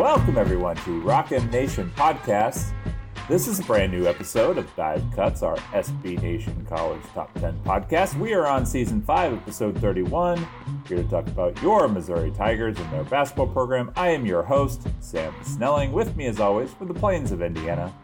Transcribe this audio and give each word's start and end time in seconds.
Welcome, 0.00 0.38
everyone, 0.38 0.76
to 0.76 0.98
Rock 1.02 1.30
M 1.30 1.50
Nation 1.50 1.92
podcast. 1.94 2.72
This 3.28 3.46
is 3.46 3.60
a 3.60 3.62
brand 3.64 3.92
new 3.92 4.06
episode 4.06 4.56
of 4.56 4.74
Dive 4.74 5.04
Cuts, 5.14 5.42
our 5.42 5.58
SB 5.74 6.22
Nation 6.22 6.64
College 6.66 7.02
Top 7.12 7.30
10 7.38 7.60
podcast. 7.64 8.18
We 8.18 8.32
are 8.32 8.46
on 8.46 8.64
season 8.64 9.02
5, 9.02 9.34
episode 9.34 9.78
31, 9.78 10.38
here 10.88 10.96
to 10.96 11.04
talk 11.04 11.26
about 11.26 11.60
your 11.60 11.86
Missouri 11.86 12.30
Tigers 12.30 12.78
and 12.78 12.90
their 12.90 13.04
basketball 13.04 13.48
program. 13.48 13.92
I 13.94 14.08
am 14.08 14.24
your 14.24 14.42
host, 14.42 14.86
Sam 15.00 15.34
Snelling. 15.42 15.92
With 15.92 16.16
me, 16.16 16.28
as 16.28 16.40
always, 16.40 16.72
from 16.72 16.88
the 16.88 16.94
plains 16.94 17.30
of 17.30 17.42
Indiana, 17.42 17.94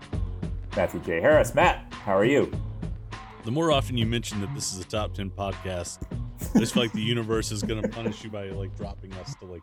Matthew 0.76 1.00
J. 1.00 1.22
Harris. 1.22 1.54
Matt, 1.54 1.90
how 2.04 2.14
are 2.14 2.26
you? 2.26 2.52
The 3.46 3.50
more 3.50 3.72
often 3.72 3.96
you 3.96 4.04
mention 4.04 4.42
that 4.42 4.54
this 4.54 4.70
is 4.70 4.80
a 4.80 4.84
top 4.84 5.14
10 5.14 5.30
podcast, 5.30 6.00
I 6.54 6.58
just 6.58 6.74
feel 6.74 6.82
like 6.82 6.92
the 6.92 7.00
universe 7.00 7.50
is 7.52 7.62
going 7.62 7.80
to 7.80 7.88
punish 7.88 8.22
you 8.22 8.28
by 8.28 8.50
like 8.50 8.76
dropping 8.76 9.14
us 9.14 9.34
to 9.36 9.46
like 9.46 9.62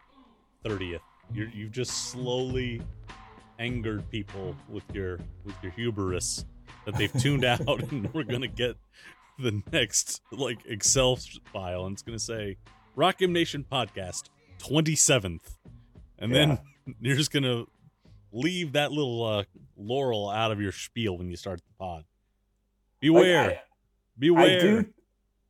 30th. 0.66 1.02
You're, 1.34 1.50
you've 1.50 1.72
just 1.72 2.10
slowly 2.12 2.82
angered 3.60 4.10
people 4.10 4.56
with 4.70 4.84
your 4.94 5.20
with 5.46 5.56
your 5.62 5.72
hubris 5.72 6.46
that 6.86 6.96
they've 6.96 7.12
tuned 7.14 7.46
out, 7.46 7.60
and 7.92 8.14
we're 8.14 8.24
gonna 8.24 8.48
get 8.48 8.76
the 9.40 9.62
next 9.72 10.22
like 10.32 10.60
Excel 10.66 11.18
file, 11.52 11.86
and 11.86 11.94
it's 11.94 12.02
gonna 12.04 12.20
say 12.20 12.58
Rock 12.96 13.22
M 13.22 13.34
Nation 13.34 13.66
podcast 13.70 14.24
27th, 14.60 15.40
and 16.20 16.32
Yeah. 16.32 16.58
then 16.86 16.96
you're 17.02 17.16
just 17.16 17.32
gonna 17.32 17.66
leave 18.32 18.74
that 18.74 18.92
little 18.92 19.24
uh, 19.24 19.44
laurel 19.78 20.30
out 20.30 20.52
of 20.52 20.62
your 20.62 20.72
spiel 20.72 21.18
when 21.18 21.30
you 21.30 21.36
start 21.36 21.60
the 21.60 21.74
pod. 21.80 22.04
Beware, 23.00 23.48
Like, 23.48 23.60
beware. 24.18 24.44
I, 24.52 24.56
I 24.56 24.60
do, 24.60 24.86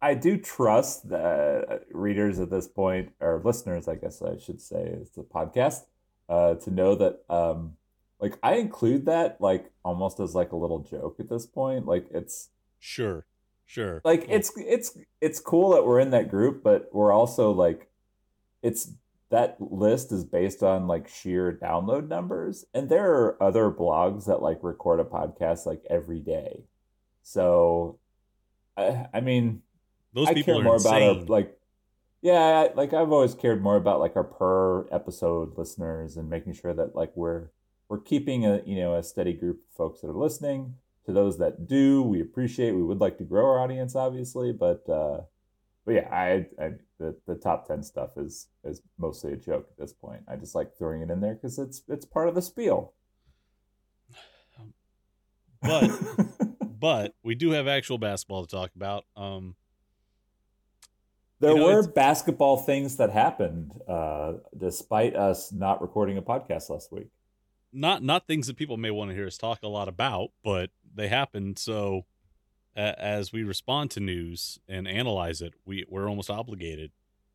I 0.04 0.16
do 0.16 0.38
trust 0.38 1.08
the 1.08 1.82
readers 1.92 2.38
at 2.38 2.50
this 2.50 2.68
point, 2.68 3.14
or 3.22 3.42
listeners, 3.44 3.88
I 3.88 3.96
guess 3.96 4.22
I 4.22 4.38
should 4.38 4.60
say, 4.60 4.84
is 4.84 5.10
the 5.12 5.24
podcast, 5.24 5.86
uh, 6.28 6.56
to 6.56 6.72
know 6.72 6.96
that, 6.96 7.24
um, 7.30 7.78
like, 8.20 8.38
I 8.44 8.56
include 8.56 9.06
that 9.06 9.40
like 9.40 9.72
almost 9.86 10.20
as 10.20 10.36
like 10.36 10.52
a 10.52 10.58
little 10.58 10.80
joke 10.80 11.22
at 11.22 11.30
this 11.30 11.46
point. 11.46 11.86
Like, 11.86 12.08
it's 12.12 12.50
Sure, 12.80 13.26
sure. 13.66 14.02
like 14.04 14.28
Well, 14.28 14.36
it's 14.36 14.52
it's 14.58 14.98
it's 15.22 15.40
cool 15.40 15.72
that 15.72 15.86
we're 15.86 16.02
in 16.02 16.12
that 16.12 16.30
group, 16.30 16.64
but 16.64 16.90
we're 16.92 17.14
also 17.14 17.52
like, 17.52 17.90
it's 18.62 18.92
that 19.30 19.56
list 19.60 20.12
is 20.12 20.26
based 20.26 20.64
on 20.64 20.86
like 20.86 21.08
sheer 21.08 21.58
download 21.62 22.10
numbers, 22.10 22.66
and 22.74 22.90
there 22.90 23.10
are 23.14 23.42
other 23.42 23.72
blogs 23.72 24.26
that 24.26 24.42
like 24.42 24.60
record 24.64 25.00
a 25.00 25.06
podcast 25.06 25.66
like 25.66 25.82
every 25.90 26.20
day. 26.20 26.66
So, 27.22 28.00
I 28.78 29.08
I 29.14 29.22
mean, 29.22 29.62
those 30.14 30.28
I 30.30 30.34
people 30.34 30.54
care 30.54 30.62
are 30.62 30.64
more 30.64 30.76
insane. 30.76 31.04
about 31.04 31.18
our 31.22 31.26
like 31.26 31.60
yeah 32.22 32.68
I- 32.70 32.74
like 32.74 32.94
i've 32.94 33.12
always 33.12 33.34
cared 33.36 33.62
more 33.62 33.76
about 33.76 34.00
like 34.00 34.16
our 34.16 34.24
per 34.24 34.88
episode 34.92 35.58
listeners 35.58 36.18
and 36.18 36.30
making 36.30 36.54
sure 36.54 36.74
that 36.74 36.96
like 36.96 37.12
we're 37.16 37.50
we're 37.90 38.00
keeping 38.00 38.46
a 38.46 38.62
you 38.66 38.76
know 38.78 38.96
a 38.96 39.04
steady 39.04 39.34
group 39.34 39.58
of 39.70 39.76
folks 39.76 40.02
that 40.02 40.08
are 40.08 40.14
listening 40.14 40.76
to 41.06 41.12
those 41.12 41.38
that 41.40 41.68
do 41.68 42.02
we 42.02 42.22
appreciate 42.22 42.72
we 42.72 42.84
would 42.84 43.00
like 43.02 43.18
to 43.18 43.24
grow 43.24 43.46
our 43.46 43.60
audience 43.60 43.96
obviously 43.96 44.52
but 44.54 44.88
uh 44.90 45.20
but 45.86 45.92
yeah 45.96 46.10
i 46.12 46.46
i 46.64 46.72
the, 47.00 47.16
the 47.28 47.36
top 47.36 47.68
10 47.68 47.84
stuff 47.84 48.12
is 48.18 48.48
is 48.64 48.82
mostly 48.98 49.34
a 49.34 49.36
joke 49.38 49.68
at 49.70 49.78
this 49.78 49.92
point 49.92 50.22
i 50.28 50.36
just 50.38 50.56
like 50.56 50.78
throwing 50.78 51.02
it 51.02 51.10
in 51.10 51.20
there 51.20 51.34
because 51.34 51.60
it's 51.60 51.82
it's 51.90 52.06
part 52.06 52.30
of 52.30 52.36
the 52.36 52.42
spiel 52.42 52.94
but 55.62 55.92
but 56.80 57.16
we 57.24 57.36
do 57.36 57.52
have 57.52 57.68
actual 57.68 57.98
basketball 57.98 58.46
to 58.46 58.54
talk 58.56 58.72
about. 58.76 59.06
Um, 59.16 59.56
There 61.44 61.52
You 61.52 61.58
know, 61.58 61.66
were 61.66 61.88
basketball 61.88 62.58
things 62.58 62.96
that 62.98 63.12
happened 63.12 63.80
uh, 63.88 64.34
despite 64.58 65.14
us 65.16 65.52
not 65.52 65.82
recording 65.82 66.18
a 66.18 66.22
podcast 66.22 66.70
last 66.70 66.92
week. 66.92 67.10
not 67.72 68.02
not 68.02 68.28
things 68.28 68.48
that 68.48 68.56
people 68.56 68.78
may 68.78 68.92
want 68.92 69.10
to 69.12 69.16
hear 69.16 69.28
us 69.28 69.38
talk 69.38 69.62
a 69.64 69.68
lot 69.68 69.88
about, 69.88 70.30
but 70.44 70.70
they 70.96 71.08
happened. 71.10 71.60
So 71.60 72.06
a 72.76 72.98
as 73.00 73.34
we 73.34 73.44
respond 73.44 73.92
to 73.92 74.00
news 74.00 74.60
and 74.70 74.88
analyze 74.88 75.42
it, 75.42 75.54
we 75.66 75.86
we're 75.90 76.08
almost 76.08 76.30
obligated. 76.30 76.92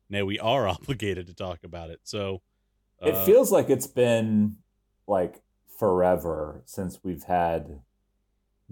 Now 0.09 0.25
we 0.25 0.39
are 0.39 0.67
obligated 0.75 1.27
to 1.27 1.33
talk 1.33 1.63
about 1.63 1.89
it. 1.91 1.99
So 2.03 2.41
It 3.01 3.13
uh, 3.13 3.25
feels 3.25 3.51
like 3.51 3.69
it's 3.69 3.87
been 3.87 4.57
like 5.07 5.41
forever 5.77 6.61
since 6.65 6.99
we've 7.03 7.23
had 7.23 7.81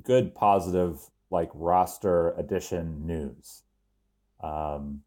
good, 0.03 0.33
positive, 0.33 1.09
like 1.29 1.49
roster 1.53 2.31
addition 2.37 3.05
news. 3.05 3.63
Um, 4.41 5.03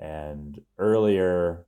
and 0.00 0.60
earlier, 0.78 1.66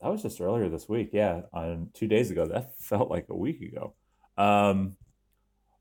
that 0.00 0.08
was 0.08 0.22
just 0.22 0.40
earlier 0.40 0.68
this 0.68 0.88
week. 0.88 1.10
Yeah, 1.12 1.42
on 1.52 1.90
two 1.92 2.08
days 2.08 2.30
ago. 2.30 2.46
That 2.46 2.76
felt 2.80 3.10
like 3.10 3.26
a 3.28 3.36
week 3.36 3.60
ago. 3.60 3.94
Um, 4.38 4.96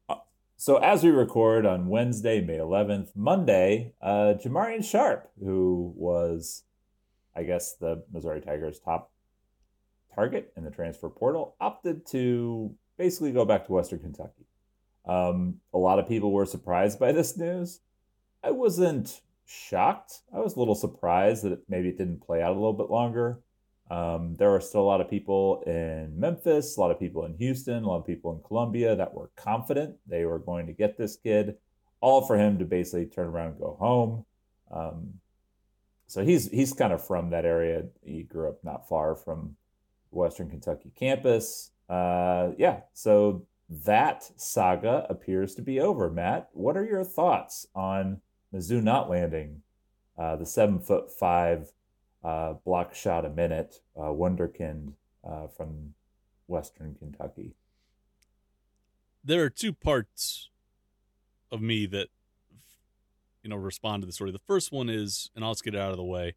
uh, 0.09 0.15
so 0.57 0.77
as 0.77 1.03
we 1.03 1.09
record 1.09 1.65
on 1.65 1.87
Wednesday, 1.87 2.41
May 2.41 2.57
11th, 2.57 3.15
Monday, 3.15 3.93
uh, 4.01 4.35
Jamarion 4.43 4.83
Sharp, 4.83 5.31
who 5.39 5.93
was, 5.95 6.63
I 7.35 7.43
guess, 7.43 7.75
the 7.75 8.03
Missouri 8.11 8.41
Tigers' 8.41 8.79
top 8.79 9.11
target 10.13 10.53
in 10.55 10.63
the 10.63 10.71
transfer 10.71 11.09
portal, 11.09 11.55
opted 11.59 12.05
to 12.07 12.75
basically 12.97 13.31
go 13.31 13.45
back 13.45 13.65
to 13.65 13.73
Western 13.73 13.99
Kentucky. 13.99 14.45
Um, 15.05 15.55
a 15.73 15.77
lot 15.77 15.99
of 15.99 16.07
people 16.07 16.31
were 16.31 16.45
surprised 16.45 16.99
by 16.99 17.11
this 17.11 17.37
news. 17.37 17.81
I 18.43 18.51
wasn't 18.51 19.21
shocked. 19.45 20.21
I 20.33 20.39
was 20.39 20.55
a 20.55 20.59
little 20.59 20.75
surprised 20.75 21.43
that 21.43 21.59
maybe 21.69 21.89
it 21.89 21.97
didn't 21.97 22.25
play 22.25 22.41
out 22.41 22.51
a 22.51 22.59
little 22.59 22.73
bit 22.73 22.89
longer. 22.89 23.41
Um, 23.89 24.35
there 24.35 24.49
were 24.49 24.61
still 24.61 24.81
a 24.81 24.83
lot 24.83 25.01
of 25.01 25.09
people 25.09 25.61
in 25.67 26.19
Memphis, 26.19 26.75
a 26.75 26.79
lot 26.79 26.89
of 26.91 26.99
people 26.99 27.25
in 27.25 27.37
Houston, 27.37 27.83
a 27.83 27.87
lot 27.87 27.99
of 27.99 28.05
people 28.07 28.33
in 28.33 28.41
Columbia 28.41 28.95
that 28.95 29.13
were 29.13 29.29
confident 29.35 29.95
they 30.07 30.25
were 30.25 30.39
going 30.39 30.65
to 30.67 30.73
get 30.73 30.97
this 30.97 31.17
kid, 31.17 31.57
all 32.01 32.25
for 32.25 32.35
him 32.35 32.57
to 32.57 32.65
basically 32.65 33.05
turn 33.05 33.27
around 33.27 33.49
and 33.49 33.59
go 33.59 33.77
home. 33.79 34.25
Um, 34.71 35.13
so 36.07 36.23
he's 36.23 36.49
he's 36.49 36.73
kind 36.73 36.93
of 36.93 37.05
from 37.05 37.29
that 37.29 37.45
area. 37.45 37.83
He 38.03 38.23
grew 38.23 38.49
up 38.49 38.63
not 38.63 38.87
far 38.87 39.15
from 39.15 39.55
Western 40.09 40.49
Kentucky 40.49 40.91
campus. 40.95 41.71
Uh, 41.87 42.51
yeah, 42.57 42.81
so 42.93 43.45
that 43.69 44.29
saga 44.35 45.05
appears 45.09 45.55
to 45.55 45.61
be 45.61 45.79
over. 45.79 46.09
Matt, 46.09 46.49
what 46.53 46.77
are 46.77 46.85
your 46.85 47.03
thoughts 47.03 47.67
on 47.75 48.21
Mizzou 48.55 48.81
not 48.81 49.09
landing 49.09 49.61
uh, 50.17 50.35
the 50.37 50.45
seven 50.45 50.79
foot 50.79 51.11
five 51.11 51.71
uh, 52.23 52.53
block 52.65 52.95
shot 52.95 53.25
a 53.25 53.29
minute 53.29 53.81
uh, 53.97 54.03
wonderkind 54.03 54.93
uh, 55.27 55.47
from 55.47 55.93
Western 56.47 56.95
Kentucky? 56.95 57.55
there 59.25 59.43
are 59.43 59.49
two 59.49 59.73
parts 59.73 60.49
of 61.51 61.59
me 61.59 61.87
that 61.87 62.07
you 63.43 63.49
know 63.49 63.55
respond 63.55 64.03
to 64.03 64.05
the 64.05 64.13
story. 64.13 64.31
The 64.31 64.39
first 64.39 64.71
one 64.71 64.87
is, 64.87 65.31
and 65.35 65.43
I'll 65.43 65.53
just 65.53 65.63
get 65.63 65.75
it 65.75 65.81
out 65.81 65.91
of 65.91 65.97
the 65.97 66.03
way. 66.03 66.35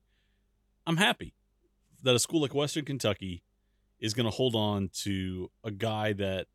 I'm 0.87 0.97
happy 0.97 1.35
that 2.03 2.15
a 2.15 2.19
school 2.19 2.41
like 2.41 2.55
Western 2.55 2.87
Kentucky 2.87 3.43
is 4.01 4.15
going 4.15 4.25
to 4.25 4.35
hold 4.35 4.55
on 4.55 4.91
to 5.03 5.51
a 5.63 5.71
guy 5.71 6.15
that 6.15 6.47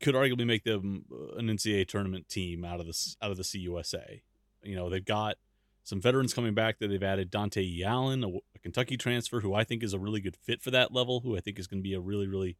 could 0.00 0.14
arguably 0.14 0.46
make 0.46 0.64
them 0.64 1.04
uh, 1.12 1.36
an 1.36 1.46
NCAA 1.46 1.86
tournament 1.86 2.28
team 2.28 2.64
out 2.64 2.80
of 2.80 2.86
this 2.86 3.16
out 3.22 3.30
of 3.30 3.36
the 3.36 3.44
CUSA. 3.44 4.22
You 4.64 4.76
know, 4.76 4.88
they've 4.88 5.04
got 5.04 5.36
some 5.82 6.00
veterans 6.00 6.32
coming 6.34 6.54
back 6.54 6.78
that 6.78 6.88
they've 6.88 7.02
added 7.02 7.30
Dontaie. 7.30 7.82
Allen, 7.84 8.24
a, 8.24 8.28
a 8.28 8.58
Kentucky 8.62 8.96
transfer 8.96 9.40
who 9.40 9.54
I 9.54 9.64
think 9.64 9.82
is 9.82 9.92
a 9.92 9.98
really 9.98 10.20
good 10.20 10.36
fit 10.36 10.62
for 10.62 10.70
that 10.70 10.92
level, 10.92 11.20
who 11.20 11.36
I 11.36 11.40
think 11.40 11.58
is 11.58 11.66
going 11.66 11.80
to 11.80 11.86
be 11.86 11.94
a 11.94 12.00
really, 12.00 12.26
really, 12.26 12.56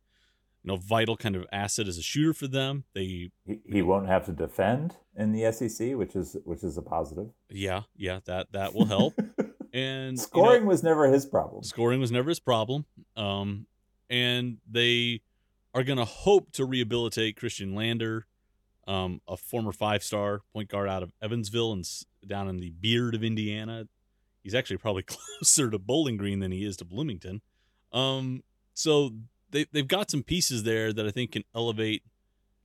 you 0.62 0.68
know, 0.68 0.76
vital 0.76 1.16
kind 1.16 1.34
of 1.36 1.46
asset 1.52 1.88
as 1.88 1.96
a 1.98 2.02
shooter 2.02 2.34
for 2.34 2.46
them. 2.46 2.84
They, 2.94 3.30
He, 3.46 3.60
he 3.66 3.82
won't 3.82 4.08
have 4.08 4.26
to 4.26 4.32
defend 4.32 4.96
in 5.16 5.32
the 5.32 5.50
SEC, 5.52 5.94
which 5.96 6.14
is 6.16 6.36
which 6.44 6.62
is 6.62 6.76
a 6.76 6.82
positive. 6.82 7.30
yeah, 7.50 7.82
yeah, 7.96 8.20
that 8.26 8.52
that 8.52 8.74
will 8.74 8.86
help. 8.86 9.14
And 9.74 10.12
you 10.12 10.22
know, 10.22 10.22
Scoring 10.22 10.66
was 10.66 10.84
never 10.84 11.08
his 11.12 11.26
problem. 11.26 11.64
scoring 11.64 11.98
was 11.98 12.12
never 12.12 12.28
his 12.28 12.38
problem. 12.38 12.84
Um, 13.16 13.66
and 14.08 14.58
they 14.70 15.22
are 15.74 15.82
going 15.82 15.98
to 15.98 16.04
hope 16.04 16.52
to 16.52 16.64
rehabilitate 16.64 17.36
Khristian 17.36 17.74
Lander. 17.74 18.28
Um, 18.86 19.20
a 19.26 19.36
former 19.36 19.72
five-star 19.72 20.40
point 20.52 20.68
guard 20.68 20.88
out 20.88 21.02
of 21.02 21.12
Evansville 21.22 21.72
and 21.72 21.86
down 22.26 22.48
in 22.48 22.58
the 22.58 22.70
beard 22.70 23.14
of 23.14 23.24
Indiana. 23.24 23.86
He's 24.42 24.54
actually 24.54 24.76
probably 24.78 25.02
closer 25.42 25.70
to 25.70 25.78
Bowling 25.78 26.16
Green 26.16 26.40
than 26.40 26.52
he 26.52 26.64
is 26.64 26.76
to 26.78 26.84
Bloomington. 26.84 27.40
Um, 27.92 28.42
so 28.74 29.10
they 29.50 29.66
they've 29.72 29.88
got 29.88 30.10
some 30.10 30.22
pieces 30.22 30.64
there 30.64 30.92
that 30.92 31.06
I 31.06 31.10
think 31.10 31.32
can 31.32 31.44
elevate 31.54 32.02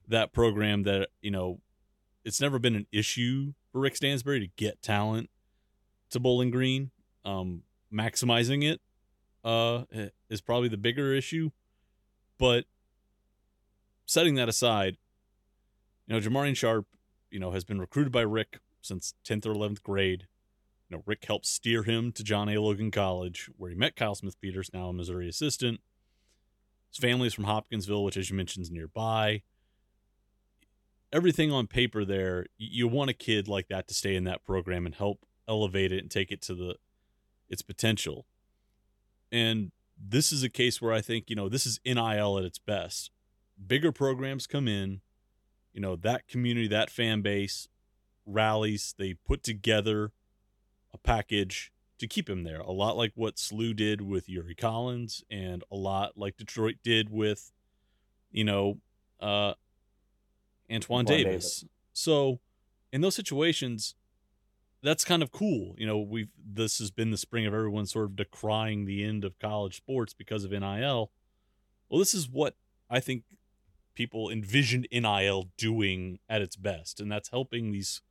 that 0.07 0.33
program. 0.33 0.83
That 0.83 1.09
you 1.21 1.31
know, 1.31 1.61
it's 2.25 2.41
never 2.41 2.59
been 2.59 2.75
an 2.75 2.87
issue 2.91 3.53
for 3.71 3.79
Rick 3.79 3.95
Stansbury 3.95 4.39
to 4.39 4.47
get 4.57 4.81
talent 4.81 5.29
to 6.09 6.19
Bowling 6.19 6.49
Green. 6.49 6.91
Um, 7.23 7.63
maximizing 7.93 8.63
it 8.63 8.81
uh, 9.43 9.83
is 10.29 10.41
probably 10.41 10.69
the 10.69 10.77
bigger 10.77 11.13
issue. 11.13 11.51
But 12.37 12.65
setting 14.05 14.35
that 14.35 14.49
aside, 14.49 14.97
you 16.09 16.15
know, 16.15 16.27
Jamarion 16.27 16.57
Sharp, 16.57 16.87
you 17.29 17.39
know, 17.39 17.51
has 17.51 17.63
been 17.63 17.79
recruited 17.79 18.11
by 18.11 18.21
Rick 18.21 18.59
since 18.81 19.13
10th 19.23 19.45
or 19.45 19.53
11th 19.53 19.83
grade. 19.83 20.25
You 20.89 20.97
know, 20.97 21.03
Rick 21.05 21.23
helped 21.25 21.45
steer 21.45 21.83
him 21.83 22.11
to 22.13 22.23
John 22.23 22.49
A. 22.49 22.59
Logan 22.59 22.89
College, 22.89 23.51
where 23.57 23.69
he 23.69 23.75
met 23.75 23.95
Kyle 23.95 24.15
Smith 24.15 24.41
Peters, 24.41 24.71
now 24.73 24.89
a 24.89 24.93
Missouri 24.93 25.29
assistant. 25.29 25.81
His 26.89 26.97
family 26.97 27.27
is 27.27 27.35
from 27.35 27.43
Hopkinsville, 27.43 28.03
which, 28.03 28.17
as 28.17 28.31
you 28.31 28.35
mentioned, 28.35 28.63
is 28.63 28.71
nearby. 28.71 29.43
Everything 31.13 31.51
on 31.51 31.67
paper 31.67 32.03
there, 32.03 32.47
you 32.57 32.87
want 32.87 33.11
a 33.11 33.13
kid 33.13 33.47
like 33.47 33.67
that 33.67 33.87
to 33.87 33.93
stay 33.93 34.15
in 34.15 34.23
that 34.23 34.43
program 34.43 34.87
and 34.87 34.95
help 34.95 35.27
elevate 35.47 35.91
it 35.91 35.99
and 35.99 36.09
take 36.09 36.31
it 36.31 36.41
to 36.43 36.55
the 36.55 36.75
its 37.49 37.61
potential. 37.61 38.25
And 39.31 39.71
this 39.99 40.31
is 40.31 40.41
a 40.41 40.49
case 40.49 40.81
where 40.81 40.93
I 40.93 41.01
think, 41.01 41.29
you 41.29 41.35
know, 41.35 41.49
this 41.49 41.67
is 41.67 41.79
NIL 41.85 42.37
at 42.39 42.45
its 42.45 42.59
best. 42.59 43.11
Bigger 43.67 43.91
programs 43.91 44.47
come 44.47 44.67
in, 44.67 45.01
you 45.73 45.81
know, 45.81 45.95
that 45.95 46.27
community, 46.27 46.67
that 46.67 46.89
fan 46.89 47.21
base 47.21 47.67
rallies, 48.25 48.95
they 48.97 49.13
put 49.13 49.43
together 49.43 50.11
a 50.93 50.97
package 50.97 51.71
to 51.99 52.07
keep 52.07 52.29
him 52.29 52.43
there. 52.43 52.59
A 52.59 52.71
lot 52.71 52.97
like 52.97 53.11
what 53.15 53.35
SLU 53.35 53.75
did 53.75 54.01
with 54.01 54.29
Yuri 54.29 54.55
Collins 54.55 55.23
and 55.29 55.63
a 55.71 55.75
lot 55.75 56.17
like 56.17 56.37
Detroit 56.37 56.77
did 56.83 57.09
with, 57.09 57.51
you 58.31 58.43
know, 58.43 58.79
uh, 59.19 59.53
Antoine, 60.71 61.05
Davis. 61.05 61.61
Davis. 61.61 61.65
So 61.93 62.39
in 62.91 63.01
those 63.01 63.15
situations, 63.15 63.95
that's 64.81 65.03
kind 65.03 65.21
of 65.21 65.31
cool. 65.31 65.75
You 65.77 65.85
know, 65.85 65.97
we've 65.97 66.29
this 66.43 66.79
has 66.79 66.91
been 66.91 67.11
the 67.11 67.17
spring 67.17 67.45
of 67.45 67.53
everyone 67.53 67.85
sort 67.85 68.05
of 68.05 68.15
decrying 68.15 68.85
the 68.85 69.03
end 69.03 69.25
of 69.25 69.37
college 69.39 69.75
sports 69.75 70.13
because 70.13 70.43
of 70.43 70.51
NIL. 70.51 71.11
Well, 71.89 71.99
this 71.99 72.13
is 72.13 72.29
what 72.29 72.55
I 72.89 72.99
think 72.99 73.23
people 73.99 74.29
envisioned 74.29 74.87
NIL 74.93 75.49
doing 75.57 76.19
at 76.29 76.41
its 76.41 76.55
best, 76.55 77.01
and 77.01 77.11
that's 77.11 77.27
helping 77.31 77.73
these 77.73 78.01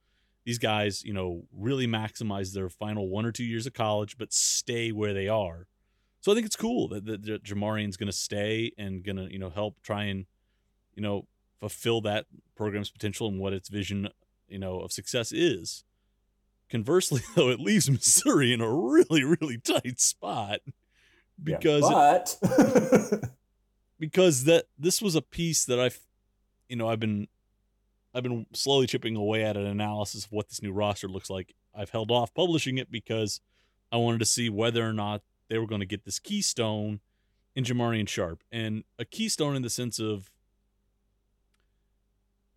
these 0.45 0.59
guys, 0.59 1.03
you 1.03 1.15
know, 1.15 1.45
really 1.51 1.87
maximize 1.87 2.53
their 2.53 2.69
final 2.69 3.09
one 3.09 3.25
or 3.25 3.33
two 3.33 3.45
years 3.45 3.67
of 3.67 3.73
college, 3.73 4.19
but 4.19 4.33
stay 4.33 4.93
where 4.93 5.15
they 5.15 5.29
are. 5.29 5.67
So 6.21 6.31
I 6.31 6.35
think 6.35 6.47
it's 6.47 6.57
cool 6.57 6.89
that, 6.89 7.07
that, 7.07 7.23
that 7.25 7.43
Jamarion's 7.43 7.97
going 7.97 8.11
to 8.11 8.17
stay 8.17 8.73
and 8.79 9.03
going 9.03 9.17
to, 9.17 9.31
you 9.31 9.39
know, 9.39 9.51
help 9.51 9.77
try 9.83 10.05
and, 10.05 10.25
you 10.95 11.03
know, 11.03 11.27
fulfill 11.59 12.01
that 12.03 12.27
program's 12.57 12.91
potential 12.91 13.29
and 13.29 13.39
what 13.39 13.53
its 13.53 13.69
vision, 13.69 14.09
you 14.49 14.59
know, 14.59 14.81
of 14.81 14.91
success 14.91 15.33
is. 15.33 15.85
Conversely, 16.71 17.21
though, 17.35 17.51
it 17.51 17.61
leaves 17.61 17.91
Missouri 17.91 18.53
in 18.53 18.63
a 18.63 18.73
really, 18.73 19.25
really 19.25 19.59
tight 19.59 20.01
spot 20.01 20.61
because 21.43 21.83
yeah, 21.83 22.25
but 22.41 23.31
because 23.99 24.45
that 24.45 24.67
this 24.79 25.03
was 25.03 25.15
a 25.15 25.23
piece 25.23 25.65
that 25.65 25.81
I've, 25.81 25.99
you 26.69 26.77
know, 26.77 26.89
I've 26.89 27.01
been 27.01 27.29
I've 28.15 28.23
been 28.23 28.47
slowly 28.53 28.87
chipping 28.87 29.17
away 29.17 29.45
at 29.45 29.57
an 29.57 29.67
analysis 29.67 30.25
of 30.25 30.33
what 30.33 30.49
this 30.49 30.63
new 30.63 30.73
roster 30.73 31.09
looks 31.09 31.31
like. 31.31 31.55
I've 31.75 31.91
held 31.91 32.11
off 32.11 32.35
publishing 32.35 32.79
it 32.79 32.91
because 32.91 33.41
I 33.93 33.97
wanted 33.97 34.19
to 34.19 34.27
see 34.27 34.49
whether 34.49 34.87
or 34.87 34.93
not 34.93 35.23
they 35.49 35.59
were 35.59 35.67
going 35.67 35.81
to 35.81 35.87
get 35.87 36.05
this 36.05 36.19
keystone 36.19 37.01
in 37.55 37.65
Jamarion 37.65 38.09
Sharp, 38.09 38.45
and 38.53 38.85
a 38.99 39.05
keystone 39.05 39.57
in 39.57 39.63
the 39.63 39.71
sense 39.71 39.99
of 39.99 40.31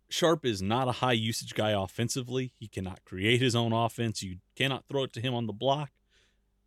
Sharp 0.08 0.44
is 0.44 0.60
not 0.60 0.88
a 0.88 0.92
high 0.92 1.12
usage 1.12 1.54
guy 1.54 1.70
offensively. 1.70 2.52
He 2.58 2.68
cannot 2.68 3.04
create 3.04 3.40
his 3.40 3.56
own 3.56 3.72
offense. 3.72 4.22
You 4.22 4.36
cannot 4.54 4.84
throw 4.86 5.04
it 5.04 5.12
to 5.14 5.20
him 5.20 5.34
on 5.34 5.46
the 5.46 5.52
block, 5.52 5.90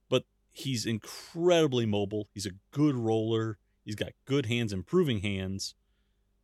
but 0.10 0.24
he's 0.51 0.86
incredibly 0.86 1.86
mobile. 1.86 2.27
He's 2.33 2.48
a 2.48 2.51
good 2.72 2.95
roller. 2.95 3.57
He's 3.85 3.95
got 3.95 4.13
good 4.25 4.47
hands, 4.47 4.73
improving 4.73 5.21
hands. 5.21 5.75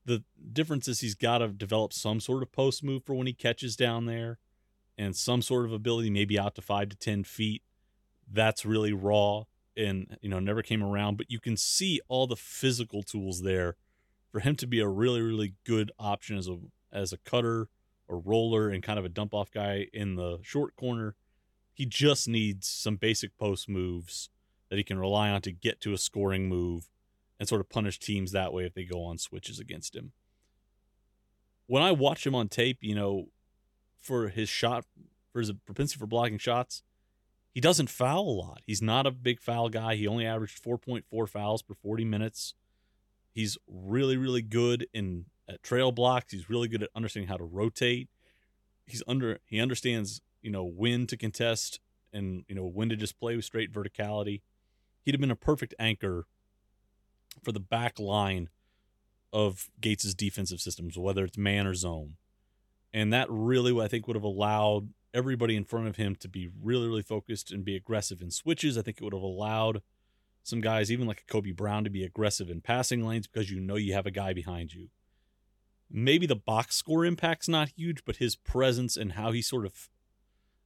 The 0.06 0.24
difference 0.54 0.88
is 0.88 1.02
he's 1.02 1.16
got 1.16 1.40
to 1.40 1.50
develop 1.50 1.92
some 1.92 2.20
sort 2.20 2.44
of 2.44 2.52
post 2.52 2.84
move 2.84 3.04
for 3.04 3.16
when 3.16 3.28
he 3.28 3.34
catches 3.34 3.76
down 3.76 4.06
there 4.06 4.40
and 4.98 5.16
some 5.16 5.42
sort 5.42 5.66
of 5.66 5.74
ability, 5.74 6.10
maybe 6.10 6.40
out 6.40 6.56
to 6.56 6.62
five 6.62 6.90
to 6.90 6.96
10 6.96 7.24
feet. 7.24 7.64
That's 8.32 8.66
really 8.66 8.94
raw 8.94 9.44
and, 9.76 10.18
you 10.22 10.30
know, 10.30 10.40
never 10.40 10.62
came 10.62 10.84
around, 10.84 11.18
but 11.18 11.32
you 11.32 11.40
can 11.40 11.58
see 11.58 12.00
all 12.08 12.28
the 12.28 12.36
physical 12.36 13.04
tools 13.04 13.42
there 13.42 13.76
for 14.32 14.40
him 14.40 14.56
to 14.58 14.68
be 14.68 14.80
a 14.80 14.88
really, 14.88 15.22
really 15.22 15.56
good 15.66 15.92
option 16.00 16.38
as 16.38 16.48
a 16.48 16.58
as 16.94 17.14
a 17.14 17.18
cutter 17.18 17.70
or 18.08 18.20
roller 18.20 18.70
and 18.70 18.84
kind 18.84 19.00
of 19.00 19.06
a 19.06 19.10
dump 19.10 19.34
off 19.34 19.50
guy 19.52 19.88
in 19.94 20.16
the 20.16 20.40
short 20.42 20.76
corner. 20.76 21.16
He 21.74 21.86
just 21.86 22.28
needs 22.28 22.68
some 22.68 22.98
basic 22.98 23.38
post 23.38 23.70
moves 23.70 24.30
that 24.70 24.78
he 24.78 24.84
can 24.84 25.00
rely 25.00 25.30
on 25.30 25.42
to 25.42 25.52
get 25.52 25.82
to 25.82 25.94
a 25.94 25.98
scoring 25.98 26.48
move 26.48 26.91
and 27.42 27.50
sort 27.50 27.60
of 27.60 27.68
punish 27.70 27.98
teams 27.98 28.32
that 28.32 28.54
way 28.54 28.66
if 28.66 28.76
they 28.76 28.84
go 28.84 29.04
on 29.04 29.18
switches 29.18 29.60
against 29.60 29.96
him. 29.96 30.12
When 31.66 31.82
I 31.82 31.92
watch 31.92 32.24
him 32.24 32.36
on 32.36 32.50
tape, 32.50 32.78
you 32.82 32.94
know, 32.94 33.30
for 34.00 34.28
his 34.28 34.48
shot, 34.48 34.86
for 35.34 35.40
his 35.40 35.52
propensity 35.66 35.98
for 35.98 36.06
blocking 36.06 36.38
shots, 36.38 36.84
he 37.52 37.60
doesn't 37.60 37.90
foul 37.90 38.22
a 38.22 38.38
lot. 38.44 38.62
He's 38.68 38.84
not 38.84 39.08
a 39.08 39.12
big 39.12 39.40
foul 39.40 39.70
guy. 39.70 39.96
He 39.96 40.06
only 40.06 40.24
averaged 40.24 40.64
4.4 40.64 41.28
fouls 41.28 41.64
per 41.64 41.74
40 41.74 42.06
minutes. 42.06 42.54
He's 43.34 43.58
really, 43.68 44.18
really 44.18 44.44
good 44.44 44.86
in 44.94 45.26
at 45.50 45.64
trail 45.64 45.92
blocks. 45.92 46.32
He's 46.32 46.48
really 46.48 46.68
good 46.68 46.84
at 46.84 46.90
understanding 46.96 47.28
how 47.28 47.38
to 47.38 47.44
rotate. 47.44 48.08
He's 48.86 49.02
under 49.08 49.40
he 49.48 49.60
understands, 49.60 50.22
you 50.44 50.52
know, 50.52 50.64
when 50.64 51.08
to 51.08 51.18
contest 51.18 51.80
and, 52.14 52.46
you 52.48 52.54
know, 52.54 52.68
when 52.68 52.90
to 52.90 52.96
just 52.96 53.20
play 53.20 53.36
with 53.36 53.46
straight 53.46 53.72
verticality. 53.74 54.42
He'd 55.02 55.16
have 55.16 55.22
been 55.22 55.32
a 55.32 55.36
perfect 55.36 55.74
anchor 55.80 56.28
for 57.44 57.52
the 57.52 57.60
back 57.60 58.00
line 58.00 58.50
of 59.34 59.70
Gates's 59.80 60.14
defensive 60.14 60.60
systems, 60.60 60.98
whether 60.98 61.26
it's 61.26 61.38
man 61.38 61.66
or 61.66 61.74
zone. 61.74 62.16
And 62.94 63.14
that 63.14 63.28
really, 63.30 63.80
I 63.80 63.88
think, 63.88 64.08
would 64.08 64.18
have 64.18 64.24
allowed 64.24 64.90
everybody 65.14 65.56
in 65.56 65.64
front 65.64 65.88
of 65.88 65.96
him 65.96 66.16
to 66.16 66.28
be 66.28 66.50
really, 66.62 66.88
really 66.88 67.02
focused 67.02 67.52
and 67.52 67.64
be 67.64 67.76
aggressive 67.76 68.22
in 68.22 68.32
switches. 68.32 68.78
I 68.78 68.82
think 68.82 68.98
it 68.98 69.04
would 69.04 69.14
have 69.14 69.22
allowed 69.22 69.82
some 70.44 70.60
guys, 70.60 70.92
even 70.92 71.08
like 71.08 71.22
a 71.22 71.32
Kobe 71.32 71.52
Brown, 71.52 71.84
to 71.84 71.90
be 71.90 72.04
aggressive 72.04 72.50
in 72.50 72.62
passing 72.62 73.06
lanes 73.06 73.28
because 73.28 73.50
you 73.50 73.60
know 73.60 73.76
you 73.76 73.94
have 73.94 74.06
a 74.06 74.12
guy 74.12 74.34
behind 74.34 74.74
you 74.74 74.90
maybe 75.94 76.26
the 76.26 76.36
box 76.36 76.76
score 76.76 77.06
impact's 77.06 77.48
not 77.48 77.70
huge, 77.76 78.04
but 78.06 78.18
his 78.18 78.36
presence 78.36 78.96
and 78.96 79.14
how 79.14 79.32
he 79.32 79.42
sort 79.42 79.66
of 79.66 79.90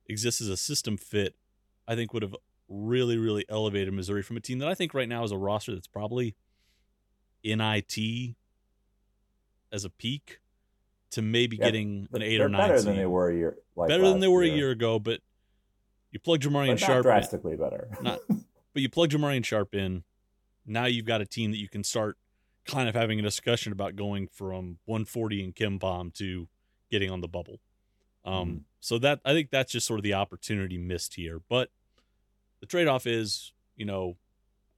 exists 0.08 0.42
as 0.42 0.50
a 0.50 0.58
system 0.58 0.98
fit, 0.98 1.36
I 1.88 1.96
think 1.96 2.14
would 2.14 2.24
have 2.24 2.36
really, 2.68 3.18
really 3.18 3.46
elevated 3.50 3.94
Missouri 3.94 4.22
from 4.22 4.38
a 4.38 4.42
team 4.42 4.60
that 4.60 4.68
I 4.68 4.76
think 4.76 4.94
right 4.94 5.10
now 5.10 5.24
is 5.24 5.32
a 5.32 5.38
roster 5.38 5.74
that's 5.74 5.88
probably 5.88 6.36
NIT 7.46 8.36
as 9.72 9.86
a 9.86 9.90
peak 9.90 10.40
to 11.12 11.22
maybe 11.22 11.58
yeah, 11.58 11.66
getting 11.66 12.08
an 12.14 12.22
eight 12.22 12.42
or 12.42 12.50
nine. 12.50 12.62
Better 12.62 12.78
seed. 12.80 12.88
than 12.88 12.98
they 12.98 13.06
were 13.06 13.30
a 13.30 13.36
year. 13.36 13.58
Like 13.76 13.90
better 13.90 14.04
than 14.04 14.20
they 14.20 14.28
were 14.28 14.44
year. 14.44 14.54
a 14.54 14.58
year 14.58 14.72
ago, 14.72 15.00
but 15.00 15.22
you 16.12 16.20
plug 16.20 16.42
Jamarion 16.42 16.78
Sharp 16.78 17.04
drastically 17.04 17.54
in, 17.54 17.60
better. 17.60 17.90
not, 18.02 18.20
but 18.30 18.82
you 18.82 18.90
plug 18.90 19.10
Jamarion 19.10 19.44
Sharp 19.46 19.76
in. 19.76 20.04
Now 20.66 20.86
you've 20.86 21.06
got 21.06 21.22
a 21.22 21.26
team 21.26 21.52
that 21.52 21.58
you 21.58 21.70
can 21.70 21.84
start 21.84 22.18
kind 22.66 22.90
of 22.90 22.96
having 22.96 23.20
a 23.20 23.22
discussion 23.22 23.72
about 23.72 23.96
going 23.96 24.28
from 24.28 24.80
140 24.86 25.44
in 25.44 25.54
KenPom 25.54 26.14
to 26.16 26.48
getting 26.90 27.12
on 27.12 27.22
the 27.22 27.28
bubble. 27.28 27.60
Um, 28.24 28.48
mm 28.50 28.62
So 28.80 28.98
that 29.00 29.20
I 29.24 29.34
think 29.34 29.52
that's 29.52 29.72
just 29.72 29.86
sort 29.86 30.00
of 30.00 30.04
the 30.04 30.14
opportunity 30.16 30.78
missed 30.78 31.16
here. 31.16 31.42
But 31.48 31.70
the 32.60 32.66
trade 32.66 32.88
off 32.88 33.06
is, 33.06 33.54
you 33.76 33.86
know, 33.86 34.18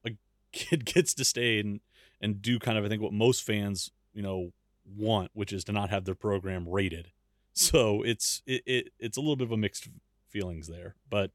a 0.06 0.12
kid 0.52 0.86
gets 0.86 1.14
to 1.16 1.26
stay 1.26 1.60
and 1.60 1.80
and 2.22 2.42
do 2.42 2.60
kind 2.60 2.78
of 2.78 2.86
I 2.86 2.90
think 2.90 3.02
what 3.02 3.14
most 3.14 3.44
fans 3.44 3.92
you 4.14 4.22
know 4.22 4.52
want, 4.86 5.32
which 5.34 5.54
is 5.54 5.64
to 5.66 5.72
not 5.72 5.90
have 5.90 6.06
their 6.06 6.16
program 6.16 6.68
rated. 6.68 7.12
So 7.54 8.04
it's 8.04 8.42
it, 8.46 8.62
it 8.66 8.90
it's 9.00 9.18
a 9.18 9.20
little 9.22 9.36
bit 9.36 9.48
of 9.48 9.52
a 9.52 9.58
mixed 9.58 9.90
feelings 10.30 10.68
there, 10.68 10.96
but 11.10 11.32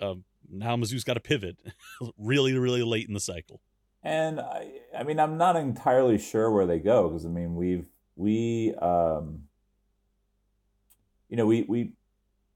um, 0.00 0.24
now 0.50 0.76
Mizzou's 0.76 1.04
got 1.04 1.14
to 1.14 1.20
pivot 1.20 1.56
really 2.18 2.56
really 2.58 2.82
late 2.82 3.06
in 3.06 3.14
the 3.14 3.20
cycle. 3.20 3.60
And 4.02 4.40
I, 4.40 4.72
I 4.96 5.02
mean, 5.02 5.20
I'm 5.20 5.36
not 5.36 5.56
entirely 5.56 6.16
sure 6.18 6.50
where 6.50 6.66
they 6.66 6.78
go 6.78 7.08
because 7.08 7.26
I 7.26 7.28
mean, 7.28 7.54
we've 7.54 7.86
we, 8.16 8.74
um, 8.80 9.42
you 11.28 11.36
know, 11.36 11.46
we 11.46 11.62
we 11.62 11.92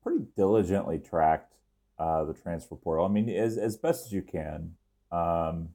pretty 0.02 0.24
diligently 0.36 0.98
tracked 0.98 1.54
uh, 1.98 2.24
the 2.24 2.34
transfer 2.34 2.76
portal. 2.76 3.04
I 3.04 3.08
mean, 3.08 3.28
as 3.28 3.56
as 3.56 3.76
best 3.76 4.06
as 4.06 4.12
you 4.12 4.22
can. 4.22 4.74
Um, 5.12 5.68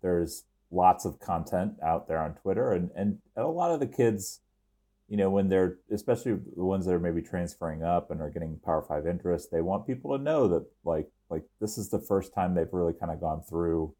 there's 0.00 0.44
lots 0.72 1.04
of 1.04 1.20
content 1.20 1.74
out 1.84 2.08
there 2.08 2.18
on 2.18 2.34
Twitter, 2.34 2.72
and 2.72 2.90
and 2.96 3.18
a 3.36 3.46
lot 3.46 3.70
of 3.70 3.80
the 3.80 3.86
kids, 3.86 4.40
you 5.08 5.16
know, 5.16 5.30
when 5.30 5.48
they're 5.48 5.76
especially 5.92 6.32
the 6.56 6.64
ones 6.64 6.86
that 6.86 6.94
are 6.94 6.98
maybe 6.98 7.22
transferring 7.22 7.82
up 7.82 8.10
and 8.10 8.20
are 8.20 8.30
getting 8.30 8.58
Power 8.64 8.82
Five 8.82 9.06
interest, 9.06 9.50
they 9.50 9.60
want 9.60 9.86
people 9.86 10.16
to 10.16 10.22
know 10.22 10.48
that 10.48 10.66
like 10.84 11.08
like 11.28 11.44
this 11.60 11.78
is 11.78 11.90
the 11.90 12.00
first 12.00 12.34
time 12.34 12.54
they've 12.54 12.72
really 12.72 12.94
kind 12.94 13.12
of 13.12 13.20
gone 13.20 13.42
through 13.42 13.94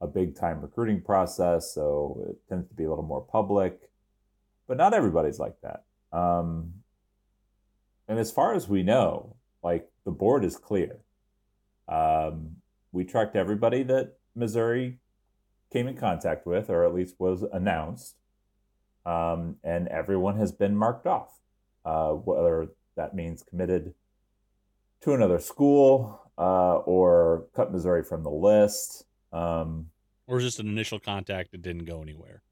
a 0.00 0.06
big 0.06 0.36
time 0.38 0.60
recruiting 0.60 1.02
process, 1.02 1.74
so 1.74 2.24
it 2.30 2.36
tends 2.48 2.68
to 2.68 2.74
be 2.74 2.84
a 2.84 2.88
little 2.88 3.04
more 3.04 3.22
public. 3.22 3.90
But 4.68 4.76
not 4.76 4.94
everybody's 4.94 5.38
like 5.38 5.56
that. 5.62 5.84
Um, 6.16 6.72
and 8.08 8.18
as 8.18 8.30
far 8.30 8.54
as 8.54 8.68
we 8.68 8.82
know, 8.82 9.36
like 9.62 9.88
the 10.04 10.10
board 10.10 10.44
is 10.44 10.56
clear. 10.56 10.98
Um, 11.88 12.56
we 12.92 13.04
tracked 13.04 13.36
everybody 13.36 13.82
that 13.84 14.14
Missouri 14.34 14.98
came 15.72 15.88
in 15.88 15.96
contact 15.96 16.46
with, 16.46 16.70
or 16.70 16.84
at 16.84 16.94
least 16.94 17.16
was 17.18 17.44
announced, 17.52 18.16
um, 19.04 19.56
and 19.64 19.88
everyone 19.88 20.36
has 20.38 20.52
been 20.52 20.76
marked 20.76 21.06
off. 21.06 21.40
Uh, 21.84 22.10
whether 22.10 22.66
that 22.96 23.14
means 23.14 23.44
committed 23.44 23.94
to 25.00 25.12
another 25.12 25.38
school 25.38 26.20
uh, 26.36 26.78
or 26.78 27.46
cut 27.54 27.70
Missouri 27.70 28.02
from 28.02 28.24
the 28.24 28.30
list, 28.30 29.04
um, 29.32 29.86
or 30.26 30.40
just 30.40 30.58
an 30.58 30.66
initial 30.66 30.98
contact 30.98 31.52
that 31.52 31.62
didn't 31.62 31.84
go 31.84 32.02
anywhere. 32.02 32.42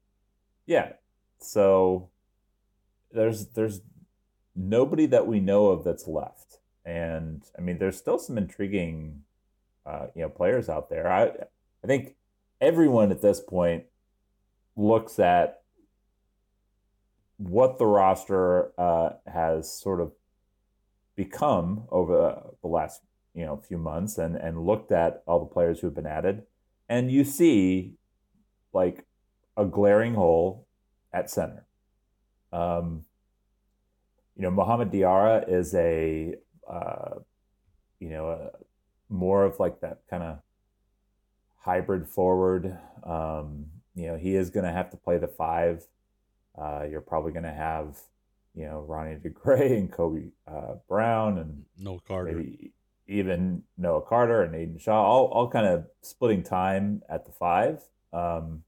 Yeah, 0.65 0.93
so 1.39 2.09
there's 3.11 3.47
there's 3.47 3.81
nobody 4.55 5.05
that 5.07 5.27
we 5.27 5.39
know 5.39 5.67
of 5.67 5.83
that's 5.83 6.07
left, 6.07 6.59
and 6.85 7.43
I 7.57 7.61
mean 7.61 7.77
there's 7.77 7.97
still 7.97 8.17
some 8.17 8.37
intriguing, 8.37 9.23
uh, 9.85 10.07
you 10.15 10.21
know, 10.21 10.29
players 10.29 10.69
out 10.69 10.89
there. 10.89 11.11
I 11.11 11.25
I 11.83 11.87
think 11.87 12.15
everyone 12.61 13.11
at 13.11 13.21
this 13.21 13.39
point 13.39 13.85
looks 14.75 15.19
at 15.19 15.61
what 17.37 17.77
the 17.77 17.85
roster 17.85 18.71
uh, 18.79 19.11
has 19.27 19.71
sort 19.71 19.99
of 19.99 20.11
become 21.15 21.83
over 21.91 22.41
the 22.61 22.67
last 22.67 23.01
you 23.33 23.45
know 23.45 23.57
few 23.57 23.77
months 23.77 24.17
and 24.17 24.35
and 24.35 24.65
looked 24.65 24.91
at 24.91 25.23
all 25.25 25.39
the 25.39 25.45
players 25.45 25.79
who 25.79 25.87
have 25.87 25.95
been 25.95 26.05
added. 26.05 26.43
And 26.87 27.11
you 27.11 27.23
see 27.23 27.93
like 28.73 29.05
a 29.57 29.65
glaring 29.65 30.13
hole 30.13 30.67
at 31.13 31.29
center. 31.29 31.65
Um, 32.53 33.05
you 34.35 34.43
know 34.43 34.51
Mohamed 34.51 34.91
Diarra 34.91 35.49
is 35.49 35.73
a 35.73 36.35
uh, 36.69 37.19
you 37.99 38.09
know 38.09 38.29
a, 38.29 38.51
more 39.09 39.45
of 39.45 39.59
like 39.59 39.81
that 39.81 39.99
kind 40.09 40.23
of 40.23 40.39
hybrid 41.65 42.07
forward. 42.07 42.77
Um, 43.03 43.65
you 43.95 44.05
know, 44.07 44.17
he 44.17 44.35
is 44.35 44.51
going 44.51 44.65
to 44.65 44.71
have 44.71 44.91
to 44.91 44.97
play 44.97 45.17
the 45.17 45.27
five. 45.27 45.83
Uh, 46.55 46.85
you're 46.89 47.01
probably 47.01 47.31
going 47.31 47.43
to 47.43 47.51
have, 47.51 47.97
you 48.53 48.65
know, 48.65 48.85
Ronnie 48.87 49.15
DeGray 49.25 49.71
and 49.71 49.91
Kobe 49.91 50.27
uh, 50.47 50.75
Brown 50.87 51.39
and 51.39 51.65
Noah 51.79 51.99
Carter, 52.07 52.43
even 53.07 53.63
Noah 53.79 54.03
Carter 54.03 54.43
and 54.43 54.53
Aidan 54.53 54.77
Shaw, 54.77 55.03
all, 55.03 55.25
all 55.25 55.49
kind 55.49 55.65
of 55.65 55.87
splitting 56.01 56.43
time 56.43 57.01
at 57.09 57.25
the 57.25 57.31
five 57.31 57.81
um, 58.13 58.63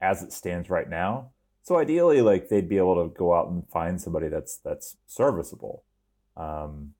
as 0.00 0.22
it 0.22 0.32
stands 0.32 0.70
right 0.70 0.88
now. 0.88 1.30
So 1.62 1.78
ideally, 1.78 2.22
like 2.22 2.48
they'd 2.48 2.68
be 2.68 2.78
able 2.78 3.02
to 3.02 3.12
go 3.12 3.34
out 3.34 3.48
and 3.48 3.68
find 3.68 4.00
somebody 4.00 4.28
that's 4.28 4.56
that's 4.58 4.96
serviceable. 5.06 5.82
Um, 6.36 6.94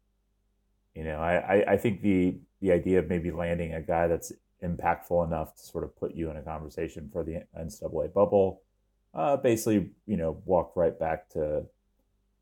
you 0.95 1.05
know, 1.05 1.19
I, 1.19 1.37
I, 1.37 1.73
I 1.73 1.77
think 1.77 2.03
the 2.03 2.37
the 2.61 2.73
idea 2.73 2.99
of 2.99 3.09
maybe 3.09 3.31
landing 3.31 3.73
a 3.75 3.81
guy 3.81 4.07
that's 4.07 4.33
impactful 4.63 5.27
enough 5.27 5.55
to 5.57 5.63
sort 5.63 5.85
of 5.85 5.97
put 5.97 6.15
you 6.15 6.31
in 6.31 6.37
a 6.37 6.43
conversation 6.43 7.09
for 7.13 7.25
the 7.25 7.43
NCAA 7.59 8.13
bubble. 8.13 8.63
Uh, 9.13 9.37
basically, 9.37 9.91
you 10.07 10.17
know, 10.17 10.41
walk 10.45 10.73
right 10.77 10.99
back 10.99 11.29
to 11.31 11.65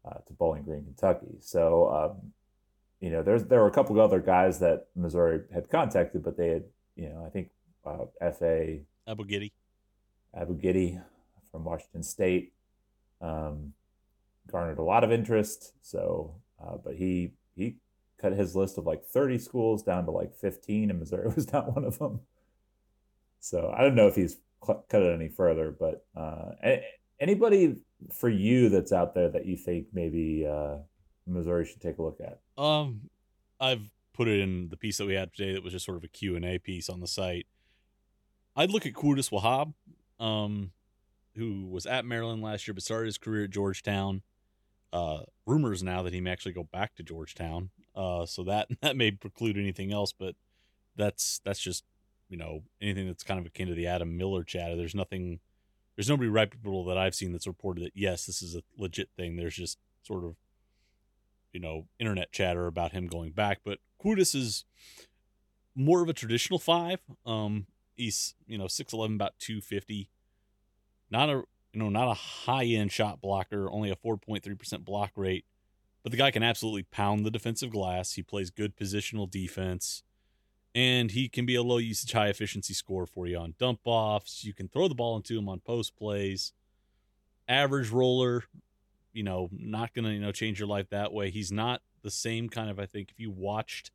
uh, 0.04 0.18
to 0.26 0.32
Bowling 0.34 0.62
Green, 0.62 0.84
Kentucky. 0.84 1.36
So, 1.40 1.88
um, 1.90 2.32
you 3.00 3.10
know, 3.10 3.22
there's 3.22 3.44
there 3.44 3.60
were 3.60 3.68
a 3.68 3.72
couple 3.72 3.98
of 3.98 4.02
other 4.02 4.20
guys 4.20 4.58
that 4.60 4.86
Missouri 4.94 5.40
had 5.52 5.70
contacted, 5.70 6.22
but 6.22 6.36
they 6.36 6.48
had, 6.48 6.64
you 6.96 7.08
know, 7.08 7.24
I 7.24 7.30
think 7.30 7.50
uh, 7.86 8.04
Efe 8.22 8.82
Abogidi, 9.08 9.52
Abogidi 10.38 11.02
from 11.50 11.64
Washington 11.64 12.02
State 12.02 12.52
um, 13.20 13.72
garnered 14.50 14.78
a 14.78 14.82
lot 14.82 15.04
of 15.04 15.12
interest. 15.12 15.72
So, 15.82 16.34
uh, 16.62 16.76
but 16.76 16.94
he 16.94 17.32
he 17.56 17.76
cut 18.20 18.32
his 18.32 18.54
list 18.56 18.78
of 18.78 18.86
like 18.86 19.04
30 19.04 19.38
schools 19.38 19.82
down 19.82 20.04
to 20.04 20.10
like 20.10 20.34
15, 20.34 20.90
and 20.90 20.98
Missouri 20.98 21.28
was 21.34 21.52
not 21.52 21.74
one 21.74 21.84
of 21.84 21.98
them. 21.98 22.20
So 23.40 23.72
I 23.76 23.82
don't 23.82 23.94
know 23.94 24.08
if 24.08 24.16
he's 24.16 24.36
cut 24.64 24.84
it 24.90 25.14
any 25.14 25.28
further, 25.28 25.74
but 25.78 26.04
uh, 26.16 26.52
anybody 27.20 27.76
for 28.12 28.28
you 28.28 28.68
that's 28.68 28.92
out 28.92 29.14
there 29.14 29.28
that 29.28 29.46
you 29.46 29.56
think 29.56 29.86
maybe 29.92 30.46
uh, 30.46 30.78
Missouri 31.26 31.64
should 31.64 31.80
take 31.80 31.98
a 31.98 32.02
look 32.02 32.18
at? 32.20 32.40
Um, 32.62 33.08
I've 33.60 33.90
put 34.12 34.28
it 34.28 34.40
in 34.40 34.68
the 34.68 34.76
piece 34.76 34.98
that 34.98 35.06
we 35.06 35.14
had 35.14 35.32
today 35.32 35.52
that 35.52 35.62
was 35.62 35.72
just 35.72 35.84
sort 35.84 35.96
of 35.96 36.04
a 36.04 36.08
Q 36.08 36.36
and 36.36 36.44
A 36.44 36.58
piece 36.58 36.88
on 36.88 37.00
the 37.00 37.06
site. 37.06 37.46
I'd 38.56 38.70
look 38.70 38.86
at 38.86 38.92
Qudus 38.92 39.30
Wahab, 39.30 39.74
um, 40.24 40.72
who 41.36 41.66
was 41.66 41.86
at 41.86 42.04
Maryland 42.04 42.42
last 42.42 42.66
year 42.66 42.74
but 42.74 42.82
started 42.82 43.06
his 43.06 43.18
career 43.18 43.44
at 43.44 43.50
Georgetown. 43.50 44.22
Uh, 44.92 45.20
rumors 45.46 45.82
now 45.82 46.02
that 46.02 46.12
he 46.12 46.20
may 46.20 46.30
actually 46.30 46.52
go 46.52 46.64
back 46.64 46.94
to 46.96 47.02
Georgetown. 47.02 47.70
Uh, 47.98 48.24
so 48.24 48.44
that 48.44 48.68
that 48.80 48.96
may 48.96 49.10
preclude 49.10 49.58
anything 49.58 49.92
else, 49.92 50.12
but 50.12 50.36
that's 50.96 51.40
that's 51.44 51.58
just 51.58 51.84
you 52.28 52.36
know 52.38 52.62
anything 52.80 53.06
that's 53.08 53.24
kind 53.24 53.40
of 53.40 53.46
akin 53.46 53.66
to 53.66 53.74
the 53.74 53.88
Adam 53.88 54.16
Miller 54.16 54.44
chatter. 54.44 54.76
There's 54.76 54.94
nothing, 54.94 55.40
there's 55.96 56.08
nobody 56.08 56.30
reputable 56.30 56.84
that 56.84 56.96
I've 56.96 57.14
seen 57.14 57.32
that's 57.32 57.46
reported 57.46 57.84
that 57.84 57.92
yes, 57.94 58.24
this 58.24 58.40
is 58.40 58.54
a 58.54 58.62
legit 58.76 59.10
thing. 59.16 59.36
There's 59.36 59.56
just 59.56 59.78
sort 60.02 60.24
of 60.24 60.36
you 61.52 61.58
know 61.58 61.86
internet 61.98 62.30
chatter 62.30 62.68
about 62.68 62.92
him 62.92 63.08
going 63.08 63.32
back, 63.32 63.60
but 63.64 63.80
Qudus 64.02 64.34
is 64.34 64.64
more 65.74 66.02
of 66.02 66.08
a 66.08 66.12
traditional 66.12 66.60
five. 66.60 67.00
Um, 67.26 67.66
he's 67.96 68.34
you 68.46 68.58
know 68.58 68.68
six 68.68 68.92
eleven, 68.92 69.16
about 69.16 69.38
two 69.40 69.60
fifty. 69.60 70.08
Not 71.10 71.30
a 71.30 71.42
you 71.72 71.80
know 71.80 71.88
not 71.88 72.08
a 72.08 72.14
high 72.14 72.66
end 72.66 72.92
shot 72.92 73.20
blocker, 73.20 73.68
only 73.68 73.90
a 73.90 73.96
four 73.96 74.16
point 74.16 74.44
three 74.44 74.54
percent 74.54 74.84
block 74.84 75.10
rate 75.16 75.46
but 76.08 76.12
the 76.12 76.16
guy 76.16 76.30
can 76.30 76.42
absolutely 76.42 76.84
pound 76.84 77.26
the 77.26 77.30
defensive 77.30 77.68
glass. 77.68 78.14
He 78.14 78.22
plays 78.22 78.48
good 78.48 78.78
positional 78.78 79.30
defense, 79.30 80.02
and 80.74 81.10
he 81.10 81.28
can 81.28 81.44
be 81.44 81.54
a 81.54 81.62
low 81.62 81.76
usage, 81.76 82.12
high 82.12 82.28
efficiency 82.28 82.72
score 82.72 83.04
for 83.04 83.26
you 83.26 83.36
on 83.36 83.56
dump 83.58 83.80
offs. 83.84 84.42
You 84.42 84.54
can 84.54 84.68
throw 84.68 84.88
the 84.88 84.94
ball 84.94 85.18
into 85.18 85.36
him 85.36 85.50
on 85.50 85.60
post 85.60 85.98
plays. 85.98 86.54
Average 87.46 87.90
roller, 87.90 88.44
you 89.12 89.22
know, 89.22 89.50
not 89.52 89.92
gonna 89.92 90.12
you 90.12 90.20
know 90.20 90.32
change 90.32 90.58
your 90.58 90.66
life 90.66 90.88
that 90.88 91.12
way. 91.12 91.28
He's 91.28 91.52
not 91.52 91.82
the 92.00 92.10
same 92.10 92.48
kind 92.48 92.70
of. 92.70 92.78
I 92.80 92.86
think 92.86 93.10
if 93.10 93.20
you 93.20 93.30
watched, 93.30 93.90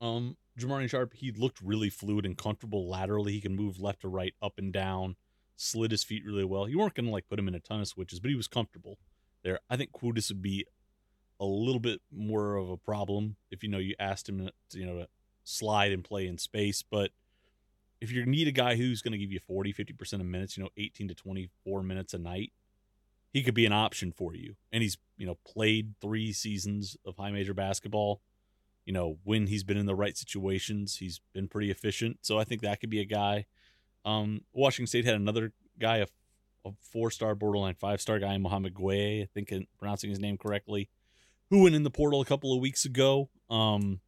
um, 0.00 0.36
Jamarion 0.58 0.90
Sharp, 0.90 1.12
he 1.14 1.30
looked 1.30 1.60
really 1.60 1.88
fluid 1.88 2.26
and 2.26 2.36
comfortable 2.36 2.88
laterally. 2.88 3.30
He 3.30 3.40
can 3.40 3.54
move 3.54 3.78
left 3.78 4.00
to 4.00 4.08
right, 4.08 4.34
up 4.42 4.58
and 4.58 4.72
down, 4.72 5.14
slid 5.54 5.92
his 5.92 6.02
feet 6.02 6.24
really 6.26 6.44
well. 6.44 6.68
You 6.68 6.80
weren't 6.80 6.94
gonna 6.94 7.12
like 7.12 7.28
put 7.28 7.38
him 7.38 7.46
in 7.46 7.54
a 7.54 7.60
ton 7.60 7.80
of 7.80 7.86
switches, 7.86 8.18
but 8.18 8.28
he 8.28 8.36
was 8.36 8.48
comfortable 8.48 8.98
there. 9.42 9.60
I 9.68 9.76
think 9.76 9.92
Qudus 9.92 10.30
would 10.30 10.42
be 10.42 10.66
a 11.40 11.44
little 11.44 11.80
bit 11.80 12.00
more 12.12 12.56
of 12.56 12.70
a 12.70 12.76
problem 12.76 13.36
if 13.50 13.62
you 13.62 13.68
know 13.68 13.78
you 13.78 13.94
asked 13.98 14.28
him 14.28 14.48
to 14.70 14.78
you 14.78 14.86
know 14.86 14.98
to 14.98 15.08
slide 15.44 15.92
and 15.92 16.04
play 16.04 16.26
in 16.26 16.38
space, 16.38 16.82
but 16.82 17.10
if 18.02 18.10
you 18.10 18.26
need 18.26 18.48
a 18.48 18.52
guy 18.52 18.74
who's 18.74 19.00
going 19.00 19.12
to 19.12 19.18
give 19.18 19.30
you 19.30 19.38
40 19.38 19.72
50% 19.72 20.14
of 20.14 20.26
minutes, 20.26 20.56
you 20.56 20.64
know, 20.64 20.70
18 20.76 21.06
to 21.08 21.14
24 21.14 21.84
minutes 21.84 22.12
a 22.14 22.18
night, 22.18 22.52
he 23.32 23.44
could 23.44 23.54
be 23.54 23.64
an 23.64 23.72
option 23.72 24.10
for 24.10 24.34
you. 24.34 24.56
And 24.72 24.82
he's, 24.82 24.98
you 25.16 25.24
know, 25.24 25.38
played 25.46 25.94
3 26.00 26.32
seasons 26.32 26.96
of 27.06 27.16
high 27.16 27.30
major 27.30 27.54
basketball. 27.54 28.20
You 28.84 28.92
know, 28.92 29.18
when 29.22 29.46
he's 29.46 29.62
been 29.62 29.76
in 29.76 29.86
the 29.86 29.94
right 29.94 30.16
situations, 30.16 30.96
he's 30.96 31.20
been 31.32 31.46
pretty 31.46 31.70
efficient. 31.70 32.18
So 32.22 32.40
I 32.40 32.44
think 32.44 32.62
that 32.62 32.80
could 32.80 32.90
be 32.90 33.00
a 33.00 33.04
guy. 33.04 33.46
Um, 34.04 34.40
Washington 34.52 34.88
State 34.88 35.04
had 35.04 35.14
another 35.14 35.52
guy, 35.78 35.98
a 35.98 36.06
a 36.64 36.70
four 36.80 37.10
star 37.10 37.34
borderline 37.34 37.74
five 37.74 38.00
star 38.00 38.18
guy, 38.18 38.36
Mohamed 38.38 38.74
Gueye, 38.74 39.22
I 39.22 39.28
think 39.32 39.52
I'm 39.52 39.66
pronouncing 39.78 40.10
his 40.10 40.20
name 40.20 40.38
correctly, 40.38 40.88
who 41.50 41.62
went 41.62 41.74
in 41.74 41.82
the 41.82 41.90
portal 41.90 42.20
a 42.20 42.24
couple 42.24 42.54
of 42.54 42.60
weeks 42.60 42.84
ago. 42.84 43.28
Um, 43.50 44.00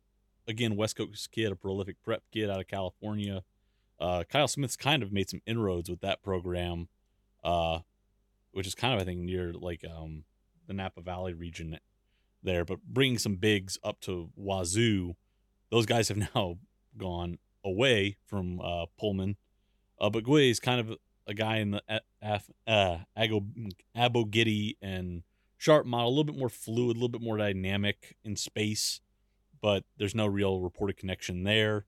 again, 0.47 0.77
West 0.77 0.97
Coast 0.97 1.31
kid, 1.31 1.53
a 1.53 1.57
prolific 1.57 1.97
prep 2.03 2.23
kid 2.33 2.51
out 2.51 2.61
of 2.61 2.69
California. 2.69 3.43
Uh, 4.01 4.25
Kyle 4.29 4.49
Smith's 4.49 4.77
kind 4.77 5.03
of 5.03 5.13
made 5.13 5.31
some 5.31 5.41
inroads 5.47 5.89
with 5.89 6.01
that 6.01 6.23
program, 6.23 6.89
uh, 7.43 7.81
which 8.53 8.67
is 8.67 8.75
kind 8.75 8.95
of 8.95 9.01
I 9.01 9.05
think 9.05 9.21
near 9.21 9.53
like 9.53 9.85
um, 9.85 10.25
the 10.67 10.75
Napa 10.75 11.01
Valley 11.01 11.35
region 11.35 11.79
there. 12.43 12.65
But 12.65 12.83
bringing 12.83 13.19
some 13.19 13.37
bigs 13.37 13.79
up 13.83 14.01
to 14.03 14.31
Wazoo, 14.37 15.15
those 15.71 15.87
guys 15.87 16.09
have 16.09 16.17
now 16.35 16.59
gone 16.97 17.39
away 17.65 18.17
from 18.27 18.61
uh, 18.61 18.87
Pullman. 18.99 19.37
Uh, 20.01 20.11
but 20.11 20.25
Gueye 20.25 20.51
is 20.51 20.61
kind 20.61 20.81
of 20.81 20.97
a 21.27 21.35
guy 21.35 21.57
in 21.57 21.73
the 21.73 21.83
uh, 22.67 22.99
Abogidi 23.97 24.77
and 24.83 25.23
Sharp 25.57 25.87
model, 25.87 26.09
a 26.09 26.11
little 26.11 26.25
bit 26.25 26.39
more 26.39 26.51
fluid, 26.51 26.97
a 26.97 27.01
little 27.01 27.09
bit 27.09 27.23
more 27.23 27.39
dynamic 27.39 28.17
in 28.23 28.37
space, 28.37 29.01
but 29.63 29.85
there's 29.97 30.15
no 30.15 30.27
real 30.27 30.61
reported 30.61 30.97
connection 30.97 31.45
there. 31.45 31.87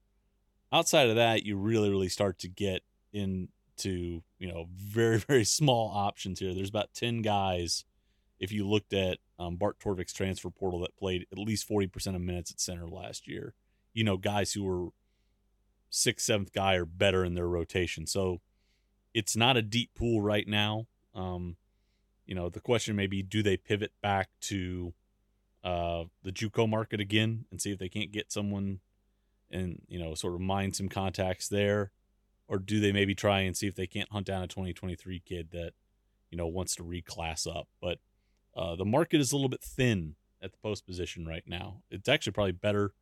Outside 0.72 1.10
of 1.10 1.16
that, 1.16 1.44
you 1.44 1.56
really, 1.56 1.90
really 1.90 2.08
start 2.08 2.38
to 2.38 2.48
get 2.48 2.82
into, 3.12 4.22
you 4.38 4.48
know 4.48 4.66
very 4.74 5.18
very 5.28 5.44
small 5.44 5.90
options 5.94 6.40
here. 6.40 6.54
There's 6.54 6.70
about 6.70 6.94
ten 6.94 7.20
guys. 7.20 7.84
If 8.38 8.52
you 8.52 8.66
looked 8.66 8.92
at 8.92 9.18
um, 9.38 9.56
Bart 9.56 9.78
Torvik's 9.78 10.12
transfer 10.12 10.50
portal 10.50 10.80
that 10.80 10.96
played 10.96 11.26
at 11.30 11.38
least 11.38 11.68
forty 11.68 11.86
percent 11.86 12.16
of 12.16 12.22
minutes 12.22 12.50
at 12.50 12.60
center 12.60 12.88
last 12.88 13.28
year, 13.28 13.54
you 13.92 14.04
know 14.04 14.16
guys 14.16 14.54
who 14.54 14.64
were 14.64 14.88
sixth, 15.90 16.26
seventh 16.26 16.52
guy 16.52 16.74
or 16.74 16.84
better 16.84 17.24
in 17.24 17.34
their 17.34 17.48
rotation. 17.48 18.06
So 18.06 18.40
it's 19.16 19.34
not 19.34 19.56
a 19.56 19.62
deep 19.62 19.94
pool 19.94 20.20
right 20.20 20.46
now. 20.46 20.86
Um, 21.14 21.56
you 22.26 22.34
know, 22.34 22.50
the 22.50 22.60
question 22.60 22.94
may 22.96 23.06
be, 23.06 23.22
do 23.22 23.42
they 23.42 23.56
pivot 23.56 23.92
back 24.02 24.28
to 24.42 24.92
uh, 25.64 26.04
the 26.22 26.30
JUCO 26.30 26.68
market 26.68 27.00
again 27.00 27.46
and 27.50 27.58
see 27.58 27.72
if 27.72 27.78
they 27.78 27.88
can't 27.88 28.12
get 28.12 28.30
someone 28.30 28.80
and 29.50 29.80
you 29.88 29.98
know 29.98 30.14
sort 30.14 30.34
of 30.34 30.40
mine 30.40 30.74
some 30.74 30.90
contacts 30.90 31.48
there, 31.48 31.92
or 32.46 32.58
do 32.58 32.78
they 32.78 32.92
maybe 32.92 33.14
try 33.14 33.40
and 33.40 33.56
see 33.56 33.66
if 33.66 33.74
they 33.74 33.86
can't 33.86 34.10
hunt 34.12 34.26
down 34.26 34.42
a 34.42 34.46
2023 34.46 35.20
kid 35.20 35.48
that 35.52 35.72
you 36.30 36.36
know 36.36 36.46
wants 36.46 36.76
to 36.76 36.82
reclass 36.82 37.46
up? 37.46 37.68
But 37.80 38.00
uh, 38.54 38.76
the 38.76 38.84
market 38.84 39.18
is 39.18 39.32
a 39.32 39.36
little 39.36 39.48
bit 39.48 39.62
thin 39.62 40.16
at 40.42 40.52
the 40.52 40.58
post 40.58 40.84
position 40.84 41.24
right 41.26 41.44
now. 41.46 41.80
It's 41.90 42.08
actually 42.08 42.32
probably 42.32 42.52
better 42.52 42.92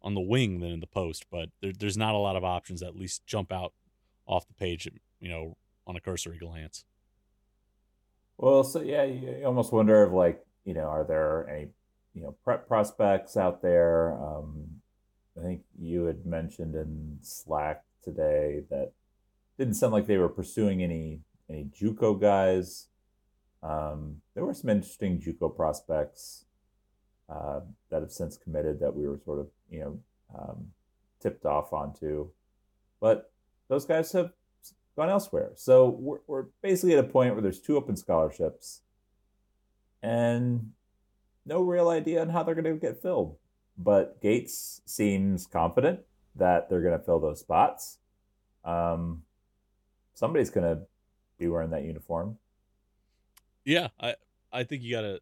on 0.00 0.14
the 0.14 0.22
wing 0.22 0.60
than 0.60 0.70
in 0.70 0.80
the 0.80 0.86
post, 0.86 1.26
but 1.30 1.50
there, 1.60 1.72
there's 1.78 1.98
not 1.98 2.14
a 2.14 2.18
lot 2.18 2.36
of 2.36 2.44
options 2.44 2.80
that 2.80 2.86
at 2.86 2.96
least 2.96 3.26
jump 3.26 3.52
out 3.52 3.74
off 4.30 4.46
the 4.46 4.54
page, 4.54 4.88
you 5.18 5.28
know, 5.28 5.56
on 5.86 5.96
a 5.96 6.00
cursory 6.00 6.38
glance. 6.38 6.84
Well, 8.38 8.62
so 8.64 8.80
yeah, 8.80 9.04
you 9.04 9.42
almost 9.44 9.72
wonder 9.72 10.04
if 10.04 10.12
like 10.12 10.46
you 10.64 10.72
know, 10.72 10.86
are 10.86 11.04
there 11.04 11.48
any 11.50 11.68
you 12.14 12.22
know 12.22 12.36
prep 12.44 12.68
prospects 12.68 13.36
out 13.36 13.60
there? 13.60 14.14
Um, 14.14 14.80
I 15.38 15.42
think 15.42 15.62
you 15.78 16.04
had 16.04 16.24
mentioned 16.24 16.74
in 16.74 17.18
Slack 17.22 17.82
today 18.02 18.62
that 18.70 18.92
didn't 19.58 19.74
sound 19.74 19.92
like 19.92 20.06
they 20.06 20.16
were 20.16 20.28
pursuing 20.28 20.82
any 20.82 21.20
any 21.50 21.64
JUCO 21.64 22.20
guys. 22.20 22.86
Um, 23.62 24.22
there 24.34 24.44
were 24.44 24.54
some 24.54 24.70
interesting 24.70 25.20
JUCO 25.20 25.54
prospects 25.54 26.44
uh, 27.28 27.60
that 27.90 28.00
have 28.00 28.12
since 28.12 28.38
committed 28.38 28.80
that 28.80 28.94
we 28.94 29.06
were 29.06 29.18
sort 29.24 29.40
of 29.40 29.48
you 29.68 29.80
know 29.80 30.00
um, 30.38 30.68
tipped 31.20 31.44
off 31.44 31.72
onto, 31.72 32.28
but 33.00 33.29
those 33.70 33.86
guys 33.86 34.10
have 34.12 34.32
gone 34.96 35.08
elsewhere. 35.08 35.52
So 35.54 35.88
we're, 35.88 36.18
we're 36.26 36.46
basically 36.60 36.94
at 36.94 37.04
a 37.04 37.08
point 37.08 37.34
where 37.34 37.40
there's 37.40 37.60
two 37.60 37.76
open 37.76 37.96
scholarships 37.96 38.82
and 40.02 40.72
no 41.46 41.60
real 41.60 41.88
idea 41.88 42.20
on 42.20 42.28
how 42.28 42.42
they're 42.42 42.56
going 42.56 42.64
to 42.64 42.74
get 42.74 43.00
filled. 43.00 43.36
But 43.78 44.20
Gates 44.20 44.82
seems 44.84 45.46
confident 45.46 46.00
that 46.34 46.68
they're 46.68 46.82
going 46.82 46.98
to 46.98 47.04
fill 47.04 47.20
those 47.20 47.40
spots. 47.40 47.98
Um, 48.64 49.22
somebody's 50.14 50.50
going 50.50 50.76
to 50.76 50.82
be 51.38 51.46
wearing 51.46 51.70
that 51.70 51.84
uniform. 51.84 52.38
Yeah, 53.64 53.88
I 54.00 54.16
I 54.52 54.64
think 54.64 54.82
you 54.82 54.90
got 54.90 55.02
to 55.02 55.20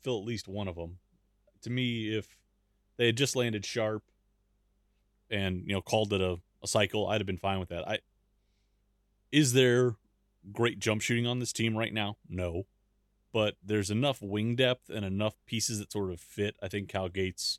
fill 0.00 0.18
at 0.18 0.24
least 0.24 0.48
one 0.48 0.68
of 0.68 0.74
them. 0.74 0.98
To 1.62 1.70
me, 1.70 2.16
if 2.16 2.26
they 2.96 3.06
had 3.06 3.16
just 3.16 3.36
landed 3.36 3.64
sharp 3.64 4.02
and 5.30 5.62
you 5.66 5.74
know 5.74 5.82
called 5.82 6.12
it 6.12 6.20
a, 6.20 6.38
a 6.64 6.68
cycle, 6.68 7.08
I'd 7.08 7.20
have 7.20 7.26
been 7.26 7.38
fine 7.38 7.60
with 7.60 7.68
that. 7.68 7.86
I 7.88 7.98
is 9.30 9.52
there 9.52 9.96
great 10.52 10.78
jump 10.78 11.02
shooting 11.02 11.26
on 11.26 11.38
this 11.38 11.52
team 11.52 11.76
right 11.76 11.92
now? 11.92 12.16
No. 12.28 12.66
But 13.32 13.56
there's 13.64 13.90
enough 13.90 14.22
wing 14.22 14.54
depth 14.54 14.88
and 14.88 15.04
enough 15.04 15.34
pieces 15.44 15.80
that 15.80 15.90
sort 15.90 16.12
of 16.12 16.20
fit. 16.20 16.54
I 16.62 16.68
think 16.68 16.88
Cal 16.88 17.08
Gates 17.08 17.58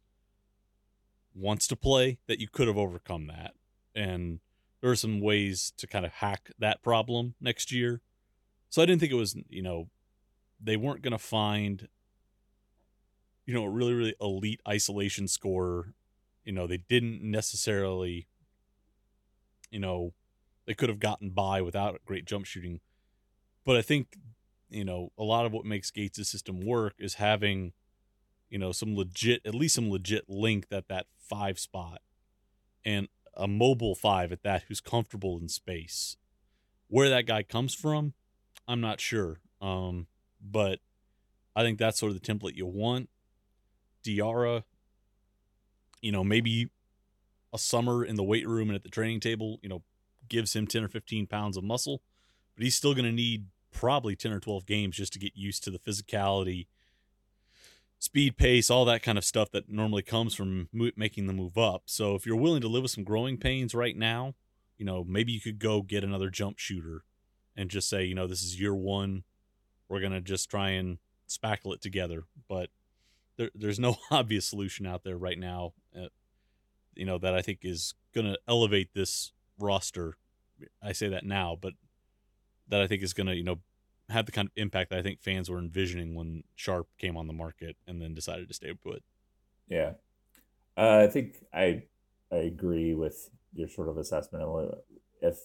wants 1.34 1.68
to 1.68 1.76
play 1.76 2.20
that 2.28 2.40
you 2.40 2.48
could 2.48 2.68
have 2.68 2.78
overcome 2.78 3.28
that. 3.28 3.56
And 3.94 4.40
there 4.80 4.90
are 4.90 4.96
some 4.96 5.20
ways 5.20 5.74
to 5.78 5.88
kind 5.88 6.06
of 6.06 6.14
hack 6.14 6.52
that 6.60 6.82
problem 6.82 7.36
next 7.42 7.72
year. 7.72 8.02
So 8.70 8.82
I 8.82 8.86
didn't 8.86 9.02
think 9.02 9.12
it 9.12 9.16
was, 9.16 9.36
you 9.50 9.62
know, 9.62 9.90
they 10.62 10.78
weren't 10.78 11.02
going 11.02 11.12
to 11.12 11.18
find, 11.18 11.88
you 13.46 13.54
know, 13.54 13.64
a 13.64 13.70
really, 13.70 13.94
really 13.94 14.16
elite 14.22 14.62
isolation 14.68 15.28
scorer. 15.28 15.94
You 16.46 16.54
know, 16.54 16.68
they 16.68 16.78
didn't 16.78 17.22
necessarily, 17.22 18.28
you 19.76 19.82
know, 19.82 20.14
they 20.66 20.74
could 20.74 20.88
have 20.88 21.02
gotten 21.02 21.32
by 21.32 21.62
without 21.62 22.00
great 22.06 22.24
jump 22.24 22.46
shooting. 22.46 22.80
But 23.66 23.76
I 23.76 23.82
think, 23.82 24.16
you 24.70 24.86
know, 24.86 25.12
a 25.18 25.24
lot 25.24 25.46
of 25.46 25.52
what 25.52 25.66
makes 25.66 25.92
Gates' 25.92 26.30
system 26.30 26.62
work 26.66 26.94
is 26.98 27.16
having, 27.16 27.74
you 28.50 28.58
know, 28.58 28.72
some 28.72 28.96
legit, 28.96 29.42
at 29.46 29.54
least 29.54 29.76
some 29.76 29.92
legit 29.92 30.30
length 30.30 30.72
at 30.72 30.88
that 30.88 31.08
five 31.20 31.60
spot 31.60 32.00
and 32.86 33.10
a 33.36 33.50
mobile 33.50 33.96
five 33.96 34.32
at 34.32 34.44
that 34.44 34.64
who's 34.70 34.80
comfortable 34.80 35.38
in 35.38 35.50
space. 35.50 36.16
Where 36.88 37.10
that 37.10 37.26
guy 37.26 37.44
comes 37.44 37.76
from, 37.76 38.14
I'm 38.70 38.80
not 38.80 39.02
sure. 39.02 39.42
Um, 39.60 40.08
but 40.42 40.80
I 41.54 41.64
think 41.64 41.80
that's 41.80 42.00
sort 42.00 42.14
of 42.14 42.22
the 42.22 42.26
template 42.26 42.56
you 42.56 42.66
want. 42.66 43.10
Diarra, 44.06 44.64
you 46.00 46.14
know, 46.14 46.24
maybe 46.24 46.70
a 47.56 47.60
summer 47.60 48.06
in 48.06 48.16
the 48.16 48.24
weight 48.24 48.48
room 48.48 48.70
and 48.70 48.76
at 48.76 48.84
the 48.84 48.90
training 48.90 49.20
table, 49.20 49.60
you 49.64 49.70
know, 49.70 49.82
gives 50.30 50.56
him 50.56 50.68
10 50.68 50.84
or 50.84 50.88
15 50.88 51.28
pounds 51.28 51.58
of 51.58 51.64
muscle, 51.64 52.02
but 52.56 52.64
he's 52.64 52.76
still 52.76 52.94
going 52.94 53.06
to 53.06 53.12
need 53.12 53.48
probably 53.72 54.16
10 54.16 54.32
or 54.32 54.40
12 54.40 54.66
games 54.66 54.96
just 54.96 55.14
to 55.14 55.20
get 55.20 55.34
used 55.36 55.64
to 55.64 55.72
the 55.72 55.80
physicality, 55.80 56.68
speed, 58.00 58.38
pace, 58.38 58.70
all 58.70 58.86
that 58.86 59.04
kind 59.04 59.18
of 59.18 59.26
stuff 59.26 59.52
that 59.52 59.70
normally 59.70 60.02
comes 60.02 60.36
from 60.36 60.70
making 60.72 61.28
the 61.28 61.34
move 61.34 61.58
up. 61.58 61.84
So 61.86 62.16
if 62.16 62.26
you're 62.26 62.36
willing 62.36 62.62
to 62.62 62.68
live 62.68 62.84
with 62.84 62.92
some 62.92 63.04
growing 63.04 63.38
pains 63.38 63.74
right 63.74 63.98
now, 63.98 64.36
you 64.78 64.86
know, 64.86 65.04
maybe 65.04 65.32
you 65.32 65.40
could 65.40 65.60
go 65.60 65.82
get 65.82 66.04
another 66.04 66.30
jump 66.30 66.60
shooter 66.60 67.04
and 67.56 67.70
just 67.70 67.90
say, 67.90 68.04
you 68.04 68.16
know, 68.16 68.28
this 68.28 68.44
is 68.44 68.60
year 68.60 68.76
one. 68.76 69.24
We're 69.88 70.00
going 70.02 70.12
to 70.14 70.22
just 70.22 70.50
try 70.50 70.72
and 70.72 70.98
spackle 71.30 71.74
it 71.74 71.82
together. 71.82 72.24
But 72.48 72.70
there, 73.38 73.52
there's 73.56 73.80
no 73.80 73.98
obvious 74.12 74.46
solution 74.46 74.86
out 74.86 75.04
there 75.04 75.18
right 75.18 75.40
now, 75.40 75.74
you 76.96 77.06
know, 77.06 77.18
that 77.18 77.34
I 77.34 77.42
think 77.42 77.60
is 77.64 77.94
going 78.14 78.26
to 78.28 78.38
elevate 78.48 78.94
this 78.94 79.32
roster. 79.60 80.18
I 80.82 80.92
say 80.92 81.10
that 81.10 81.26
now, 81.26 81.58
but 81.60 81.74
that 82.70 82.82
I 82.82 82.88
think 82.88 83.04
is 83.04 83.14
going 83.14 83.28
to, 83.28 83.36
you 83.36 83.44
know, 83.44 83.60
have 84.10 84.26
the 84.26 84.32
kind 84.32 84.48
of 84.48 84.52
impact 84.56 84.92
that 84.92 85.00
I 85.00 85.02
think 85.02 85.22
fans 85.22 85.50
were 85.50 85.58
envisioning 85.58 86.16
when 86.16 86.44
Sharp 86.56 86.88
came 86.98 87.18
on 87.18 87.28
the 87.28 87.34
market 87.34 87.76
and 87.88 88.02
then 88.02 88.14
decided 88.14 88.48
to 88.48 88.54
stay 88.54 88.74
put. 88.74 89.04
Yeah. 89.68 89.94
Uh, 90.78 91.04
I 91.04 91.08
think 91.08 91.44
I 91.54 91.84
I 92.32 92.38
agree 92.38 92.94
with 92.94 93.30
your 93.54 93.68
sort 93.68 93.90
of 93.90 93.98
assessment. 93.98 94.44
If 95.22 95.40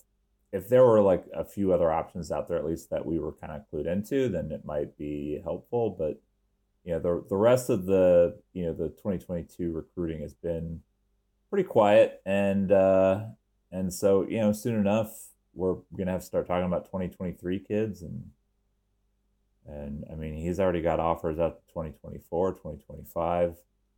if 0.52 0.68
there 0.68 0.84
were 0.84 1.00
like 1.00 1.24
a 1.32 1.44
few 1.44 1.72
other 1.72 1.90
options 1.90 2.32
out 2.32 2.48
there, 2.48 2.58
at 2.58 2.64
least 2.64 2.90
that 2.90 3.06
we 3.06 3.18
were 3.18 3.32
kind 3.32 3.52
of 3.52 3.62
clued 3.72 3.86
into, 3.86 4.28
then 4.28 4.50
it 4.50 4.64
might 4.64 4.98
be 4.98 5.40
helpful. 5.42 5.90
But 5.90 6.20
you 6.84 6.92
know, 6.92 6.98
the 6.98 7.24
the 7.28 7.36
rest 7.36 7.70
of 7.70 7.86
the 7.86 8.38
you 8.52 8.64
know 8.64 8.72
the 8.72 8.88
2022 8.88 9.72
recruiting 9.72 10.20
has 10.20 10.34
been 10.34 10.80
pretty 11.50 11.68
quiet, 11.68 12.22
and 12.24 12.72
uh, 12.72 13.24
and 13.72 13.92
so, 13.92 14.26
you 14.28 14.38
know, 14.40 14.52
soon 14.52 14.76
enough, 14.76 15.28
we're 15.54 15.74
going 15.96 16.06
to 16.06 16.12
have 16.12 16.20
to 16.20 16.26
start 16.26 16.46
talking 16.46 16.66
about 16.66 16.86
2023 16.86 17.60
kids. 17.60 18.02
And, 18.02 18.30
and 19.66 20.04
I 20.10 20.16
mean, 20.16 20.34
he's 20.34 20.58
already 20.58 20.80
got 20.80 20.98
offers 20.98 21.38
out 21.38 21.60
2024, 21.68 22.52
2025. 22.52 23.56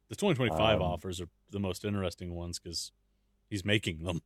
The 0.09 0.17
2025 0.17 0.77
um, 0.77 0.83
offers 0.83 1.21
are 1.21 1.29
the 1.51 1.61
most 1.61 1.85
interesting 1.85 2.35
ones 2.35 2.59
because 2.59 2.93
he's 3.49 3.65
making 3.65 4.05
them. 4.05 4.21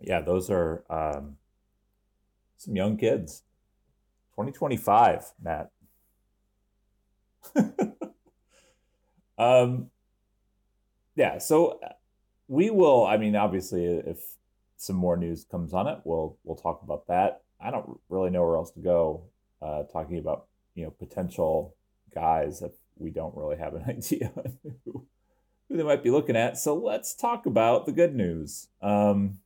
Yeah, 0.00 0.20
those 0.20 0.50
are 0.50 0.84
um, 0.90 1.36
some 2.56 2.76
young 2.76 2.96
kids. 2.98 3.42
2025, 4.32 5.32
Matt. 5.42 5.70
um, 9.38 9.90
yeah, 11.16 11.38
so 11.38 11.80
we 12.48 12.70
will. 12.70 13.06
I 13.06 13.16
mean, 13.16 13.36
obviously, 13.36 13.84
if 13.84 14.18
some 14.76 14.96
more 14.96 15.16
news 15.16 15.44
comes 15.44 15.72
on 15.74 15.86
it, 15.86 15.98
we'll 16.04 16.38
we'll 16.44 16.56
talk 16.56 16.82
about 16.82 17.06
that. 17.08 17.42
I 17.60 17.70
don't 17.70 18.00
really 18.08 18.30
know 18.30 18.44
where 18.44 18.56
else 18.56 18.72
to 18.72 18.80
go. 18.80 19.24
Uh, 19.62 19.82
talking 19.84 20.18
about 20.18 20.46
you 20.74 20.84
know 20.84 20.90
potential 20.90 21.74
guys 22.14 22.62
if 22.62 22.72
we 22.96 23.10
don't 23.10 23.36
really 23.36 23.56
have 23.56 23.74
an 23.74 23.84
idea 23.88 24.32
who, 24.84 25.06
who 25.68 25.76
they 25.76 25.82
might 25.82 26.02
be 26.02 26.10
looking 26.10 26.36
at. 26.36 26.58
So 26.58 26.74
let's 26.74 27.14
talk 27.14 27.46
about 27.46 27.86
the 27.86 27.92
good 27.92 28.14
news. 28.14 28.68
Um, 28.80 29.38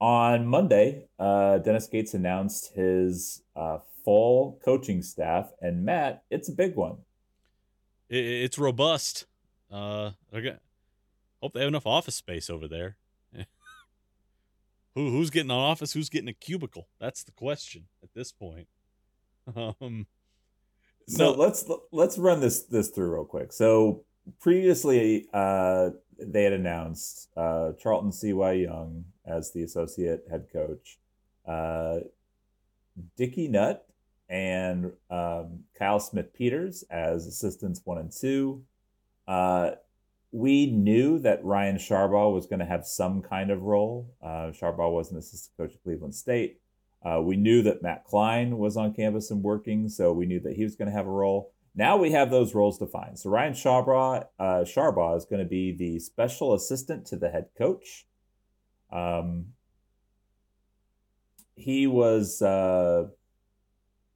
on 0.00 0.46
Monday, 0.46 1.08
uh, 1.18 1.58
Dennis 1.58 1.86
Gates 1.86 2.14
announced 2.14 2.72
his 2.74 3.42
uh, 3.54 3.78
full 4.04 4.58
coaching 4.64 5.02
staff, 5.02 5.50
and 5.60 5.84
Matt, 5.84 6.22
it's 6.30 6.48
a 6.48 6.52
big 6.52 6.74
one. 6.74 6.98
It's 8.08 8.58
robust. 8.58 9.26
Uh, 9.70 10.10
okay. 10.34 10.56
Hope 11.42 11.52
they 11.54 11.60
have 11.60 11.68
enough 11.68 11.86
office 11.86 12.16
space 12.16 12.50
over 12.50 12.68
there. 12.68 12.96
Who 14.94 15.10
who's 15.10 15.30
getting 15.30 15.50
an 15.50 15.56
office? 15.56 15.92
Who's 15.92 16.08
getting 16.08 16.28
a 16.28 16.32
cubicle? 16.32 16.88
That's 16.98 17.22
the 17.22 17.32
question 17.32 17.86
at 18.02 18.12
this 18.14 18.32
point. 18.32 18.68
Um, 19.56 20.06
so 21.08 21.32
no. 21.32 21.38
let's 21.38 21.68
let's 21.90 22.18
run 22.18 22.40
this 22.40 22.62
this 22.62 22.90
through 22.90 23.12
real 23.12 23.24
quick. 23.24 23.52
So 23.52 24.04
previously, 24.38 25.26
uh, 25.32 25.90
they 26.20 26.44
had 26.44 26.52
announced 26.52 27.28
uh, 27.36 27.72
Charlton 27.72 28.12
C. 28.12 28.32
Y. 28.32 28.52
Young 28.52 29.06
as 29.26 29.50
the 29.52 29.62
associate 29.62 30.24
head 30.30 30.46
coach. 30.52 30.98
Uh, 31.48 32.00
Dickey 33.16 33.48
Nutt 33.48 33.86
and 34.28 34.92
um, 35.10 35.64
Kyle 35.76 36.00
Smith 36.00 36.32
Peters 36.32 36.84
as 36.90 37.26
assistants 37.26 37.80
one 37.84 37.98
and 37.98 38.12
two. 38.12 38.62
Uh, 39.30 39.76
we 40.32 40.66
knew 40.66 41.20
that 41.20 41.44
Ryan 41.44 41.76
Sharbaugh 41.76 42.34
was 42.34 42.46
going 42.46 42.58
to 42.58 42.64
have 42.64 42.84
some 42.84 43.22
kind 43.22 43.52
of 43.52 43.62
role. 43.62 44.12
Uh, 44.20 44.50
Sharbaugh 44.50 44.92
was 44.92 45.12
an 45.12 45.18
assistant 45.18 45.56
coach 45.56 45.76
at 45.76 45.82
Cleveland 45.84 46.16
State. 46.16 46.60
Uh, 47.04 47.20
we 47.22 47.36
knew 47.36 47.62
that 47.62 47.80
Matt 47.80 48.04
Klein 48.04 48.58
was 48.58 48.76
on 48.76 48.92
campus 48.92 49.30
and 49.30 49.40
working, 49.40 49.88
so 49.88 50.12
we 50.12 50.26
knew 50.26 50.40
that 50.40 50.56
he 50.56 50.64
was 50.64 50.74
going 50.74 50.90
to 50.90 50.96
have 50.96 51.06
a 51.06 51.10
role. 51.10 51.52
Now 51.76 51.96
we 51.96 52.10
have 52.10 52.32
those 52.32 52.56
roles 52.56 52.78
defined. 52.78 53.20
So 53.20 53.30
Ryan 53.30 53.52
Sharbaugh, 53.52 54.26
uh, 54.40 54.64
Sharbaugh 54.64 55.16
is 55.16 55.24
going 55.24 55.42
to 55.42 55.48
be 55.48 55.76
the 55.76 56.00
special 56.00 56.52
assistant 56.52 57.06
to 57.06 57.16
the 57.16 57.30
head 57.30 57.46
coach. 57.56 58.06
Um, 58.92 59.52
he 61.54 61.86
was 61.86 62.42
uh, 62.42 63.06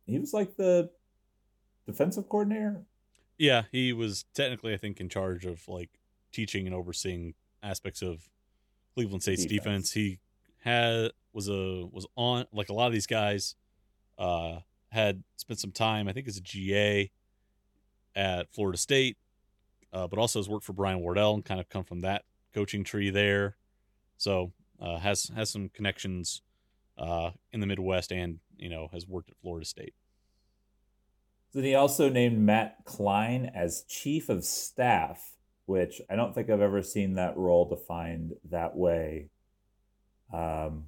he 0.07 0.19
was 0.19 0.35
like 0.35 0.57
the 0.57 0.91
defensive 1.87 2.29
coordinator. 2.29 2.85
Yeah, 3.45 3.65
he 3.71 3.93
was 3.93 4.25
technically, 4.35 4.73
I 4.73 4.79
think, 4.79 5.01
in 5.01 5.11
charge 5.11 5.45
of 5.45 5.69
like 5.69 5.91
teaching 6.33 6.67
and 6.67 6.75
overseeing 6.75 7.35
aspects 7.63 8.01
of 8.01 8.29
Cleveland 8.95 9.23
State's 9.23 9.45
defense. 9.45 9.91
defense. 9.91 9.93
He 9.93 10.21
had 10.61 11.11
was 11.35 11.49
a 11.49 11.85
was 11.91 12.07
on 12.17 12.47
like 12.53 12.71
a 12.71 12.73
lot 12.73 12.87
of 12.87 12.93
these 12.93 13.07
guys 13.07 13.55
uh 14.19 14.61
had 14.91 15.25
spent 15.37 15.61
some 15.61 15.73
time, 15.73 16.09
I 16.09 16.13
think 16.13 16.27
as 16.27 16.39
a 16.39 16.41
GA 16.41 17.11
at 18.15 18.51
Florida 18.55 18.79
State, 18.79 19.19
uh, 19.93 20.07
but 20.07 20.19
also 20.19 20.39
has 20.39 20.49
worked 20.49 20.65
for 20.65 20.73
Brian 20.73 21.01
Wardle 21.01 21.35
and 21.35 21.45
kind 21.45 21.61
of 21.61 21.69
come 21.69 21.85
from 21.85 22.01
that 22.01 22.25
coaching 22.55 22.83
tree 22.83 23.11
there. 23.11 23.57
So 24.17 24.53
uh, 24.81 24.99
has 24.99 25.31
has 25.35 25.51
some 25.51 25.69
connections 25.69 26.41
uh, 26.97 27.33
in 27.53 27.61
the 27.61 27.67
Midwest 27.67 28.11
and 28.11 28.39
you 28.57 28.71
know 28.71 28.89
has 28.93 29.07
worked 29.07 29.29
at 29.29 29.37
Florida 29.43 29.67
State. 29.67 29.95
Then 31.55 31.63
he 31.63 31.77
also 31.77 32.09
named 32.09 32.39
Matt 32.41 32.85
Klein 32.85 33.51
as 33.55 33.85
chief 33.89 34.29
of 34.29 34.45
staff, 34.45 35.35
which 35.67 36.01
I 36.11 36.17
don't 36.17 36.35
think 36.35 36.51
I've 36.51 36.61
ever 36.61 36.83
seen 36.83 37.15
that 37.15 37.37
role 37.37 37.69
defined 37.69 38.33
that 38.51 38.77
way 38.77 39.31
um, 40.33 40.87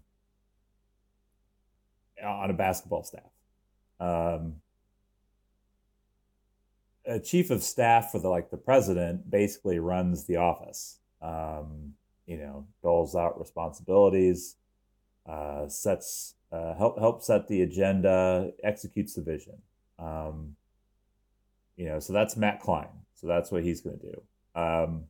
on 2.23 2.51
a 2.51 2.53
basketball 2.53 3.05
staff. 3.05 3.31
Um, 4.01 4.57
a 7.07 7.21
chief 7.21 7.51
of 7.51 7.63
staff 7.63 8.11
for 8.11 8.19
the 8.19 8.29
like 8.29 8.51
the 8.51 8.57
president 8.57 9.31
basically 9.31 9.79
runs 9.79 10.25
the 10.25 10.37
office. 10.37 10.99
Um, 11.23 11.95
you 12.27 12.39
know, 12.39 12.67
doles 12.83 13.15
out 13.15 13.39
responsibilities, 13.39 14.57
uh, 15.27 15.69
sets 15.69 16.35
uh, 16.51 16.75
help 16.75 16.99
help 16.99 17.23
set 17.23 17.47
the 17.47 17.63
agenda, 17.63 18.51
executes 18.65 19.15
the 19.15 19.23
vision. 19.23 19.59
Um, 19.99 20.57
you 21.77 21.87
know, 21.87 21.99
so 21.99 22.13
that's 22.13 22.37
Matt 22.37 22.61
Klein. 22.61 22.89
So 23.15 23.27
that's 23.27 23.51
what 23.51 23.63
he's 23.63 23.81
going 23.81 23.99
to 23.99 24.07
do. 24.07 24.61
Um, 24.61 25.05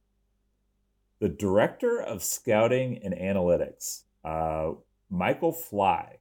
the 1.18 1.28
director 1.28 2.00
of 2.00 2.22
scouting 2.22 3.00
and 3.02 3.14
analytics, 3.14 4.02
uh, 4.24 4.72
Michael 5.10 5.52
Fly, 5.52 6.18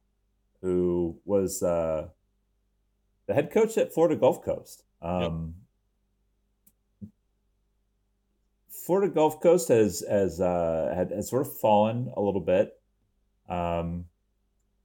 who 0.62 1.18
was 1.24 1.62
uh, 1.62 2.08
the 3.26 3.34
head 3.34 3.50
coach 3.50 3.76
at 3.76 3.92
Florida 3.92 4.16
Gulf 4.16 4.44
Coast. 4.44 4.84
Um, 5.02 5.54
yep. 7.02 7.10
Florida 8.70 9.12
Gulf 9.12 9.40
Coast 9.40 9.68
has 9.68 10.04
has 10.08 10.40
uh, 10.40 10.92
had, 10.94 11.10
has 11.10 11.28
sort 11.28 11.46
of 11.46 11.58
fallen 11.58 12.10
a 12.16 12.20
little 12.20 12.40
bit. 12.40 12.72
Um, 13.48 14.06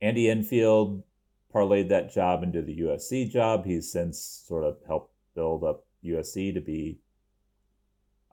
Andy 0.02 0.30
Enfield 0.30 1.04
parlayed 1.54 1.90
that 1.90 2.14
job 2.14 2.44
into 2.44 2.62
the 2.62 2.80
USC 2.82 3.30
job. 3.30 3.66
He's 3.66 3.92
since 3.92 4.44
sort 4.48 4.64
of 4.64 4.78
helped 4.88 5.14
build 5.36 5.64
up 5.64 5.86
USC 6.04 6.54
to 6.54 6.62
be 6.62 7.00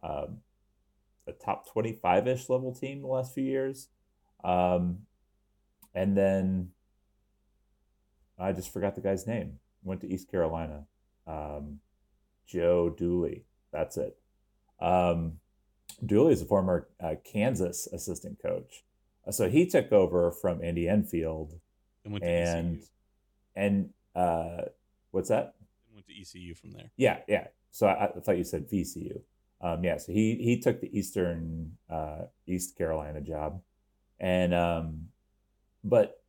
um, 0.03 0.39
a 1.27 1.33
top 1.33 1.71
25 1.73 2.29
ish 2.29 2.49
level 2.49 2.75
team 2.75 3.03
the 3.03 3.09
last 3.09 3.35
few 3.35 3.45
years. 3.45 3.89
Um, 4.45 5.01
and 5.95 6.17
then 6.17 6.71
I 8.39 8.53
just 8.53 8.73
forgot 8.73 8.95
the 8.95 9.01
guy's 9.01 9.27
name. 9.27 9.59
Went 9.83 10.01
to 10.03 10.13
East 10.13 10.31
Carolina. 10.31 10.85
Um, 11.27 11.81
Joe 12.47 12.89
Dooley. 12.89 13.45
That's 13.73 13.97
it. 13.97 14.17
Um, 14.81 15.35
Dooley 16.05 16.33
is 16.33 16.43
a 16.43 16.47
former 16.47 16.89
uh, 17.03 17.17
Kansas 17.25 17.89
assistant 17.93 18.39
coach. 18.41 18.85
So 19.31 19.49
he 19.49 19.67
took 19.67 19.93
over 19.93 20.31
from 20.31 20.63
Andy 20.63 20.89
Enfield. 20.89 21.59
And 22.05 22.23
and, 22.23 22.83
and 23.59 23.91
uh, 24.15 24.63
what's 25.11 25.29
that? 25.29 25.55
Went 25.93 26.07
to 26.07 26.19
ECU 26.19 26.55
from 26.55 26.71
there. 26.71 26.91
Yeah, 26.97 27.19
yeah. 27.29 27.49
So 27.73 27.87
I, 27.87 28.07
I 28.07 28.21
thought 28.21 28.39
you 28.39 28.45
said 28.45 28.71
VCU. 28.71 29.21
Um, 29.61 29.83
yeah, 29.83 29.99
so 29.99 30.13
he 30.13 30.37
he 30.37 30.61
took 30.61 30.81
the 30.81 30.97
Eastern 30.97 31.73
uh, 31.91 32.23
East 32.47 32.79
Carolina 32.79 33.21
job, 33.21 33.61
and 34.21 34.55
um, 34.55 35.09
but 35.83 36.23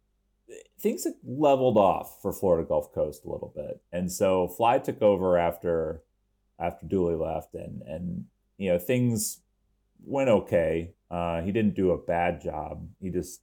things 0.79 1.03
have 1.03 1.13
leveled 1.23 1.77
off 1.77 2.21
for 2.21 2.33
Florida 2.33 2.67
Gulf 2.67 2.91
Coast 2.91 3.25
a 3.25 3.29
little 3.29 3.53
bit, 3.55 3.81
and 3.91 4.11
so 4.11 4.47
Fly 4.47 4.79
took 4.79 5.01
over 5.03 5.37
after 5.37 6.01
after 6.57 6.87
Dooley 6.87 7.15
left, 7.15 7.53
and 7.53 7.83
and 7.83 8.25
you 8.57 8.71
know 8.71 8.79
things 8.79 9.41
went 10.03 10.29
okay. 10.29 10.93
Uh, 11.11 11.41
he 11.41 11.51
didn't 11.51 11.75
do 11.75 11.91
a 11.91 11.97
bad 11.97 12.41
job. 12.41 12.87
He 12.99 13.11
just 13.11 13.41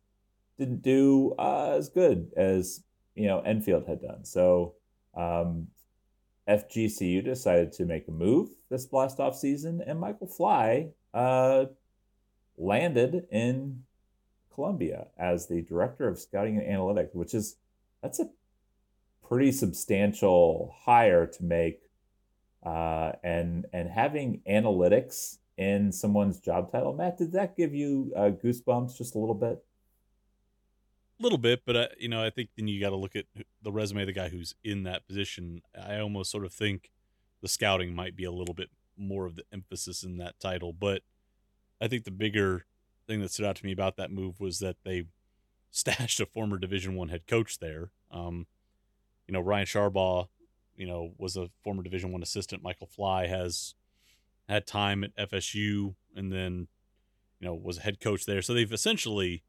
didn't 0.59 0.83
do 0.83 1.35
uh, 1.39 1.75
as 1.77 1.89
good 1.89 2.33
as 2.37 2.83
you 3.17 3.27
know 3.27 3.41
Enfield 3.41 3.87
had 3.87 4.03
done. 4.03 4.25
So 4.25 4.75
um, 5.17 5.69
FGCU 6.49 7.25
decided 7.25 7.73
to 7.73 7.85
make 7.85 8.07
a 8.07 8.13
move 8.13 8.51
this 8.71 8.87
blast 8.87 9.19
off 9.19 9.37
season, 9.37 9.83
and 9.85 9.99
Michael 9.99 10.29
Fly 10.29 10.91
uh, 11.13 11.67
landed 12.57 13.27
in 13.31 13.83
Columbia 14.55 15.09
as 15.19 15.49
the 15.49 15.63
director 15.63 16.09
of 16.09 16.19
scouting 16.19 16.59
and 16.59 16.67
analytics, 16.67 17.15
which 17.15 17.35
is 17.35 17.57
that's 18.03 18.21
a 18.21 18.31
pretty 19.27 19.53
substantial 19.53 20.75
hire 20.85 21.27
to 21.27 21.45
make. 21.45 21.83
Uh, 22.63 23.13
and 23.23 23.67
and 23.73 23.89
having 23.89 24.41
analytics 24.49 25.39
in 25.57 25.93
someone's 25.93 26.41
job 26.41 26.71
title, 26.71 26.93
Matt, 26.93 27.19
did 27.19 27.33
that 27.33 27.57
give 27.57 27.75
you 27.75 28.13
uh, 28.17 28.31
goosebumps 28.31 28.97
just 28.97 29.15
a 29.15 29.19
little 29.19 29.35
bit? 29.35 29.65
Little 31.19 31.39
bit, 31.39 31.63
but 31.65 31.77
I, 31.77 31.89
you 31.99 32.09
know, 32.09 32.23
I 32.23 32.29
think 32.29 32.51
then 32.57 32.69
you 32.69 32.79
got 32.79 32.91
to 32.91 32.97
look 32.97 33.17
at 33.17 33.25
the 33.63 33.73
resume 33.73 34.03
of 34.03 34.07
the 34.07 34.13
guy 34.13 34.29
who's 34.29 34.55
in 34.63 34.83
that 34.83 35.07
position. 35.07 35.63
I 35.75 35.99
almost 35.99 36.31
sort 36.31 36.45
of 36.45 36.53
think 36.53 36.91
the 37.41 37.49
scouting 37.49 37.95
might 37.95 38.17
be 38.17 38.25
a 38.25 38.31
little 38.31 38.55
bit 38.55 38.69
more 38.99 39.25
of 39.25 39.37
the 39.37 39.45
emphasis 39.53 40.03
in 40.03 40.19
that 40.19 40.39
title, 40.39 40.73
but 40.73 41.03
I 41.81 41.89
think 41.89 42.05
the 42.05 42.11
bigger 42.11 42.67
thing 43.07 43.21
that 43.21 43.31
stood 43.31 43.47
out 43.47 43.57
to 43.57 43.65
me 43.65 43.73
about 43.73 43.97
that 43.97 44.11
move 44.11 44.41
was 44.41 44.59
that 44.59 44.77
they 44.85 45.05
stashed 45.71 46.21
a 46.21 46.27
former 46.27 46.59
Division 46.59 46.95
One 46.95 47.09
head 47.09 47.27
coach 47.27 47.59
there. 47.59 47.91
Um, 48.11 48.47
you 49.27 49.33
know, 49.33 49.41
Ryan 49.41 49.67
Sharbaugh, 49.67 50.29
you 50.77 50.87
know, 50.87 51.13
was 51.19 51.37
a 51.37 51.51
former 51.63 51.83
Division 51.83 52.13
One 52.13 52.23
assistant. 52.23 52.63
Michael 52.63 52.87
Fly 52.87 53.27
has 53.27 53.75
had 54.49 54.67
time 54.67 55.03
at 55.03 55.17
FSU 55.31 55.95
and 56.15 56.33
then, 56.33 56.69
you 57.41 57.47
know, 57.47 57.55
was 57.55 57.79
a 57.79 57.83
head 57.83 58.01
coach 58.01 58.27
there. 58.27 58.43
So 58.43 58.55
they've 58.55 58.73
essentially 58.73 59.43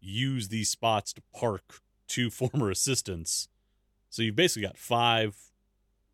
use 0.00 0.48
these 0.48 0.70
spots 0.70 1.12
to 1.14 1.22
park 1.34 1.80
two 2.08 2.30
former 2.30 2.70
assistants. 2.70 3.48
So 4.10 4.22
you've 4.22 4.36
basically 4.36 4.66
got 4.66 4.78
five, 4.78 5.36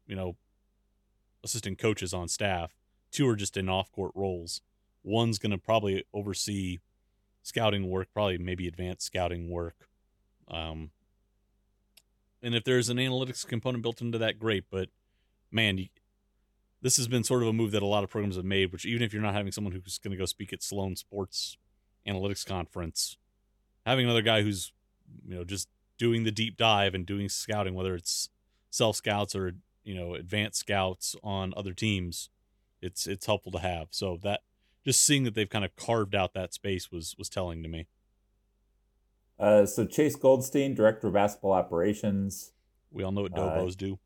you 0.06 0.16
know, 0.16 0.36
assistant 1.44 1.78
coaches 1.78 2.14
on 2.14 2.28
staff. 2.28 2.72
Two 3.10 3.28
are 3.28 3.36
just 3.36 3.56
in 3.56 3.68
off 3.68 3.92
court 3.92 4.12
roles. 4.14 4.62
One's 5.04 5.38
going 5.38 5.50
to 5.52 5.58
probably 5.58 6.04
oversee 6.14 6.78
scouting 7.42 7.88
work, 7.88 8.08
probably 8.14 8.38
maybe 8.38 8.66
advanced 8.66 9.06
scouting 9.06 9.50
work. 9.50 9.88
Um, 10.48 10.90
and 12.42 12.54
if 12.54 12.64
there's 12.64 12.88
an 12.88 12.96
analytics 12.96 13.46
component 13.46 13.82
built 13.82 14.00
into 14.00 14.18
that, 14.18 14.38
great. 14.38 14.64
But 14.70 14.88
man, 15.50 15.78
you, 15.78 15.88
this 16.80 16.96
has 16.96 17.08
been 17.08 17.24
sort 17.24 17.42
of 17.42 17.48
a 17.48 17.52
move 17.52 17.70
that 17.72 17.82
a 17.82 17.86
lot 17.86 18.04
of 18.04 18.10
programs 18.10 18.36
have 18.36 18.44
made, 18.44 18.72
which 18.72 18.84
even 18.84 19.02
if 19.02 19.12
you're 19.12 19.22
not 19.22 19.34
having 19.34 19.52
someone 19.52 19.72
who's 19.72 19.98
going 19.98 20.10
to 20.12 20.16
go 20.16 20.26
speak 20.26 20.52
at 20.52 20.62
Sloan 20.62 20.96
Sports 20.96 21.56
Analytics 22.06 22.44
Conference, 22.44 23.16
having 23.86 24.04
another 24.04 24.22
guy 24.22 24.42
who's 24.42 24.72
you 25.26 25.34
know 25.34 25.44
just 25.44 25.68
doing 25.98 26.24
the 26.24 26.30
deep 26.30 26.56
dive 26.56 26.94
and 26.94 27.06
doing 27.06 27.28
scouting, 27.28 27.74
whether 27.74 27.94
it's 27.94 28.28
self 28.70 28.96
scouts 28.96 29.34
or 29.34 29.54
you 29.84 29.94
know 29.94 30.14
advanced 30.14 30.60
scouts 30.60 31.14
on 31.22 31.52
other 31.56 31.74
teams, 31.74 32.30
it's 32.80 33.06
it's 33.06 33.26
helpful 33.26 33.52
to 33.52 33.58
have. 33.58 33.88
So 33.90 34.18
that 34.22 34.40
just 34.84 35.04
seeing 35.04 35.24
that 35.24 35.34
they've 35.34 35.48
kind 35.48 35.64
of 35.64 35.74
carved 35.76 36.14
out 36.14 36.34
that 36.34 36.54
space 36.54 36.90
was 36.90 37.14
was 37.18 37.28
telling 37.28 37.62
to 37.62 37.68
me. 37.68 37.86
Uh, 39.38 39.66
so 39.66 39.84
Chase 39.84 40.14
Goldstein, 40.14 40.74
director 40.74 41.08
of 41.08 41.14
basketball 41.14 41.52
operations. 41.52 42.52
We 42.92 43.02
all 43.02 43.12
know 43.12 43.22
what 43.22 43.32
Dobos 43.32 43.72
uh, 43.72 43.74
do. 43.76 43.98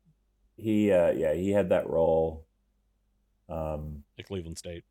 He, 0.55 0.91
uh, 0.91 1.11
yeah, 1.11 1.33
he 1.33 1.51
had 1.51 1.69
that 1.69 1.87
role. 1.87 2.45
Um, 3.47 4.03
at 4.17 4.25
Cleveland 4.25 4.57
State. 4.57 4.83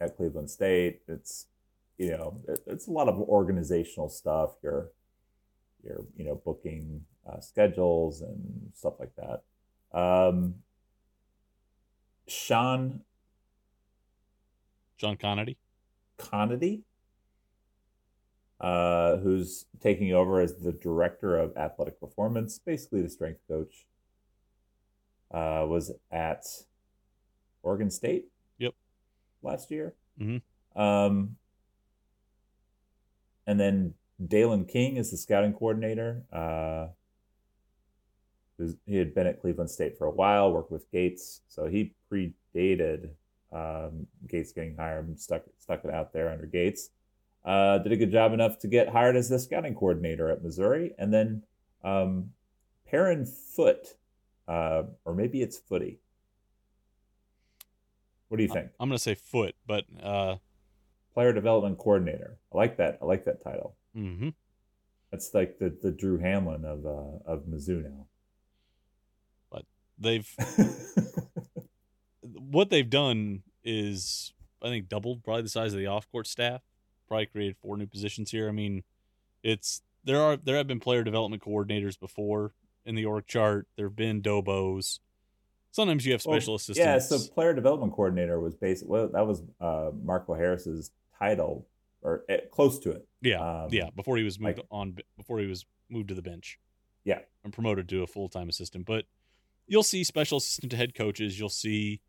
At 0.00 0.16
Cleveland 0.16 0.48
State, 0.48 1.02
it's 1.08 1.46
you 2.00 2.12
know, 2.12 2.40
it, 2.48 2.60
it's 2.66 2.86
a 2.88 2.90
lot 2.90 3.08
of 3.08 3.18
organizational 3.18 4.08
stuff. 4.08 4.52
You're, 4.62 4.90
you're, 5.84 6.06
you 6.16 6.24
know, 6.24 6.40
booking 6.42 7.04
uh, 7.30 7.40
schedules 7.40 8.22
and 8.22 8.72
stuff 8.74 8.94
like 8.98 9.12
that. 9.16 9.42
Um, 9.96 10.54
Sean 12.26 13.02
Sean 14.96 15.16
Connery. 15.16 15.58
Conady, 16.16 16.82
uh, 18.60 19.18
who's 19.18 19.66
taking 19.80 20.14
over 20.14 20.40
as 20.40 20.54
the 20.54 20.72
director 20.72 21.38
of 21.38 21.54
athletic 21.56 22.00
performance, 22.00 22.58
basically 22.58 23.02
the 23.02 23.10
strength 23.10 23.40
coach. 23.46 23.86
Uh, 25.32 25.64
was 25.68 25.92
at 26.10 26.44
Oregon 27.62 27.90
State. 27.90 28.26
Yep. 28.58 28.74
Last 29.42 29.70
year. 29.70 29.94
Mm-hmm. 30.20 30.80
Um, 30.80 31.36
and 33.50 33.58
then 33.58 33.94
Dalen 34.24 34.66
King 34.66 34.96
is 34.96 35.10
the 35.10 35.16
scouting 35.16 35.52
coordinator. 35.52 36.22
Uh, 36.32 36.86
he 38.86 38.96
had 38.96 39.12
been 39.12 39.26
at 39.26 39.40
Cleveland 39.40 39.70
State 39.70 39.98
for 39.98 40.06
a 40.06 40.10
while, 40.10 40.52
worked 40.52 40.70
with 40.70 40.88
Gates, 40.92 41.40
so 41.48 41.66
he 41.66 41.92
predated 42.08 43.08
um, 43.52 44.06
Gates 44.28 44.52
getting 44.52 44.76
hired, 44.76 45.18
stuck 45.18 45.42
stuck 45.58 45.84
it 45.84 45.92
out 45.92 46.12
there 46.12 46.30
under 46.30 46.46
Gates. 46.46 46.90
Uh, 47.44 47.78
did 47.78 47.90
a 47.90 47.96
good 47.96 48.12
job 48.12 48.32
enough 48.32 48.56
to 48.60 48.68
get 48.68 48.88
hired 48.88 49.16
as 49.16 49.28
the 49.28 49.38
scouting 49.38 49.74
coordinator 49.74 50.30
at 50.30 50.44
Missouri, 50.44 50.94
and 50.96 51.12
then 51.12 51.42
um, 51.82 52.30
Perrin 52.88 53.26
Foot, 53.26 53.96
uh, 54.46 54.84
or 55.04 55.12
maybe 55.12 55.42
it's 55.42 55.58
Footy. 55.58 55.98
What 58.28 58.36
do 58.36 58.44
you 58.44 58.48
think? 58.48 58.68
I'm 58.78 58.88
going 58.88 58.96
to 58.96 59.02
say 59.02 59.16
Foot, 59.16 59.56
but 59.66 59.86
uh... 60.00 60.36
player 61.14 61.32
development 61.32 61.78
coordinator. 61.78 62.38
I 62.52 62.56
like 62.56 62.76
that. 62.78 62.98
I 63.02 63.04
like 63.04 63.24
that 63.24 63.42
title. 63.42 63.76
Mm-hmm. 63.96 64.30
That's 65.10 65.34
like 65.34 65.58
the 65.58 65.76
the 65.82 65.90
Drew 65.90 66.18
Hamlin 66.18 66.64
of 66.64 66.86
uh, 66.86 67.18
of 67.26 67.44
Mizzou 67.46 67.82
now. 67.82 68.06
But 69.50 69.64
they've 69.98 70.28
what 72.22 72.70
they've 72.70 72.88
done 72.88 73.42
is 73.64 74.32
I 74.62 74.68
think 74.68 74.88
doubled 74.88 75.24
probably 75.24 75.42
the 75.42 75.48
size 75.48 75.72
of 75.72 75.78
the 75.78 75.86
off 75.86 76.10
court 76.10 76.26
staff. 76.26 76.62
Probably 77.08 77.26
created 77.26 77.56
four 77.56 77.76
new 77.76 77.86
positions 77.86 78.30
here. 78.30 78.48
I 78.48 78.52
mean, 78.52 78.84
it's 79.42 79.82
there 80.04 80.20
are 80.20 80.36
there 80.36 80.56
have 80.56 80.68
been 80.68 80.80
player 80.80 81.02
development 81.02 81.42
coordinators 81.42 81.98
before 81.98 82.54
in 82.84 82.94
the 82.94 83.04
org 83.04 83.26
chart. 83.26 83.66
There 83.76 83.86
have 83.86 83.96
been 83.96 84.22
dobos. 84.22 85.00
Sometimes 85.72 86.04
you 86.04 86.12
have 86.12 86.22
special 86.22 86.52
well, 86.52 86.56
assistants. 86.56 86.78
Yeah, 86.78 86.98
so 86.98 87.18
player 87.32 87.54
development 87.54 87.92
coordinator 87.92 88.40
was 88.40 88.54
based. 88.54 88.86
Well, 88.86 89.08
that 89.08 89.26
was 89.26 89.42
uh, 89.60 89.90
Marco 90.02 90.34
Harris's 90.34 90.90
title, 91.18 91.66
or 92.02 92.24
uh, 92.28 92.38
close 92.50 92.78
to 92.80 92.90
it. 92.90 93.06
Yeah, 93.22 93.38
um, 93.40 93.68
yeah. 93.70 93.90
Before 93.94 94.16
he 94.16 94.24
was 94.24 94.40
moved 94.40 94.58
like, 94.58 94.66
on, 94.70 94.96
before 95.16 95.38
he 95.38 95.46
was 95.46 95.66
moved 95.88 96.08
to 96.08 96.14
the 96.14 96.22
bench. 96.22 96.58
Yeah, 97.04 97.20
and 97.44 97.52
promoted 97.52 97.88
to 97.90 98.02
a 98.02 98.06
full 98.06 98.28
time 98.28 98.48
assistant. 98.48 98.84
But 98.84 99.04
you'll 99.66 99.82
see 99.82 100.02
special 100.02 100.38
assistant 100.38 100.70
to 100.72 100.76
head 100.76 100.94
coaches. 100.94 101.38
You'll 101.38 101.48
see 101.48 102.00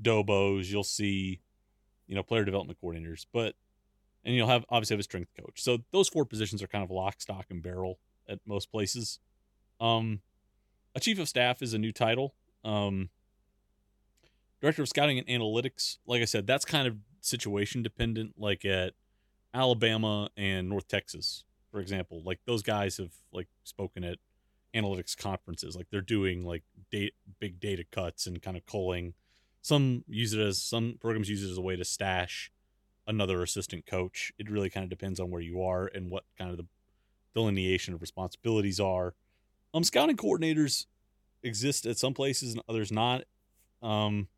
dobos. 0.00 0.70
You'll 0.70 0.84
see, 0.84 1.40
you 2.06 2.14
know, 2.14 2.22
player 2.22 2.44
development 2.44 2.78
coordinators. 2.82 3.26
But 3.32 3.54
and 4.24 4.34
you'll 4.34 4.48
have 4.48 4.64
obviously 4.68 4.94
have 4.94 5.00
a 5.00 5.04
strength 5.04 5.32
coach. 5.38 5.62
So 5.62 5.78
those 5.90 6.08
four 6.08 6.24
positions 6.24 6.62
are 6.62 6.68
kind 6.68 6.84
of 6.84 6.90
lock, 6.90 7.20
stock, 7.20 7.46
and 7.50 7.62
barrel 7.62 7.98
at 8.28 8.38
most 8.46 8.70
places. 8.70 9.18
Um, 9.80 10.20
a 10.94 11.00
chief 11.00 11.18
of 11.18 11.28
staff 11.28 11.62
is 11.62 11.74
a 11.74 11.78
new 11.78 11.92
title. 11.92 12.34
Um, 12.64 13.10
director 14.60 14.82
of 14.82 14.88
scouting 14.88 15.18
and 15.18 15.26
analytics, 15.28 15.98
like 16.06 16.22
I 16.22 16.26
said, 16.26 16.46
that's 16.46 16.64
kind 16.64 16.86
of 16.86 16.96
situation 17.20 17.82
dependent. 17.82 18.34
Like 18.38 18.64
at 18.64 18.94
Alabama 19.54 20.30
and 20.36 20.68
North 20.68 20.88
Texas, 20.88 21.44
for 21.70 21.80
example, 21.80 22.22
like 22.24 22.40
those 22.46 22.62
guys 22.62 22.98
have 22.98 23.12
like 23.32 23.48
spoken 23.64 24.04
at 24.04 24.18
analytics 24.74 25.16
conferences. 25.16 25.76
Like 25.76 25.88
they're 25.90 26.00
doing 26.00 26.44
like 26.44 26.62
date, 26.90 27.14
big 27.38 27.60
data 27.60 27.84
cuts 27.90 28.26
and 28.26 28.42
kind 28.42 28.56
of 28.56 28.66
culling. 28.66 29.14
Some 29.62 30.04
use 30.08 30.32
it 30.32 30.40
as 30.40 30.62
some 30.62 30.96
programs 31.00 31.28
use 31.28 31.44
it 31.44 31.50
as 31.50 31.58
a 31.58 31.62
way 31.62 31.76
to 31.76 31.84
stash 31.84 32.50
another 33.06 33.42
assistant 33.42 33.86
coach. 33.86 34.32
It 34.38 34.50
really 34.50 34.70
kind 34.70 34.84
of 34.84 34.90
depends 34.90 35.20
on 35.20 35.30
where 35.30 35.40
you 35.40 35.62
are 35.62 35.86
and 35.86 36.10
what 36.10 36.24
kind 36.38 36.50
of 36.50 36.56
the 36.56 36.66
delineation 37.34 37.94
of 37.94 38.00
responsibilities 38.00 38.80
are. 38.80 39.14
Um, 39.72 39.84
scouting 39.84 40.16
coordinators 40.16 40.86
exist 41.42 41.86
at 41.86 41.98
some 41.98 42.14
places 42.14 42.52
and 42.54 42.62
others 42.68 42.92
not. 42.92 43.24
Um, 43.82 44.28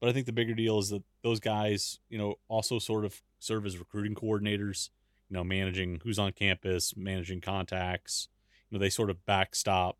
but 0.00 0.08
I 0.08 0.12
think 0.12 0.26
the 0.26 0.32
bigger 0.32 0.54
deal 0.54 0.78
is 0.78 0.90
that 0.90 1.02
those 1.22 1.40
guys, 1.40 1.98
you 2.08 2.18
know, 2.18 2.34
also 2.48 2.78
sort 2.78 3.04
of 3.04 3.22
serve 3.38 3.66
as 3.66 3.78
recruiting 3.78 4.14
coordinators. 4.14 4.90
You 5.30 5.36
know, 5.36 5.44
managing 5.44 6.00
who's 6.04 6.18
on 6.18 6.32
campus, 6.32 6.94
managing 6.96 7.40
contacts. 7.40 8.28
You 8.68 8.76
know, 8.76 8.80
they 8.80 8.90
sort 8.90 9.08
of 9.08 9.24
backstop, 9.24 9.96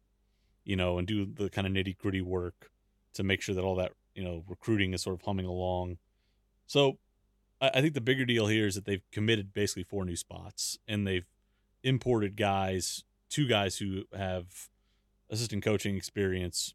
you 0.65 0.77
know, 0.77 0.99
and 0.99 1.07
do 1.07 1.25
the 1.25 1.49
kind 1.49 1.67
of 1.67 1.73
nitty 1.73 1.97
gritty 1.97 2.21
work 2.21 2.71
to 3.15 3.23
make 3.23 3.41
sure 3.41 3.55
that 3.55 3.65
all 3.65 3.77
that 3.77 3.93
you 4.15 4.23
know 4.23 4.45
recruiting 4.47 4.93
is 4.93 5.03
sort 5.03 5.15
of 5.15 5.23
humming 5.23 5.47
along. 5.47 5.97
So 6.67 6.99
I, 7.61 7.81
think 7.81 7.95
the 7.95 8.01
bigger 8.01 8.25
deal 8.25 8.47
here 8.47 8.67
is 8.67 8.75
that 8.75 8.85
they've 8.85 9.03
committed 9.13 9.53
basically 9.53 9.85
four 9.85 10.05
new 10.05 10.17
spots 10.17 10.79
and 10.89 11.07
they've 11.07 11.27
imported 11.83 12.37
guys, 12.37 13.05
two 13.29 13.47
guys 13.47 13.79
who 13.79 14.05
have 14.17 14.69
assistant 15.31 15.65
coaching 15.65 15.97
experience, 15.97 16.75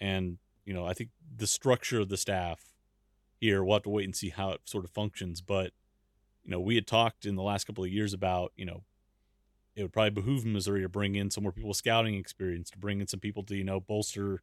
and 0.00 0.38
you 0.64 0.74
know 0.74 0.86
I 0.86 0.92
think 0.92 1.10
the 1.36 1.46
structure 1.46 2.00
of 2.00 2.08
the 2.08 2.16
staff 2.16 2.72
here 3.40 3.62
we'll 3.62 3.76
have 3.76 3.84
to 3.84 3.90
wait 3.90 4.04
and 4.04 4.16
see 4.16 4.30
how 4.30 4.50
it 4.50 4.60
sort 4.64 4.84
of 4.84 4.90
functions. 4.90 5.40
But 5.40 5.72
you 6.44 6.50
know 6.50 6.60
we 6.60 6.74
had 6.74 6.86
talked 6.86 7.24
in 7.24 7.36
the 7.36 7.42
last 7.42 7.66
couple 7.66 7.84
of 7.84 7.90
years 7.90 8.12
about 8.12 8.52
you 8.56 8.64
know 8.64 8.82
it 9.76 9.82
would 9.82 9.92
probably 9.92 10.10
behoove 10.10 10.44
Missouri 10.44 10.82
to 10.82 10.88
bring 10.88 11.14
in 11.14 11.30
some 11.30 11.44
more 11.44 11.52
people 11.52 11.68
with 11.68 11.76
scouting 11.76 12.16
experience, 12.16 12.70
to 12.70 12.78
bring 12.78 13.00
in 13.00 13.06
some 13.06 13.20
people 13.20 13.42
to 13.44 13.56
you 13.56 13.64
know 13.64 13.80
bolster 13.80 14.42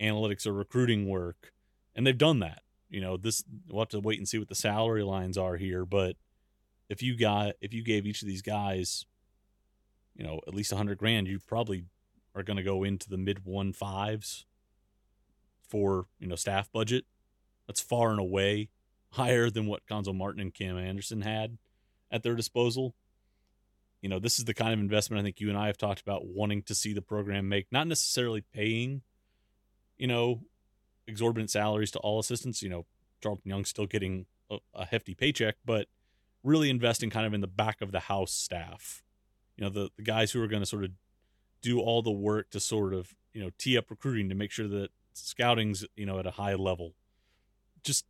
analytics 0.00 0.46
or 0.46 0.52
recruiting 0.52 1.08
work, 1.08 1.52
and 1.94 2.06
they've 2.06 2.18
done 2.18 2.40
that. 2.40 2.62
You 2.88 3.00
know 3.00 3.16
this 3.16 3.44
we'll 3.68 3.82
have 3.82 3.88
to 3.90 4.00
wait 4.00 4.18
and 4.18 4.28
see 4.28 4.38
what 4.38 4.48
the 4.48 4.54
salary 4.54 5.02
lines 5.02 5.38
are 5.38 5.56
here. 5.56 5.84
But 5.84 6.16
if 6.88 7.02
you 7.02 7.16
got 7.16 7.54
if 7.60 7.72
you 7.72 7.82
gave 7.82 8.06
each 8.06 8.22
of 8.22 8.28
these 8.28 8.42
guys 8.42 9.06
you 10.14 10.24
know 10.24 10.40
at 10.46 10.54
least 10.54 10.72
a 10.72 10.74
100 10.74 10.98
grand 10.98 11.26
you 11.26 11.38
probably 11.38 11.84
are 12.34 12.42
going 12.42 12.56
to 12.56 12.62
go 12.62 12.84
into 12.84 13.08
the 13.08 13.18
mid 13.18 13.44
one 13.44 13.72
fives 13.72 14.46
for 15.68 16.06
you 16.18 16.26
know 16.26 16.36
staff 16.36 16.70
budget 16.72 17.04
that's 17.66 17.80
far 17.80 18.10
and 18.10 18.20
away 18.20 18.68
higher 19.10 19.50
than 19.50 19.66
what 19.66 19.86
Cuonzo 19.86 20.14
Martin 20.14 20.40
and 20.40 20.54
Kim 20.54 20.76
Anderson 20.76 21.22
had 21.22 21.58
at 22.10 22.22
their 22.22 22.34
disposal 22.34 22.94
you 24.00 24.08
know 24.08 24.18
this 24.18 24.38
is 24.38 24.44
the 24.44 24.54
kind 24.54 24.72
of 24.74 24.80
investment 24.80 25.20
i 25.20 25.22
think 25.22 25.40
you 25.40 25.48
and 25.48 25.56
i 25.56 25.66
have 25.66 25.78
talked 25.78 26.00
about 26.00 26.26
wanting 26.26 26.62
to 26.62 26.74
see 26.74 26.92
the 26.92 27.00
program 27.00 27.48
make 27.48 27.66
not 27.70 27.86
necessarily 27.86 28.42
paying 28.52 29.00
you 29.96 30.06
know 30.06 30.42
exorbitant 31.06 31.50
salaries 31.50 31.90
to 31.92 31.98
all 32.00 32.18
assistants. 32.18 32.62
You 32.62 32.68
know, 32.68 32.86
Charlton 33.22 33.48
Young's 33.48 33.68
still 33.68 33.86
getting 33.86 34.26
a, 34.50 34.58
a, 34.74 34.86
hefty 34.86 35.14
paycheck, 35.14 35.56
but 35.64 35.86
really 36.42 36.70
investing 36.70 37.10
kind 37.10 37.26
of 37.26 37.34
in 37.34 37.40
the 37.40 37.46
back 37.46 37.80
of 37.80 37.92
the 37.92 38.00
house 38.00 38.32
staff. 38.32 39.02
You 39.56 39.64
know, 39.64 39.70
the, 39.70 39.90
the 39.96 40.02
guys 40.02 40.32
who 40.32 40.42
are 40.42 40.48
going 40.48 40.62
to 40.62 40.66
sort 40.66 40.84
of 40.84 40.90
do 41.62 41.80
all 41.80 42.02
the 42.02 42.10
work 42.10 42.50
to 42.50 42.60
sort 42.60 42.92
of, 42.92 43.14
you 43.32 43.42
know, 43.42 43.50
tee 43.58 43.78
up 43.78 43.90
recruiting 43.90 44.28
to 44.28 44.34
make 44.34 44.50
sure 44.50 44.68
that 44.68 44.90
scouting's, 45.14 45.84
you 45.96 46.06
know, 46.06 46.18
at 46.18 46.26
a 46.26 46.32
high 46.32 46.54
level. 46.54 46.94
Just 47.82 48.04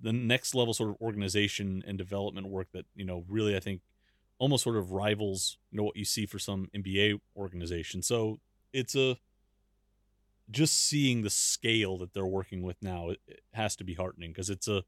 the 0.00 0.12
next 0.12 0.54
level 0.54 0.72
sort 0.74 0.90
of 0.90 0.96
organization 1.00 1.82
and 1.86 1.98
development 1.98 2.48
work 2.48 2.68
that, 2.72 2.86
you 2.94 3.04
know, 3.04 3.24
really 3.28 3.56
I 3.56 3.60
think 3.60 3.82
almost 4.38 4.64
sort 4.64 4.76
of 4.76 4.92
rivals, 4.92 5.58
you 5.70 5.78
know, 5.78 5.84
what 5.84 5.96
you 5.96 6.04
see 6.04 6.26
for 6.26 6.38
some 6.38 6.68
NBA 6.74 7.20
organizations. 7.36 8.06
So 8.06 8.40
it's 8.72 8.94
a 8.94 9.16
just 10.50 10.74
seeing 10.74 11.22
the 11.22 11.30
scale 11.30 11.96
that 11.98 12.12
they're 12.12 12.26
working 12.26 12.62
with 12.62 12.76
now 12.82 13.10
it, 13.10 13.20
it 13.26 13.40
has 13.52 13.76
to 13.76 13.84
be 13.84 13.94
heartening 13.94 14.30
because 14.30 14.50
it's 14.50 14.68
a 14.68 14.84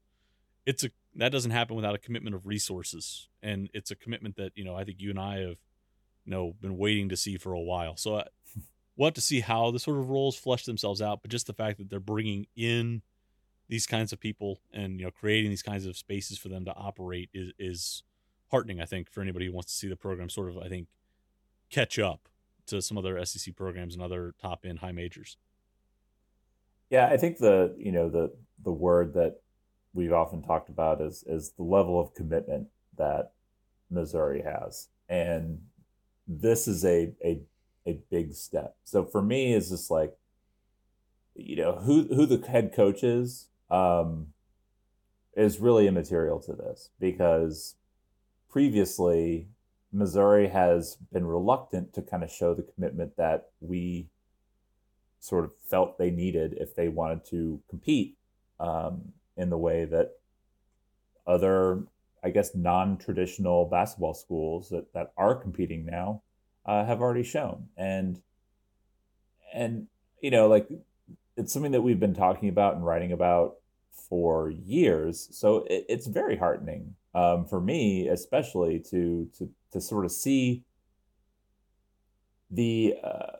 it's 0.65 0.83
a 0.83 0.89
that 1.15 1.31
doesn't 1.31 1.51
happen 1.51 1.75
without 1.75 1.95
a 1.95 1.97
commitment 1.97 2.35
of 2.35 2.45
resources 2.45 3.27
and 3.41 3.69
it's 3.73 3.91
a 3.91 3.95
commitment 3.95 4.35
that 4.35 4.51
you 4.55 4.63
know 4.63 4.75
i 4.75 4.83
think 4.83 5.01
you 5.01 5.09
and 5.09 5.19
i 5.19 5.37
have 5.39 5.57
you 6.25 6.31
know 6.31 6.55
been 6.61 6.77
waiting 6.77 7.09
to 7.09 7.17
see 7.17 7.37
for 7.37 7.53
a 7.53 7.61
while. 7.61 7.97
So 7.97 8.15
I, 8.15 8.19
uh, 8.19 8.23
we'll 8.95 9.07
have 9.07 9.13
to 9.15 9.21
see 9.21 9.41
how 9.41 9.71
the 9.71 9.79
sort 9.79 9.97
of 9.97 10.09
roles 10.09 10.37
flesh 10.37 10.63
themselves 10.63 11.01
out 11.01 11.21
but 11.21 11.29
just 11.29 11.47
the 11.47 11.53
fact 11.53 11.77
that 11.77 11.89
they're 11.89 11.99
bringing 11.99 12.47
in 12.55 13.01
these 13.67 13.85
kinds 13.85 14.13
of 14.13 14.21
people 14.21 14.61
and 14.71 14.99
you 14.99 15.05
know 15.05 15.11
creating 15.11 15.49
these 15.49 15.61
kinds 15.61 15.85
of 15.85 15.97
spaces 15.97 16.37
for 16.37 16.47
them 16.47 16.63
to 16.63 16.73
operate 16.75 17.29
is 17.33 17.51
is 17.59 18.03
heartening 18.51 18.79
i 18.79 18.85
think 18.85 19.11
for 19.11 19.19
anybody 19.19 19.47
who 19.47 19.51
wants 19.51 19.73
to 19.73 19.77
see 19.77 19.89
the 19.89 19.97
program 19.97 20.29
sort 20.29 20.47
of 20.47 20.57
i 20.59 20.69
think 20.69 20.87
catch 21.69 21.99
up 21.99 22.29
to 22.67 22.81
some 22.81 22.97
other 22.97 23.23
sec 23.25 23.55
programs 23.55 23.93
and 23.93 24.03
other 24.03 24.33
top 24.41 24.65
end 24.65 24.79
high 24.79 24.91
majors. 24.91 25.37
Yeah, 26.89 27.07
I 27.07 27.17
think 27.17 27.37
the 27.37 27.75
you 27.77 27.91
know 27.91 28.09
the 28.09 28.31
the 28.63 28.71
word 28.71 29.13
that 29.13 29.41
we've 29.93 30.13
often 30.13 30.41
talked 30.41 30.69
about 30.69 31.01
is 31.01 31.23
is 31.27 31.51
the 31.51 31.63
level 31.63 31.99
of 31.99 32.13
commitment 32.13 32.67
that 32.97 33.33
Missouri 33.89 34.41
has, 34.41 34.87
and 35.09 35.59
this 36.27 36.67
is 36.67 36.83
a 36.85 37.13
a 37.23 37.41
a 37.85 37.99
big 38.09 38.33
step. 38.33 38.75
So 38.83 39.03
for 39.05 39.21
me, 39.21 39.53
it's 39.53 39.69
just 39.69 39.91
like 39.91 40.17
you 41.35 41.55
know 41.55 41.75
who 41.75 42.03
who 42.03 42.25
the 42.25 42.45
head 42.47 42.73
coach 42.73 43.03
is 43.03 43.47
um, 43.69 44.27
is 45.35 45.59
really 45.59 45.87
immaterial 45.87 46.39
to 46.41 46.53
this 46.53 46.89
because 46.99 47.75
previously 48.49 49.47
Missouri 49.91 50.47
has 50.47 50.97
been 51.11 51.25
reluctant 51.25 51.93
to 51.93 52.01
kind 52.01 52.23
of 52.23 52.31
show 52.31 52.53
the 52.53 52.63
commitment 52.63 53.15
that 53.17 53.49
we 53.61 54.09
sort 55.19 55.45
of 55.45 55.51
felt 55.69 55.97
they 55.97 56.11
needed 56.11 56.55
if 56.59 56.75
they 56.75 56.87
wanted 56.87 57.25
to 57.25 57.59
compete 57.69 58.17
um, 58.59 59.13
in 59.37 59.49
the 59.49 59.57
way 59.57 59.85
that 59.85 60.11
other, 61.25 61.83
I 62.25 62.31
guess, 62.31 62.55
non-traditional 62.55 63.65
basketball 63.65 64.15
schools 64.15 64.69
that, 64.69 64.91
that 64.93 65.13
are 65.15 65.35
competing 65.35 65.85
now 65.85 66.23
uh, 66.65 66.83
have 66.83 66.99
already 66.99 67.23
shown. 67.23 67.67
And 67.77 68.19
and 69.53 69.87
you 70.21 70.31
know, 70.31 70.47
like 70.47 70.67
it's 71.37 71.53
something 71.53 71.71
that 71.73 71.83
we've 71.83 71.99
been 71.99 72.15
talking 72.15 72.49
about 72.49 72.75
and 72.75 72.85
writing 72.85 73.11
about 73.11 73.57
for 74.09 74.49
years. 74.49 75.29
So 75.31 75.65
it, 75.69 75.85
it's 75.87 76.07
very 76.07 76.35
heartening 76.35 76.95
um, 77.13 77.45
for 77.45 77.61
me, 77.61 78.07
especially 78.07 78.79
to 78.89 79.29
to 79.37 79.49
to 79.71 79.79
sort 79.79 80.03
of 80.03 80.11
see 80.11 80.63
the 82.49 82.95
uh, 83.03 83.37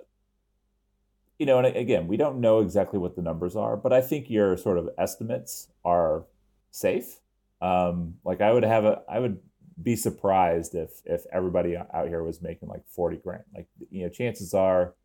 you 1.40 1.46
know, 1.48 1.58
and 1.58 1.76
again, 1.76 2.08
we 2.08 2.18
don't 2.18 2.40
know 2.40 2.60
exactly 2.60 3.00
what 3.00 3.16
the 3.16 3.22
numbers 3.22 3.56
are, 3.56 3.76
but 3.76 3.92
I 3.92 4.02
think 4.02 4.30
your 4.30 4.56
sort 4.58 4.78
of 4.78 4.90
estimates 4.98 5.70
are 5.84 6.26
safe. 6.72 7.20
Um, 7.62 8.16
like 8.24 8.42
I 8.42 8.52
would 8.52 8.64
have 8.64 8.86
a, 8.86 9.02
I 9.10 9.20
would 9.20 9.40
be 9.82 9.96
surprised 9.96 10.76
if 10.76 10.90
if 11.06 11.26
everybody 11.32 11.76
out 11.76 12.08
here 12.08 12.24
was 12.24 12.42
making 12.42 12.70
like 12.70 12.84
forty 12.88 13.18
grand. 13.18 13.44
Like 13.54 13.68
you 13.90 14.04
know, 14.04 14.10
chances 14.10 14.54
are, 14.54 14.96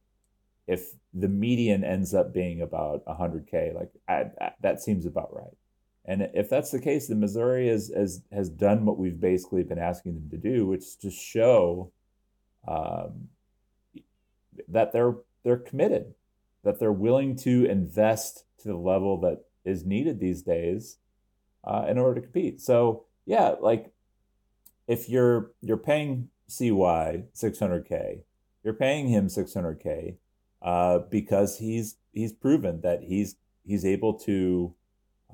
if 0.67 0.91
the 1.13 1.29
median 1.29 1.85
ends 1.85 2.15
up 2.15 2.33
being 2.33 2.63
about 2.63 3.03
hundred 3.07 3.49
k, 3.51 3.73
like 3.75 3.91
I, 4.09 4.31
I, 4.41 4.53
that 4.63 4.81
seems 4.81 5.07
about 5.07 5.35
right. 5.35 5.57
And 6.05 6.31
if 6.35 6.49
that's 6.49 6.71
the 6.71 6.81
case, 6.81 7.09
then 7.09 7.21
Missouri 7.21 7.69
has, 7.69 7.93
has, 7.95 8.23
has 8.33 8.49
done 8.49 8.87
what 8.87 8.99
we've 8.99 9.21
basically 9.21 9.63
been 9.63 9.79
asking 9.79 10.15
them 10.15 10.31
to 10.31 10.39
do, 10.39 10.67
which 10.67 10.81
is 10.81 10.97
to 10.97 11.11
show 11.11 11.93
um, 12.67 13.29
that 14.69 14.93
they're 14.93 15.17
they're 15.45 15.59
committed, 15.59 16.15
that 16.65 16.79
they're 16.79 16.93
willing 16.93 17.37
to 17.37 17.65
invest 17.67 18.45
to 18.61 18.69
the 18.69 18.77
level 18.77 19.21
that 19.21 19.45
is 19.65 19.85
needed 19.85 20.21
these 20.21 20.43
days 20.43 20.97
uh, 21.65 21.87
in 21.89 21.99
order 21.99 22.21
to 22.21 22.27
compete. 22.27 22.61
So 22.61 23.05
yeah, 23.27 23.55
like 23.61 23.93
if 24.89 25.09
you're 25.09 25.53
you're 25.61 25.77
paying 25.77 26.29
CY 26.49 27.25
600k, 27.35 28.23
you're 28.65 28.75
paying 28.75 29.09
him 29.09 29.29
600k 29.29 30.17
uh, 30.63 30.99
because 31.11 31.59
he's 31.59 31.97
he's 32.13 32.33
proven 32.33 32.81
that 32.83 33.05
he's 33.05 33.37
he's 33.65 33.85
able 33.85 34.15
to 34.15 34.75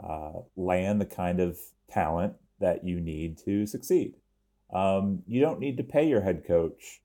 uh, 0.03 0.41
land 0.57 1.01
the 1.01 1.07
kind 1.07 1.41
of 1.41 1.59
talent 1.91 2.35
that 2.61 2.85
you 2.85 3.01
need 3.01 3.39
to 3.39 3.67
succeed. 3.67 4.15
Um, 4.73 5.23
you 5.27 5.41
don't 5.41 5.61
need 5.61 5.77
to 5.77 5.85
pay 5.85 6.09
your 6.09 6.23
head 6.23 6.45
coach, 6.47 7.01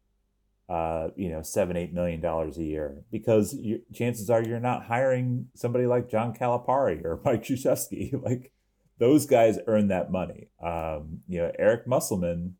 uh, 0.68 1.10
you 1.16 1.30
know, 1.30 1.42
seven, 1.42 1.78
eight 1.78 1.94
million 1.94 2.20
dollars 2.22 2.58
a 2.58 2.64
year 2.64 3.04
because 3.12 3.54
you, 3.54 3.82
chances 3.94 4.30
are 4.30 4.44
you're 4.44 4.60
not 4.60 4.86
hiring 4.86 5.48
somebody 5.54 5.86
like 5.86 6.10
John 6.10 6.34
Calipari 6.34 7.04
or 7.06 7.20
Mike 7.26 7.44
Krzyzewski. 7.44 8.22
like 8.22 8.52
those 8.98 9.26
guys 9.26 9.60
earn 9.68 9.88
that 9.88 10.12
money. 10.12 10.50
Um, 10.62 11.22
you 11.28 11.40
know, 11.40 11.52
Eric 11.58 11.88
Musselman 11.88 12.56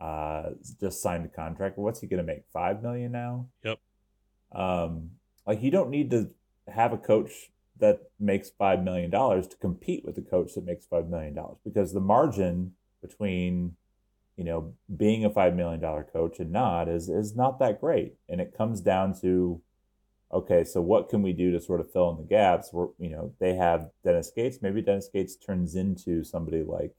uh, 0.00 0.50
just 0.80 1.02
signed 1.02 1.24
a 1.24 1.28
contract. 1.28 1.78
What's 1.78 2.00
he 2.00 2.06
going 2.06 2.18
to 2.18 2.26
make? 2.26 2.44
Five 2.52 2.82
million 2.82 3.12
now. 3.12 3.46
Yep. 3.64 3.78
Um, 4.52 5.10
like 5.46 5.62
you 5.62 5.70
don't 5.70 5.90
need 5.90 6.10
to 6.10 6.30
have 6.68 6.92
a 6.92 6.98
coach 6.98 7.50
that 7.78 8.00
makes 8.20 8.50
$5 8.50 8.84
million 8.84 9.10
to 9.10 9.56
compete 9.60 10.04
with 10.04 10.16
a 10.16 10.22
coach 10.22 10.54
that 10.54 10.64
makes 10.64 10.86
$5 10.86 11.08
million 11.08 11.36
because 11.64 11.92
the 11.92 12.00
margin 12.00 12.72
between 13.00 13.74
you 14.36 14.44
know 14.44 14.72
being 14.96 15.24
a 15.24 15.30
$5 15.30 15.56
million 15.56 15.80
coach 16.12 16.38
and 16.38 16.52
not 16.52 16.88
is 16.88 17.08
is 17.08 17.34
not 17.34 17.58
that 17.58 17.80
great 17.80 18.14
and 18.28 18.40
it 18.40 18.56
comes 18.56 18.80
down 18.80 19.18
to 19.20 19.60
okay 20.32 20.64
so 20.64 20.80
what 20.80 21.08
can 21.08 21.22
we 21.22 21.32
do 21.32 21.50
to 21.50 21.60
sort 21.60 21.80
of 21.80 21.90
fill 21.92 22.10
in 22.10 22.16
the 22.16 22.22
gaps 22.22 22.72
where 22.72 22.88
you 22.98 23.10
know 23.10 23.32
they 23.38 23.54
have 23.54 23.90
dennis 24.04 24.30
gates 24.34 24.58
maybe 24.62 24.80
dennis 24.80 25.08
gates 25.12 25.36
turns 25.36 25.74
into 25.74 26.24
somebody 26.24 26.62
like 26.62 26.94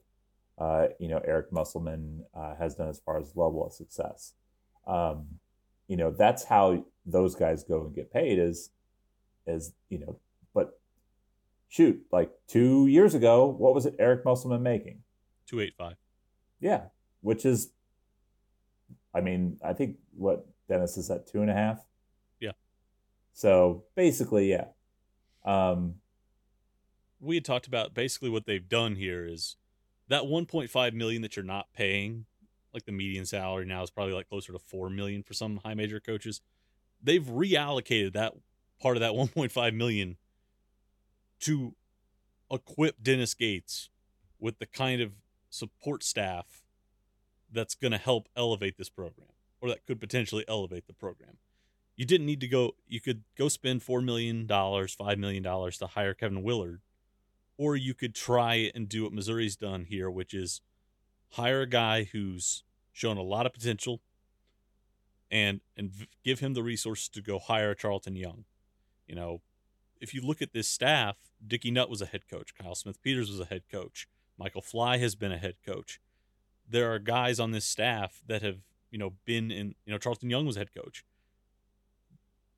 uh, 0.58 0.86
you 1.00 1.08
know 1.08 1.20
eric 1.24 1.52
musselman 1.52 2.24
uh, 2.34 2.54
has 2.56 2.76
done 2.76 2.88
as 2.88 3.00
far 3.00 3.18
as 3.18 3.32
level 3.34 3.66
of 3.66 3.72
success 3.72 4.34
um, 4.86 5.26
you 5.88 5.96
know 5.96 6.10
that's 6.10 6.44
how 6.44 6.84
those 7.04 7.34
guys 7.34 7.64
go 7.64 7.84
and 7.84 7.94
get 7.94 8.12
paid 8.12 8.38
is 8.38 8.70
is 9.46 9.72
you 9.88 9.98
know 9.98 10.18
but 10.54 10.78
shoot, 11.74 12.00
like 12.12 12.30
two 12.46 12.86
years 12.86 13.16
ago, 13.16 13.46
what 13.46 13.74
was 13.74 13.84
it 13.84 13.96
Eric 13.98 14.24
Musselman 14.24 14.62
making? 14.62 15.00
285. 15.48 15.96
Yeah, 16.60 16.82
which 17.20 17.44
is, 17.44 17.72
I 19.12 19.20
mean, 19.20 19.58
I 19.64 19.72
think 19.72 19.96
what 20.16 20.46
Dennis 20.68 20.96
is 20.96 21.10
at 21.10 21.26
two 21.26 21.40
and 21.40 21.50
a 21.50 21.54
half. 21.54 21.84
So 23.34 23.82
basically, 23.96 24.48
yeah. 24.48 24.66
Um, 25.44 25.96
we 27.20 27.34
had 27.34 27.44
talked 27.44 27.66
about 27.66 27.92
basically 27.92 28.30
what 28.30 28.46
they've 28.46 28.66
done 28.66 28.94
here 28.94 29.26
is 29.26 29.56
that 30.08 30.22
1.5 30.22 30.92
million 30.94 31.20
that 31.22 31.36
you're 31.36 31.44
not 31.44 31.66
paying, 31.74 32.26
like 32.72 32.86
the 32.86 32.92
median 32.92 33.26
salary 33.26 33.66
now 33.66 33.82
is 33.82 33.90
probably 33.90 34.14
like 34.14 34.28
closer 34.28 34.52
to 34.52 34.58
4 34.58 34.88
million 34.88 35.22
for 35.22 35.34
some 35.34 35.60
high 35.64 35.74
major 35.74 36.00
coaches. 36.00 36.40
They've 37.02 37.24
reallocated 37.24 38.12
that 38.14 38.34
part 38.80 38.96
of 38.96 39.00
that 39.00 39.12
1.5 39.12 39.74
million 39.74 40.16
to 41.40 41.74
equip 42.50 43.02
Dennis 43.02 43.34
Gates 43.34 43.90
with 44.38 44.58
the 44.58 44.66
kind 44.66 45.02
of 45.02 45.12
support 45.50 46.04
staff 46.04 46.62
that's 47.50 47.74
going 47.74 47.92
to 47.92 47.98
help 47.98 48.28
elevate 48.36 48.78
this 48.78 48.88
program 48.88 49.28
or 49.60 49.68
that 49.68 49.84
could 49.86 50.00
potentially 50.00 50.44
elevate 50.46 50.86
the 50.86 50.92
program. 50.92 51.38
You 51.96 52.04
didn't 52.04 52.26
need 52.26 52.40
to 52.40 52.48
go, 52.48 52.72
you 52.88 53.00
could 53.00 53.22
go 53.36 53.48
spend 53.48 53.82
$4 53.82 54.04
million, 54.04 54.46
$5 54.46 55.18
million 55.18 55.42
to 55.44 55.86
hire 55.86 56.14
Kevin 56.14 56.42
Willard, 56.42 56.80
or 57.56 57.76
you 57.76 57.94
could 57.94 58.14
try 58.14 58.70
and 58.74 58.88
do 58.88 59.04
what 59.04 59.12
Missouri's 59.12 59.56
done 59.56 59.84
here, 59.84 60.10
which 60.10 60.34
is 60.34 60.60
hire 61.30 61.62
a 61.62 61.68
guy 61.68 62.04
who's 62.04 62.64
shown 62.92 63.16
a 63.16 63.22
lot 63.22 63.46
of 63.46 63.52
potential 63.52 64.00
and 65.30 65.60
and 65.76 65.90
give 66.24 66.40
him 66.40 66.54
the 66.54 66.62
resources 66.62 67.08
to 67.08 67.20
go 67.20 67.38
hire 67.38 67.74
Charlton 67.74 68.16
Young. 68.16 68.44
You 69.06 69.14
know, 69.14 69.42
if 70.00 70.14
you 70.14 70.22
look 70.22 70.40
at 70.40 70.52
this 70.52 70.68
staff, 70.68 71.16
Dickey 71.46 71.70
Nutt 71.70 71.90
was 71.90 72.00
a 72.00 72.06
head 72.06 72.28
coach. 72.28 72.54
Kyle 72.54 72.74
Smith 72.74 73.02
Peters 73.02 73.30
was 73.30 73.40
a 73.40 73.44
head 73.44 73.62
coach. 73.70 74.08
Michael 74.38 74.62
Fly 74.62 74.98
has 74.98 75.14
been 75.14 75.32
a 75.32 75.38
head 75.38 75.56
coach. 75.64 76.00
There 76.68 76.92
are 76.92 76.98
guys 76.98 77.38
on 77.38 77.50
this 77.50 77.64
staff 77.64 78.22
that 78.26 78.42
have, 78.42 78.58
you 78.90 78.98
know, 78.98 79.14
been 79.24 79.50
in, 79.50 79.74
you 79.84 79.92
know, 79.92 79.98
Charlton 79.98 80.30
Young 80.30 80.46
was 80.46 80.56
head 80.56 80.74
coach. 80.74 81.04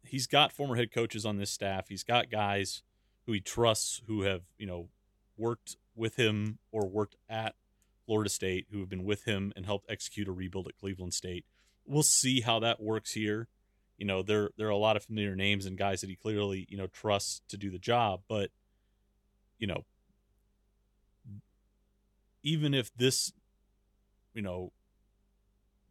He's 0.08 0.26
got 0.26 0.52
former 0.52 0.76
head 0.76 0.92
coaches 0.92 1.24
on 1.26 1.36
this 1.36 1.50
staff. 1.50 1.88
He's 1.88 2.04
got 2.04 2.30
guys 2.30 2.82
who 3.26 3.32
he 3.32 3.40
trusts 3.40 4.02
who 4.06 4.22
have, 4.22 4.42
you 4.58 4.66
know, 4.66 4.88
worked 5.36 5.76
with 5.94 6.16
him 6.16 6.58
or 6.70 6.88
worked 6.88 7.16
at 7.28 7.54
Florida 8.04 8.30
State, 8.30 8.66
who 8.70 8.80
have 8.80 8.88
been 8.88 9.04
with 9.04 9.24
him 9.24 9.52
and 9.56 9.66
helped 9.66 9.90
execute 9.90 10.28
a 10.28 10.32
rebuild 10.32 10.68
at 10.68 10.76
Cleveland 10.76 11.14
State. 11.14 11.44
We'll 11.84 12.02
see 12.02 12.40
how 12.40 12.60
that 12.60 12.80
works 12.80 13.12
here 13.12 13.48
you 13.98 14.06
know 14.06 14.22
there 14.22 14.50
there 14.56 14.66
are 14.66 14.70
a 14.70 14.76
lot 14.76 14.96
of 14.96 15.04
familiar 15.04 15.34
names 15.34 15.66
and 15.66 15.78
guys 15.78 16.00
that 16.00 16.10
he 16.10 16.16
clearly 16.16 16.66
you 16.68 16.76
know 16.76 16.86
trusts 16.86 17.40
to 17.48 17.56
do 17.56 17.70
the 17.70 17.78
job 17.78 18.20
but 18.28 18.50
you 19.58 19.66
know 19.66 19.84
even 22.42 22.74
if 22.74 22.94
this 22.96 23.32
you 24.34 24.42
know 24.42 24.72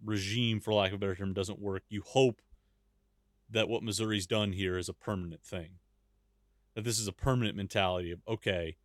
regime 0.04 0.60
for 0.60 0.73
lack 0.73 0.91
of 0.91 0.95
a 0.95 0.97
better 0.99 1.15
term 1.15 1.34
doesn't 1.34 1.60
work 1.60 1.84
you 1.89 2.04
hope 2.06 2.41
that 3.56 3.68
what 3.68 3.82
missouri's 3.82 4.28
done 4.28 4.52
here 4.52 4.78
is 4.78 4.88
a 4.88 4.94
permanent 4.94 5.44
thing 5.44 5.72
that 6.76 6.84
this 6.84 7.00
is 7.00 7.08
a 7.08 7.13
permanent 7.13 7.56
mentality 7.56 8.12
of 8.12 8.20
okay 8.28 8.76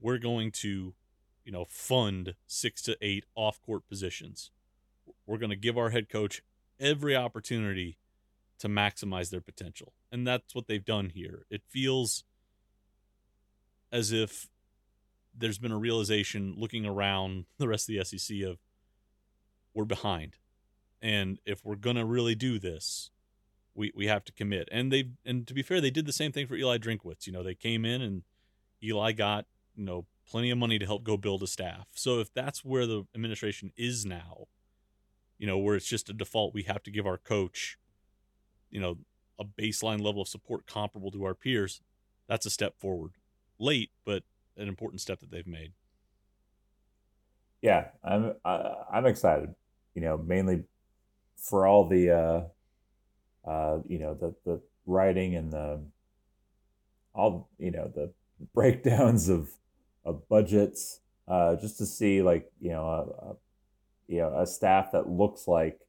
we're 0.00 0.18
going 0.18 0.52
to 0.52 0.94
you 1.44 1.52
know 1.52 1.66
fund 1.68 2.34
six 2.46 2.80
to 2.82 2.96
eight 3.02 3.24
off 3.34 3.60
court 3.60 3.82
positions 3.88 4.50
we're 5.26 5.38
going 5.38 5.50
to 5.50 5.56
give 5.56 5.76
our 5.76 5.90
head 5.90 6.08
coach 6.08 6.42
every 6.80 7.16
opportunity 7.16 7.98
to 8.58 8.68
maximize 8.68 9.30
their 9.30 9.40
potential. 9.40 9.92
And 10.10 10.26
that's 10.26 10.54
what 10.54 10.66
they've 10.66 10.84
done 10.84 11.10
here. 11.10 11.44
It 11.50 11.62
feels 11.68 12.24
as 13.92 14.12
if 14.12 14.48
there's 15.36 15.58
been 15.58 15.72
a 15.72 15.78
realization 15.78 16.54
looking 16.56 16.84
around 16.84 17.46
the 17.58 17.68
rest 17.68 17.88
of 17.88 17.94
the 17.94 18.04
SEC 18.04 18.42
of 18.42 18.58
we're 19.74 19.84
behind. 19.84 20.36
And 21.00 21.38
if 21.46 21.64
we're 21.64 21.76
going 21.76 21.96
to 21.96 22.04
really 22.04 22.34
do 22.34 22.58
this, 22.58 23.10
we, 23.78 23.92
we 23.94 24.06
have 24.06 24.24
to 24.24 24.32
commit. 24.32 24.68
And 24.70 24.92
they 24.92 25.10
and 25.24 25.46
to 25.46 25.54
be 25.54 25.62
fair, 25.62 25.80
they 25.80 25.90
did 25.90 26.06
the 26.06 26.12
same 26.12 26.32
thing 26.32 26.46
for 26.46 26.56
Eli 26.56 26.78
Drinkwitz. 26.78 27.26
You 27.26 27.32
know, 27.32 27.42
they 27.42 27.54
came 27.54 27.84
in 27.84 28.02
and 28.02 28.22
Eli 28.82 29.12
got, 29.12 29.46
you 29.74 29.84
know, 29.84 30.06
plenty 30.28 30.50
of 30.50 30.58
money 30.58 30.78
to 30.78 30.86
help 30.86 31.04
go 31.04 31.16
build 31.16 31.42
a 31.42 31.46
staff. 31.46 31.86
So 31.94 32.20
if 32.20 32.32
that's 32.34 32.64
where 32.64 32.86
the 32.86 33.04
administration 33.14 33.72
is 33.76 34.04
now, 34.04 34.48
you 35.38 35.46
know, 35.46 35.56
where 35.56 35.76
it's 35.76 35.86
just 35.86 36.10
a 36.10 36.12
default 36.12 36.52
we 36.52 36.64
have 36.64 36.82
to 36.82 36.90
give 36.90 37.06
our 37.06 37.16
coach 37.16 37.78
you 38.70 38.80
know, 38.80 38.98
a 39.38 39.44
baseline 39.44 40.02
level 40.02 40.22
of 40.22 40.28
support 40.28 40.66
comparable 40.66 41.10
to 41.10 41.24
our 41.24 41.34
peers, 41.34 41.80
that's 42.26 42.46
a 42.46 42.50
step 42.50 42.78
forward. 42.78 43.12
Late, 43.58 43.90
but 44.04 44.24
an 44.56 44.68
important 44.68 45.00
step 45.00 45.20
that 45.20 45.30
they've 45.30 45.46
made. 45.46 45.72
Yeah, 47.62 47.86
I'm 48.04 48.34
I, 48.44 48.54
am 48.54 48.74
i 48.92 48.98
am 48.98 49.06
excited. 49.06 49.54
you 49.94 50.02
know, 50.02 50.18
mainly 50.18 50.64
for 51.36 51.66
all 51.66 51.88
the, 51.88 52.10
uh, 52.10 52.40
uh, 53.48 53.78
you 53.86 53.98
know, 53.98 54.14
the 54.14 54.34
the 54.44 54.60
writing 54.86 55.34
and 55.34 55.52
the 55.52 55.80
all, 57.14 57.48
you 57.58 57.70
know, 57.70 57.90
the 57.94 58.12
breakdowns 58.54 59.28
of 59.28 59.50
of 60.04 60.28
budgets, 60.28 61.00
uh, 61.26 61.56
just 61.56 61.78
to 61.78 61.86
see 61.86 62.22
like 62.22 62.50
you 62.60 62.70
know 62.70 62.84
a, 62.84 63.30
a 63.30 63.36
you 64.06 64.18
know 64.18 64.38
a 64.38 64.46
staff 64.46 64.92
that 64.92 65.08
looks 65.08 65.48
like 65.48 65.80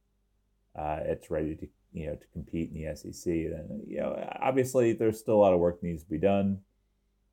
uh, 0.78 1.00
it's 1.04 1.30
ready 1.30 1.54
to 1.54 1.68
you 1.92 2.06
know 2.06 2.14
to 2.14 2.26
compete 2.32 2.70
in 2.72 2.82
the 2.82 2.96
SEC. 2.96 3.24
Then 3.24 3.82
you 3.86 3.98
know 3.98 4.30
obviously 4.40 4.92
there's 4.92 5.18
still 5.18 5.34
a 5.34 5.42
lot 5.42 5.52
of 5.52 5.60
work 5.60 5.82
needs 5.82 6.02
to 6.02 6.10
be 6.10 6.18
done. 6.18 6.60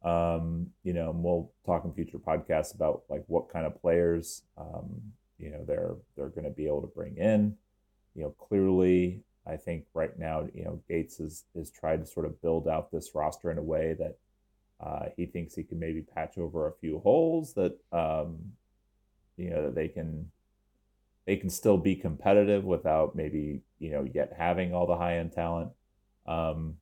Um, 0.04 0.68
you 0.84 0.94
know, 0.94 1.10
and 1.10 1.24
we'll 1.24 1.52
talk 1.66 1.84
in 1.84 1.94
future 1.94 2.20
podcasts 2.20 2.76
about 2.76 3.04
like 3.10 3.24
what 3.28 3.50
kind 3.50 3.66
of 3.66 3.82
players 3.82 4.44
um, 4.58 5.02
you 5.38 5.52
know 5.52 5.64
they're 5.66 5.96
they're 6.16 6.30
going 6.30 6.46
to 6.46 6.50
be 6.50 6.68
able 6.68 6.82
to 6.82 6.88
bring 6.88 7.18
in. 7.18 7.56
You 8.16 8.24
know, 8.24 8.30
clearly, 8.32 9.22
I 9.48 9.58
think 9.58 9.86
right 9.94 10.18
now, 10.18 10.48
you 10.54 10.66
know, 10.66 10.82
Gates 10.88 11.20
is 11.20 11.46
is 11.56 11.72
tried 11.72 12.02
to 12.02 12.06
sort 12.06 12.26
of 12.26 12.42
build 12.42 12.68
out 12.68 12.92
this 12.92 13.12
roster 13.14 13.52
in 13.52 13.58
a 13.58 13.64
way 13.64 13.96
that 14.00 14.18
uh, 14.80 15.06
he 15.16 15.26
thinks 15.26 15.56
he 15.56 15.64
can 15.64 15.80
maybe 15.80 16.02
patch 16.02 16.38
over 16.38 16.68
a 16.68 16.74
few 16.74 17.00
holes 17.00 17.54
that 17.54 17.78
um, 17.92 18.38
you 19.38 19.50
know 19.50 19.64
that 19.64 19.76
they 19.76 19.88
can 19.88 20.30
they 21.26 21.36
can 21.36 21.50
still 21.50 21.78
be 21.78 21.96
competitive 21.96 22.64
without 22.64 23.16
maybe 23.16 23.62
you 23.80 23.92
know 23.92 24.08
yet 24.14 24.34
having 24.38 24.74
all 24.74 24.88
the 24.88 24.98
high 24.98 25.18
end 25.18 25.32
talent. 25.32 25.72
Um, 26.26 26.76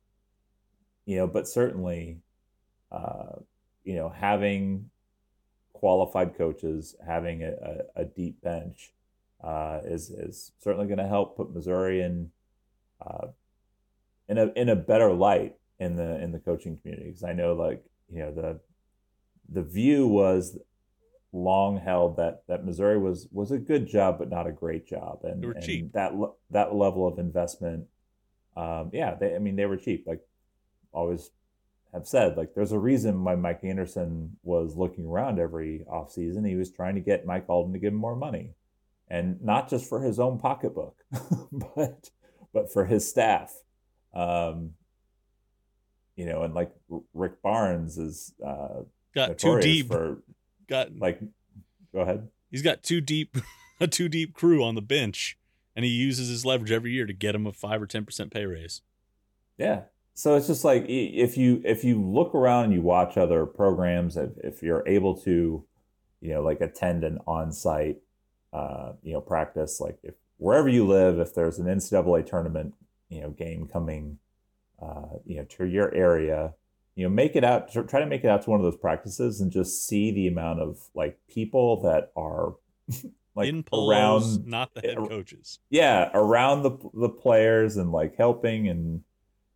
you 1.04 1.16
know, 1.16 1.26
but 1.28 1.46
certainly, 1.46 2.18
uh, 2.90 3.36
you 3.84 3.94
know, 3.94 4.08
having 4.08 4.90
qualified 5.72 6.36
coaches, 6.36 6.96
having 7.06 7.44
a, 7.44 7.52
a, 7.96 8.02
a 8.02 8.04
deep 8.04 8.40
bench 8.42 8.92
uh, 9.42 9.80
is 9.84 10.10
is 10.10 10.52
certainly 10.58 10.86
going 10.86 10.98
to 10.98 11.06
help 11.06 11.36
put 11.36 11.54
Missouri 11.54 12.02
in 12.02 12.30
uh, 13.04 13.28
in 14.28 14.38
a 14.38 14.46
in 14.56 14.68
a 14.68 14.76
better 14.76 15.12
light 15.12 15.56
in 15.78 15.96
the 15.96 16.22
in 16.22 16.32
the 16.32 16.38
coaching 16.38 16.78
community. 16.78 17.10
Because 17.10 17.24
I 17.24 17.32
know 17.32 17.54
like 17.54 17.84
you 18.08 18.20
know 18.20 18.32
the 18.32 18.60
the 19.48 19.62
view 19.62 20.06
was 20.06 20.58
long 21.32 21.78
held 21.78 22.16
that 22.16 22.42
that 22.48 22.64
Missouri 22.64 22.98
was 22.98 23.28
was 23.30 23.50
a 23.50 23.58
good 23.58 23.86
job 23.86 24.18
but 24.18 24.30
not 24.30 24.46
a 24.46 24.52
great 24.52 24.86
job. 24.86 25.20
And, 25.24 25.42
they 25.42 25.46
were 25.46 25.54
cheap. 25.54 25.92
that 25.92 26.12
that 26.50 26.74
level 26.74 27.06
of 27.06 27.18
investment 27.18 27.86
um, 28.56 28.90
yeah 28.92 29.14
they, 29.14 29.34
I 29.34 29.38
mean 29.38 29.56
they 29.56 29.66
were 29.66 29.76
cheap. 29.76 30.04
Like 30.06 30.20
always 30.92 31.30
have 31.92 32.06
said 32.06 32.36
like 32.36 32.54
there's 32.54 32.72
a 32.72 32.78
reason 32.78 33.22
why 33.22 33.34
Mike 33.34 33.64
Anderson 33.64 34.36
was 34.42 34.76
looking 34.76 35.06
around 35.06 35.38
every 35.38 35.84
offseason. 35.90 36.46
He 36.46 36.56
was 36.56 36.70
trying 36.70 36.94
to 36.94 37.00
get 37.00 37.26
Mike 37.26 37.46
Alden 37.48 37.72
to 37.74 37.78
give 37.78 37.92
him 37.92 37.98
more 37.98 38.16
money. 38.16 38.54
And 39.08 39.40
not 39.40 39.70
just 39.70 39.88
for 39.88 40.00
his 40.00 40.18
own 40.18 40.38
pocketbook 40.40 40.96
but 41.52 42.10
but 42.56 42.72
for 42.72 42.86
his 42.86 43.08
staff 43.08 43.52
um, 44.16 44.72
you 46.16 46.24
know, 46.24 46.42
and 46.42 46.54
like 46.54 46.72
Rick 47.12 47.42
Barnes 47.42 47.98
is 47.98 48.32
uh, 48.44 48.80
got 49.14 49.38
too 49.38 49.60
deep 49.60 49.88
for 49.88 50.22
got 50.68 50.98
like. 50.98 51.20
Go 51.92 52.00
ahead. 52.00 52.28
He's 52.50 52.62
got 52.62 52.82
too 52.82 53.00
deep 53.00 53.36
a 53.80 53.86
too 53.86 54.08
deep 54.08 54.34
crew 54.34 54.64
on 54.64 54.74
the 54.74 54.82
bench, 54.82 55.38
and 55.76 55.84
he 55.84 55.90
uses 55.90 56.28
his 56.30 56.44
leverage 56.44 56.72
every 56.72 56.92
year 56.92 57.06
to 57.06 57.12
get 57.12 57.34
him 57.34 57.46
a 57.46 57.52
five 57.52 57.82
or 57.82 57.86
ten 57.86 58.06
percent 58.06 58.32
pay 58.32 58.46
raise. 58.46 58.80
Yeah, 59.58 59.82
so 60.14 60.36
it's 60.36 60.46
just 60.46 60.64
like 60.64 60.86
if 60.88 61.36
you 61.36 61.60
if 61.64 61.84
you 61.84 62.02
look 62.02 62.34
around 62.34 62.64
and 62.64 62.72
you 62.72 62.80
watch 62.80 63.18
other 63.18 63.44
programs, 63.44 64.16
if, 64.16 64.30
if 64.42 64.62
you're 64.62 64.82
able 64.86 65.14
to, 65.22 65.64
you 66.22 66.34
know, 66.34 66.42
like 66.42 66.62
attend 66.62 67.04
an 67.04 67.18
on-site, 67.26 67.98
uh, 68.54 68.92
you 69.02 69.12
know, 69.12 69.20
practice, 69.20 69.80
like 69.80 69.98
if 70.02 70.14
wherever 70.38 70.68
you 70.68 70.86
live, 70.86 71.18
if 71.18 71.34
there's 71.34 71.58
an 71.58 71.66
NCAA 71.66 72.26
tournament, 72.26 72.74
you 73.08 73.20
know, 73.20 73.30
game 73.30 73.68
coming 73.72 74.18
uh, 74.80 75.18
you 75.24 75.36
know, 75.38 75.44
to 75.44 75.64
your 75.64 75.94
area, 75.94 76.54
you 76.94 77.04
know, 77.04 77.10
make 77.10 77.36
it 77.36 77.44
out, 77.44 77.70
try 77.88 78.00
to 78.00 78.06
make 78.06 78.24
it 78.24 78.28
out 78.28 78.42
to 78.42 78.50
one 78.50 78.60
of 78.60 78.64
those 78.64 78.76
practices 78.76 79.40
and 79.40 79.50
just 79.50 79.86
see 79.86 80.10
the 80.10 80.26
amount 80.26 80.60
of 80.60 80.78
like 80.94 81.18
people 81.28 81.80
that 81.82 82.10
are 82.16 82.54
like 83.34 83.48
in 83.48 83.62
polos, 83.62 84.38
around, 84.38 84.46
not 84.46 84.74
the 84.74 84.80
head 84.80 84.96
coaches. 84.96 85.58
Yeah. 85.70 86.10
Around 86.14 86.62
the, 86.62 86.78
the 86.94 87.08
players 87.08 87.76
and 87.76 87.92
like 87.92 88.16
helping 88.16 88.68
and 88.68 89.02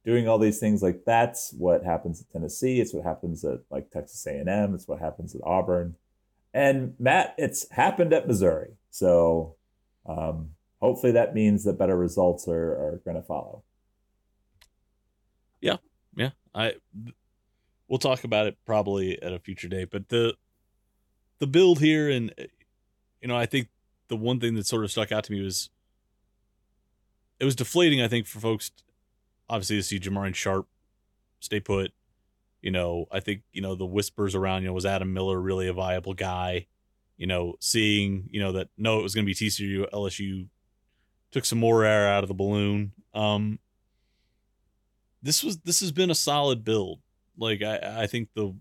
doing 0.05 0.28
all 0.28 0.39
these 0.39 0.59
things. 0.59 0.83
Like 0.83 1.03
that's 1.05 1.53
what 1.53 1.85
happens 1.85 2.20
at 2.20 2.31
Tennessee. 2.31 2.81
It's 2.81 2.95
what 2.95 3.05
happens 3.05 3.45
at 3.45 3.61
like 3.70 3.91
Texas 3.91 4.26
A&M. 4.26 4.74
It's 4.74 4.89
what 4.89 5.01
happens 5.01 5.35
at 5.35 5.43
Auburn. 5.45 5.97
And 6.53 6.95
Matt, 6.99 7.35
it's 7.39 7.70
happened 7.70 8.12
at 8.12 8.26
Missouri. 8.26 8.72
So, 8.91 9.55
um, 10.05 10.51
hopefully 10.81 11.12
that 11.12 11.35
means 11.35 11.64
that 11.64 11.78
better 11.78 11.97
results 11.97 12.49
are, 12.49 12.72
are 12.72 13.01
going 13.05 13.16
to 13.16 13.22
follow. 13.22 13.62
Yeah, 15.61 15.76
yeah. 16.16 16.31
I 16.55 16.74
we'll 17.89 17.99
talk 17.99 18.24
about 18.24 18.47
it 18.47 18.57
probably 18.64 19.20
at 19.22 19.33
a 19.33 19.39
future 19.39 19.68
date, 19.68 19.91
but 19.91 20.09
the 20.09 20.35
the 21.39 21.47
build 21.47 21.81
here 21.81 22.09
and 22.09 22.33
you 23.20 23.28
know, 23.28 23.37
I 23.37 23.47
think 23.47 23.68
the 24.09 24.16
one 24.16 24.41
thing 24.41 24.55
that 24.55 24.66
sort 24.66 24.85
of 24.85 24.91
stuck 24.91 25.12
out 25.12 25.24
to 25.24 25.33
me 25.33 25.43
was 25.43 25.70
it 27.39 27.45
was 27.45 27.55
deflating, 27.55 28.01
I 28.01 28.09
think, 28.09 28.26
for 28.26 28.41
folks 28.41 28.70
obviously 29.49 29.76
to 29.76 29.83
see 29.83 29.99
Jamarion 29.99 30.35
Sharp 30.35 30.66
stay 31.41 31.61
put. 31.61 31.93
You 32.62 32.70
know, 32.70 33.07
I 33.11 33.20
think, 33.20 33.43
you 33.53 33.62
know, 33.62 33.74
the 33.74 33.87
whispers 33.87 34.35
around, 34.35 34.62
you 34.62 34.68
know, 34.68 34.74
was 34.74 34.87
Adam 34.87 35.12
Miller 35.12 35.41
really 35.41 35.66
a 35.66 35.72
viable 35.72 36.14
guy? 36.14 36.66
You 37.16 37.26
know, 37.26 37.55
seeing, 37.61 38.28
you 38.31 38.41
know, 38.41 38.53
that 38.53 38.68
no, 38.78 38.99
it 38.99 39.03
was 39.03 39.14
gonna 39.14 39.26
be 39.26 39.35
TCU, 39.35 39.91
LSU 39.91 40.47
took 41.31 41.45
some 41.45 41.59
more 41.59 41.85
air 41.85 42.09
out 42.09 42.24
of 42.24 42.28
the 42.28 42.35
balloon. 42.35 42.93
Um, 43.14 43.59
this 45.22 45.43
was 45.45 45.59
this 45.59 45.81
has 45.81 45.93
been 45.93 46.11
a 46.11 46.14
solid 46.14 46.64
build. 46.64 47.01
Like 47.39 47.62
I 47.62 48.03
I 48.03 48.07
think 48.07 48.31
the 48.35 48.55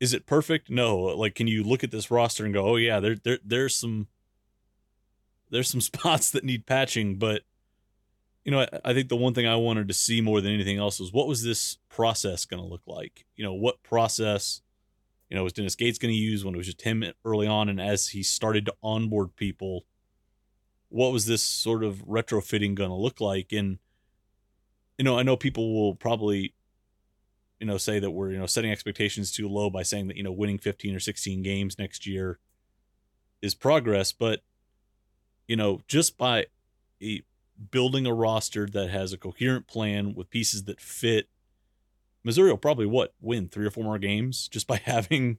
is 0.00 0.12
it 0.12 0.26
perfect? 0.26 0.70
No. 0.70 0.98
Like 0.98 1.34
can 1.34 1.46
you 1.46 1.62
look 1.62 1.84
at 1.84 1.90
this 1.90 2.10
roster 2.10 2.44
and 2.44 2.54
go, 2.54 2.66
"Oh 2.66 2.76
yeah, 2.76 3.00
there 3.00 3.16
there 3.16 3.38
there's 3.44 3.74
some 3.74 4.08
there's 5.50 5.70
some 5.70 5.80
spots 5.92 6.30
that 6.30 6.44
need 6.44 6.66
patching, 6.66 7.16
but 7.16 7.42
you 8.44 8.52
know, 8.52 8.60
I, 8.60 8.68
I 8.84 8.94
think 8.94 9.08
the 9.08 9.16
one 9.16 9.34
thing 9.34 9.46
I 9.46 9.56
wanted 9.56 9.88
to 9.88 9.94
see 9.94 10.20
more 10.20 10.40
than 10.40 10.52
anything 10.52 10.78
else 10.78 11.00
was 11.00 11.12
what 11.12 11.28
was 11.28 11.42
this 11.42 11.78
process 11.88 12.44
going 12.44 12.62
to 12.62 12.68
look 12.68 12.82
like? 12.86 13.26
You 13.34 13.44
know, 13.44 13.54
what 13.54 13.82
process 13.82 14.62
you 15.28 15.36
know, 15.36 15.44
was 15.44 15.52
Dennis 15.52 15.74
Gates 15.74 15.98
going 15.98 16.12
to 16.12 16.18
use 16.18 16.44
when 16.44 16.54
it 16.54 16.58
was 16.58 16.66
just 16.66 16.82
him 16.82 17.04
early 17.24 17.46
on 17.46 17.68
and 17.68 17.80
as 17.80 18.08
he 18.08 18.22
started 18.22 18.66
to 18.66 18.74
onboard 18.82 19.34
people, 19.36 19.84
what 20.88 21.12
was 21.12 21.26
this 21.26 21.42
sort 21.42 21.82
of 21.84 22.06
retrofitting 22.06 22.74
going 22.74 22.90
to 22.90 22.96
look 22.96 23.20
like? 23.20 23.52
And 23.52 23.78
you 24.98 25.04
know, 25.04 25.18
I 25.18 25.22
know 25.22 25.36
people 25.36 25.74
will 25.74 25.94
probably, 25.94 26.54
you 27.60 27.66
know, 27.66 27.76
say 27.76 27.98
that 27.98 28.10
we're, 28.10 28.32
you 28.32 28.38
know, 28.38 28.46
setting 28.46 28.70
expectations 28.70 29.30
too 29.30 29.48
low 29.48 29.70
by 29.70 29.82
saying 29.82 30.08
that, 30.08 30.16
you 30.16 30.22
know, 30.22 30.32
winning 30.32 30.58
15 30.58 30.94
or 30.94 31.00
16 31.00 31.42
games 31.42 31.78
next 31.78 32.06
year 32.06 32.38
is 33.42 33.54
progress. 33.54 34.12
But, 34.12 34.40
you 35.46 35.56
know, 35.56 35.80
just 35.86 36.16
by 36.16 36.46
a, 37.02 37.22
building 37.70 38.06
a 38.06 38.14
roster 38.14 38.66
that 38.66 38.90
has 38.90 39.12
a 39.12 39.18
coherent 39.18 39.66
plan 39.66 40.14
with 40.14 40.30
pieces 40.30 40.64
that 40.64 40.80
fit, 40.80 41.28
Missouri 42.24 42.50
will 42.50 42.56
probably 42.56 42.86
what 42.86 43.14
win 43.20 43.48
three 43.48 43.66
or 43.66 43.70
four 43.70 43.84
more 43.84 43.98
games 43.98 44.48
just 44.48 44.66
by 44.66 44.76
having 44.84 45.38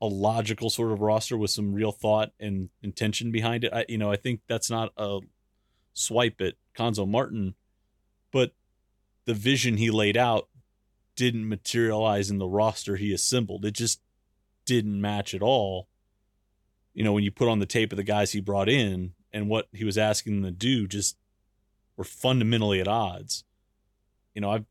a 0.00 0.06
logical 0.06 0.70
sort 0.70 0.92
of 0.92 1.00
roster 1.00 1.36
with 1.36 1.50
some 1.50 1.72
real 1.72 1.92
thought 1.92 2.32
and 2.38 2.68
intention 2.82 3.30
behind 3.30 3.64
it. 3.64 3.72
I, 3.72 3.86
you 3.88 3.98
know, 3.98 4.10
I 4.10 4.16
think 4.16 4.40
that's 4.46 4.70
not 4.70 4.92
a 4.96 5.20
swipe 5.94 6.40
at 6.40 6.54
Cuonzo 6.76 7.08
Martin, 7.08 7.54
but 8.30 8.52
the 9.24 9.34
vision 9.34 9.78
he 9.78 9.90
laid 9.90 10.16
out 10.16 10.48
didn't 11.16 11.48
materialize 11.48 12.30
in 12.30 12.38
the 12.38 12.48
roster 12.48 12.96
he 12.96 13.12
assembled. 13.12 13.64
It 13.64 13.72
just 13.72 14.00
didn't 14.66 15.00
match 15.00 15.32
at 15.34 15.42
all. 15.42 15.88
You 16.92 17.04
know, 17.04 17.12
when 17.12 17.24
you 17.24 17.30
put 17.30 17.48
on 17.48 17.58
the 17.58 17.66
tape 17.66 17.92
of 17.92 17.96
the 17.96 18.02
guys 18.02 18.32
he 18.32 18.40
brought 18.40 18.68
in 18.68 19.14
and 19.32 19.48
what 19.48 19.68
he 19.72 19.84
was 19.84 19.96
asking 19.96 20.42
them 20.42 20.44
to 20.44 20.50
do, 20.50 20.86
just 20.86 21.16
were 21.96 22.04
fundamentally 22.04 22.80
at 22.80 22.88
odds. 22.88 23.44
You 24.34 24.42
know, 24.42 24.50
I've 24.50 24.66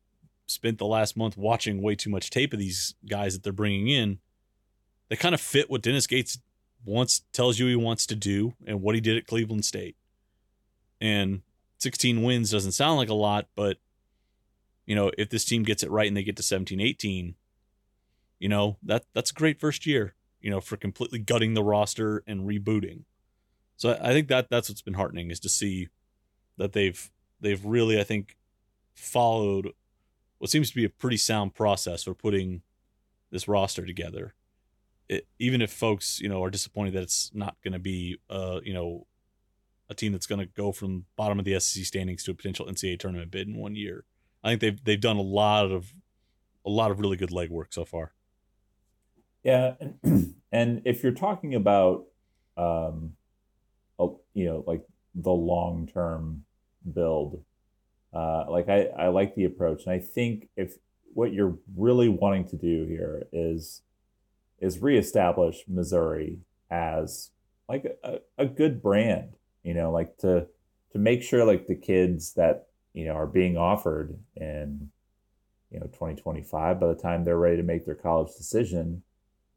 spent 0.46 0.78
the 0.78 0.86
last 0.86 1.16
month 1.16 1.36
watching 1.36 1.82
way 1.82 1.96
too 1.96 2.10
much 2.10 2.30
tape 2.30 2.52
of 2.52 2.58
these 2.58 2.94
guys 3.08 3.34
that 3.34 3.42
they're 3.42 3.52
bringing 3.52 3.88
in. 3.88 4.18
They 5.08 5.16
kind 5.16 5.34
of 5.34 5.40
fit 5.40 5.70
what 5.70 5.82
Dennis 5.82 6.06
Gates 6.06 6.38
wants, 6.84 7.22
tells 7.32 7.58
you 7.58 7.66
he 7.66 7.76
wants 7.76 8.06
to 8.06 8.16
do, 8.16 8.54
and 8.66 8.82
what 8.82 8.94
he 8.94 9.00
did 9.00 9.16
at 9.16 9.26
Cleveland 9.26 9.64
State. 9.64 9.96
And 11.00 11.42
16 11.78 12.22
wins 12.22 12.50
doesn't 12.50 12.72
sound 12.72 12.96
like 12.96 13.08
a 13.08 13.14
lot, 13.14 13.46
but 13.54 13.78
you 14.86 14.94
know, 14.94 15.10
if 15.18 15.30
this 15.30 15.44
team 15.44 15.64
gets 15.64 15.82
it 15.82 15.90
right 15.90 16.06
and 16.06 16.16
they 16.16 16.22
get 16.22 16.36
to 16.36 16.42
17, 16.42 16.80
18, 16.80 17.34
you 18.38 18.48
know, 18.48 18.76
that 18.82 19.04
that's 19.12 19.30
a 19.30 19.34
great 19.34 19.60
first 19.60 19.84
year, 19.84 20.14
you 20.40 20.50
know, 20.50 20.60
for 20.60 20.76
completely 20.76 21.18
gutting 21.18 21.54
the 21.54 21.64
roster 21.64 22.22
and 22.26 22.48
rebooting. 22.48 23.02
So 23.76 23.98
I 24.00 24.12
think 24.12 24.28
that 24.28 24.48
that's 24.48 24.68
what's 24.68 24.82
been 24.82 24.94
heartening 24.94 25.30
is 25.30 25.40
to 25.40 25.48
see 25.48 25.88
that 26.56 26.72
they've 26.72 27.10
they've 27.40 27.64
really 27.64 28.00
I 28.00 28.04
think 28.04 28.36
followed 28.94 29.72
what 30.38 30.50
seems 30.50 30.70
to 30.70 30.76
be 30.76 30.84
a 30.84 30.90
pretty 30.90 31.16
sound 31.16 31.54
process 31.54 32.04
for 32.04 32.14
putting 32.14 32.62
this 33.30 33.48
roster 33.48 33.84
together. 33.84 34.34
It, 35.08 35.26
even 35.38 35.62
if 35.62 35.72
folks, 35.72 36.20
you 36.20 36.28
know, 36.28 36.42
are 36.42 36.50
disappointed 36.50 36.94
that 36.94 37.02
it's 37.02 37.30
not 37.32 37.56
going 37.62 37.72
to 37.72 37.78
be, 37.78 38.18
uh, 38.28 38.60
you 38.64 38.74
know, 38.74 39.06
a 39.88 39.94
team 39.94 40.12
that's 40.12 40.26
going 40.26 40.40
to 40.40 40.46
go 40.46 40.72
from 40.72 41.04
bottom 41.16 41.38
of 41.38 41.44
the 41.44 41.58
SEC 41.60 41.84
standings 41.84 42.24
to 42.24 42.32
a 42.32 42.34
potential 42.34 42.66
NCAA 42.66 42.98
tournament 42.98 43.30
bid 43.30 43.46
in 43.46 43.56
one 43.56 43.76
year. 43.76 44.04
I 44.42 44.50
think 44.50 44.60
they've 44.60 44.84
they've 44.84 45.00
done 45.00 45.16
a 45.16 45.22
lot 45.22 45.70
of 45.70 45.92
a 46.64 46.70
lot 46.70 46.90
of 46.90 47.00
really 47.00 47.16
good 47.16 47.30
legwork 47.30 47.72
so 47.72 47.84
far. 47.84 48.12
Yeah, 49.42 49.74
and, 50.50 50.82
if 50.84 51.02
you're 51.02 51.12
talking 51.12 51.54
about, 51.54 52.06
um, 52.56 53.12
you 54.34 54.44
know, 54.44 54.64
like 54.66 54.82
the 55.14 55.30
long 55.30 55.86
term 55.86 56.44
build, 56.92 57.42
uh, 58.12 58.44
like 58.48 58.68
I 58.68 58.86
I 58.98 59.08
like 59.08 59.34
the 59.34 59.44
approach, 59.44 59.84
and 59.84 59.92
I 59.92 60.00
think 60.00 60.48
if 60.56 60.76
what 61.14 61.32
you're 61.32 61.56
really 61.76 62.08
wanting 62.08 62.46
to 62.48 62.56
do 62.56 62.86
here 62.86 63.26
is 63.32 63.82
is 64.60 64.80
reestablish 64.80 65.64
Missouri 65.68 66.38
as 66.70 67.30
like 67.68 67.98
a, 68.02 68.18
a 68.38 68.46
good 68.46 68.82
brand, 68.82 69.36
you 69.62 69.74
know, 69.74 69.90
like 69.90 70.16
to 70.18 70.46
to 70.92 70.98
make 70.98 71.22
sure 71.22 71.44
like 71.44 71.66
the 71.66 71.74
kids 71.74 72.32
that 72.34 72.68
you 72.94 73.06
know 73.06 73.14
are 73.14 73.26
being 73.26 73.56
offered 73.56 74.18
in 74.36 74.90
you 75.70 75.80
know 75.80 75.86
2025 75.86 76.80
by 76.80 76.86
the 76.86 76.94
time 76.94 77.24
they're 77.24 77.38
ready 77.38 77.56
to 77.56 77.62
make 77.62 77.84
their 77.84 77.96
college 77.96 78.32
decision 78.36 79.02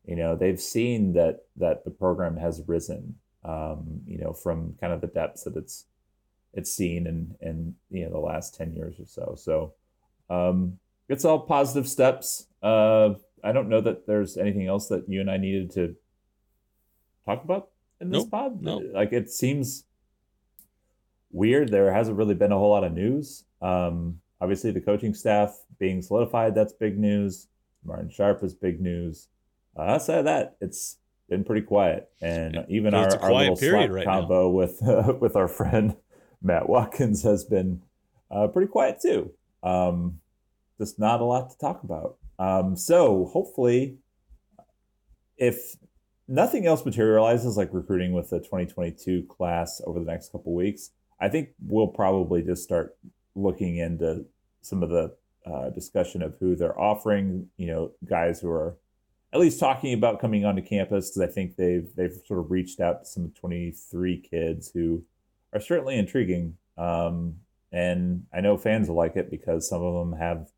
you 0.06 0.16
know 0.16 0.36
they've 0.36 0.60
seen 0.60 1.14
that 1.14 1.46
that 1.56 1.86
the 1.86 1.92
program 1.92 2.36
has 2.36 2.64
risen 2.68 3.16
um, 3.46 4.02
you 4.06 4.18
know 4.18 4.34
from 4.34 4.76
kind 4.82 4.92
of 4.92 5.02
the 5.02 5.08
depths 5.08 5.44
that 5.44 5.56
it's 5.56 5.86
it's 6.54 6.72
seen 6.72 7.08
in 7.08 7.36
in 7.42 7.76
you 7.90 8.06
know 8.06 8.12
the 8.12 8.20
last 8.20 8.56
10 8.56 8.74
years 8.74 9.00
or 9.00 9.06
so. 9.06 9.36
So 9.38 9.74
um, 10.30 10.80
it's 11.08 11.26
all 11.26 11.40
positive 11.40 11.88
steps 11.88 12.48
uh, 12.62 13.14
i 13.44 13.52
don't 13.52 13.70
know 13.70 13.82
that 13.82 14.06
there's 14.08 14.38
anything 14.38 14.68
else 14.68 14.88
that 14.88 15.08
you 15.08 15.22
and 15.22 15.30
i 15.30 15.38
needed 15.38 15.72
to 15.72 15.96
talk 17.26 17.44
about 17.44 17.70
in 18.02 18.10
this 18.10 18.24
nope, 18.24 18.32
pod. 18.32 18.62
Nope. 18.62 18.84
like 18.94 19.14
it 19.14 19.30
seems 19.30 19.84
weird. 21.32 21.70
There 21.70 21.92
hasn't 21.92 22.18
really 22.18 22.36
been 22.36 22.52
a 22.52 22.58
whole 22.58 22.72
lot 22.72 22.84
of 22.84 22.94
news. 22.94 23.44
Um, 23.62 24.20
obviously 24.42 24.72
the 24.72 24.82
coaching 24.82 25.14
staff 25.14 25.58
being 25.80 26.02
solidified 26.02 26.56
that's 26.56 26.74
big 26.74 26.98
news. 26.98 27.48
Martin 27.84 28.10
sharp 28.10 28.44
is 28.44 28.54
big 28.54 28.82
news. 28.82 29.28
Uh, 29.78 29.84
outside 29.84 30.20
of 30.20 30.26
that 30.26 30.56
it's 30.62 30.98
been 31.30 31.44
pretty 31.44 31.66
quiet. 31.66 32.10
And 32.22 32.56
Yeah, 32.56 32.66
even 32.70 32.94
our, 32.94 33.16
our 33.22 33.34
little 33.34 33.56
Slack 33.56 33.90
right 33.92 34.06
now. 34.06 34.22
combo 34.22 34.50
with 34.50 34.82
uh, 34.82 35.14
with 35.20 35.36
our 35.36 35.48
friend 35.48 35.96
matt 36.42 36.70
watkins 36.70 37.24
has 37.24 37.44
been 37.44 37.82
uh, 38.32 38.48
pretty 38.48 38.68
quiet 38.72 39.00
too. 39.02 39.32
Um, 39.62 40.20
just 40.78 40.98
not 40.98 41.20
a 41.20 41.26
lot 41.26 41.50
to 41.52 41.58
talk 41.58 41.84
about 41.84 42.18
um, 42.40 42.76
so 42.76 43.26
hopefully 43.26 43.98
if 45.38 45.76
nothing 46.28 46.66
else 46.66 46.86
materializes 46.86 47.58
like 47.58 47.70
recruiting 47.72 48.14
with 48.14 48.30
the 48.30 48.40
2022 48.40 49.24
class 49.30 49.82
over 49.86 50.00
the 50.00 50.06
next 50.06 50.32
couple 50.32 50.54
weeks 50.54 50.92
i 51.20 51.30
think 51.30 51.50
we'll 51.68 51.88
probably 51.88 52.42
just 52.42 52.64
start 52.64 52.98
looking 53.36 53.78
into 53.78 54.26
some 54.62 54.82
of 54.84 54.90
the 54.90 55.16
uh, 55.46 55.70
discussion 55.70 56.22
of 56.22 56.36
who 56.40 56.56
they're 56.56 56.80
offering 56.80 57.48
you 57.58 57.68
know 57.68 57.92
guys 58.08 58.40
who 58.40 58.50
are 58.50 58.78
at 59.32 59.40
least 59.40 59.60
talking 59.60 59.94
about 59.94 60.20
coming 60.20 60.46
onto 60.46 60.62
campus 60.62 61.10
because 61.10 61.30
i 61.30 61.32
think 61.32 61.56
they've 61.56 61.90
they've 61.96 62.20
sort 62.26 62.40
of 62.40 62.52
reached 62.52 62.80
out 62.80 63.02
to 63.02 63.06
some 63.06 63.32
23 63.32 64.18
kids 64.20 64.72
who 64.74 65.04
are 65.54 65.60
certainly 65.60 65.98
intriguing. 65.98 66.56
Um, 66.78 67.36
and 67.72 68.24
i 68.34 68.42
know 68.42 68.58
fans 68.58 68.88
will 68.88 68.96
like 68.96 69.16
it 69.16 69.30
because 69.30 69.70
some 69.70 69.84
of 69.84 69.94
them 69.94 70.18
have 70.18 70.50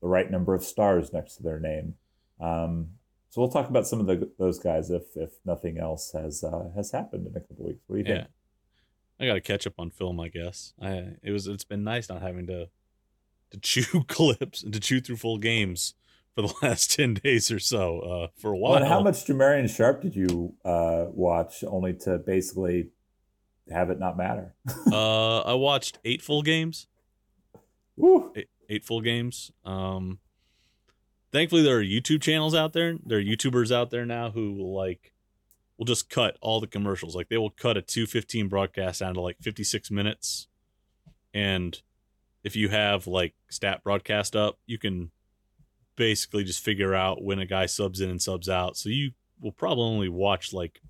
the 0.00 0.08
right 0.08 0.30
number 0.30 0.54
of 0.54 0.62
stars 0.62 1.12
next 1.12 1.36
to 1.36 1.42
their 1.42 1.60
name 1.60 1.94
um, 2.40 2.88
so 3.30 3.40
we'll 3.42 3.50
talk 3.50 3.68
about 3.68 3.86
some 3.86 4.00
of 4.00 4.06
the, 4.06 4.30
those 4.38 4.58
guys 4.58 4.90
if 4.90 5.02
if 5.16 5.32
nothing 5.44 5.76
else 5.78 6.12
has 6.12 6.42
uh, 6.42 6.70
has 6.74 6.92
happened 6.92 7.26
in 7.26 7.36
a 7.36 7.40
couple 7.40 7.66
weeks. 7.66 7.82
What 7.86 7.96
do 7.96 8.02
you 8.02 8.08
Yeah. 8.08 8.20
think? 8.22 8.30
I 9.20 9.26
got 9.26 9.34
to 9.34 9.40
catch 9.42 9.66
up 9.66 9.74
on 9.78 9.90
film, 9.90 10.18
I 10.18 10.28
guess. 10.28 10.72
I 10.80 11.16
it 11.22 11.30
was 11.30 11.46
it's 11.46 11.64
been 11.64 11.84
nice 11.84 12.08
not 12.08 12.22
having 12.22 12.46
to 12.46 12.68
to 13.50 13.58
chew 13.60 14.04
clips 14.04 14.62
and 14.62 14.72
to 14.72 14.80
chew 14.80 15.00
through 15.02 15.16
full 15.16 15.36
games 15.36 15.92
for 16.34 16.40
the 16.42 16.54
last 16.62 16.90
10 16.96 17.14
days 17.14 17.50
or 17.50 17.58
so 17.58 17.98
uh 18.00 18.28
for 18.40 18.52
a 18.52 18.56
while. 18.56 18.74
Well, 18.80 18.88
how 18.88 19.02
much 19.02 19.26
Jamarion 19.26 19.68
Sharp 19.68 20.00
did 20.00 20.16
you 20.16 20.54
uh, 20.64 21.06
watch 21.10 21.62
only 21.64 21.92
to 22.04 22.16
basically 22.18 22.90
have 23.70 23.90
it 23.90 23.98
not 23.98 24.16
matter? 24.16 24.54
uh 24.90 25.40
I 25.40 25.52
watched 25.54 25.98
8 26.04 26.22
full 26.22 26.40
games. 26.42 26.86
Woo. 27.96 28.32
eight, 28.36 28.48
eight 28.68 28.84
full 28.84 29.00
games. 29.00 29.50
Um, 29.64 30.18
thankfully, 31.32 31.62
there 31.62 31.78
are 31.78 31.84
YouTube 31.84 32.22
channels 32.22 32.54
out 32.54 32.72
there. 32.72 32.96
There 33.04 33.18
are 33.18 33.22
YouTubers 33.22 33.72
out 33.72 33.90
there 33.90 34.06
now 34.06 34.30
who 34.30 34.54
will 34.54 34.74
like 34.74 35.12
will 35.76 35.84
just 35.84 36.10
cut 36.10 36.36
all 36.40 36.60
the 36.60 36.66
commercials. 36.66 37.14
Like 37.14 37.28
they 37.28 37.38
will 37.38 37.50
cut 37.50 37.76
a 37.76 37.82
two 37.82 38.06
fifteen 38.06 38.48
broadcast 38.48 39.00
down 39.00 39.14
to 39.14 39.20
like 39.20 39.36
fifty 39.40 39.64
six 39.64 39.90
minutes, 39.90 40.48
and 41.32 41.80
if 42.44 42.56
you 42.56 42.68
have 42.68 43.06
like 43.06 43.34
stat 43.48 43.82
broadcast 43.82 44.36
up, 44.36 44.58
you 44.66 44.78
can 44.78 45.10
basically 45.96 46.44
just 46.44 46.64
figure 46.64 46.94
out 46.94 47.22
when 47.22 47.40
a 47.40 47.46
guy 47.46 47.66
subs 47.66 48.00
in 48.00 48.08
and 48.08 48.22
subs 48.22 48.48
out. 48.48 48.76
So 48.76 48.88
you 48.88 49.12
will 49.40 49.52
probably 49.52 49.84
only 49.84 50.08
watch 50.08 50.52
like 50.52 50.80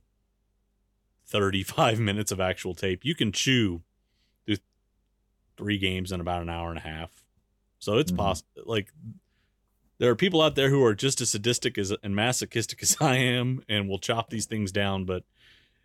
35 1.27 1.99
minutes 2.01 2.31
of 2.31 2.41
actual 2.41 2.75
tape. 2.75 3.05
You 3.05 3.15
can 3.15 3.33
chew 3.33 3.83
through 4.47 4.57
three 5.57 5.79
games 5.79 6.13
in 6.13 6.21
about 6.21 6.43
an 6.43 6.51
hour 6.51 6.69
and 6.69 6.79
a 6.79 6.83
half. 6.83 7.25
So 7.79 7.99
it's 7.99 8.13
Mhm. 8.13 8.17
possible. 8.17 8.49
Like 8.65 8.93
there 9.99 10.11
are 10.11 10.17
people 10.17 10.41
out 10.43 10.55
there 10.55 10.71
who 10.71 10.83
are 10.85 10.95
just 10.95 11.21
as 11.21 11.31
sadistic 11.31 11.77
as 11.79 11.91
and 12.03 12.15
masochistic 12.15 12.83
as 12.83 12.97
I 13.01 13.17
am, 13.17 13.63
and 13.69 13.89
will 13.89 13.99
chop 13.99 14.31
these 14.31 14.47
things 14.47 14.73
down. 14.73 15.05
But 15.05 15.25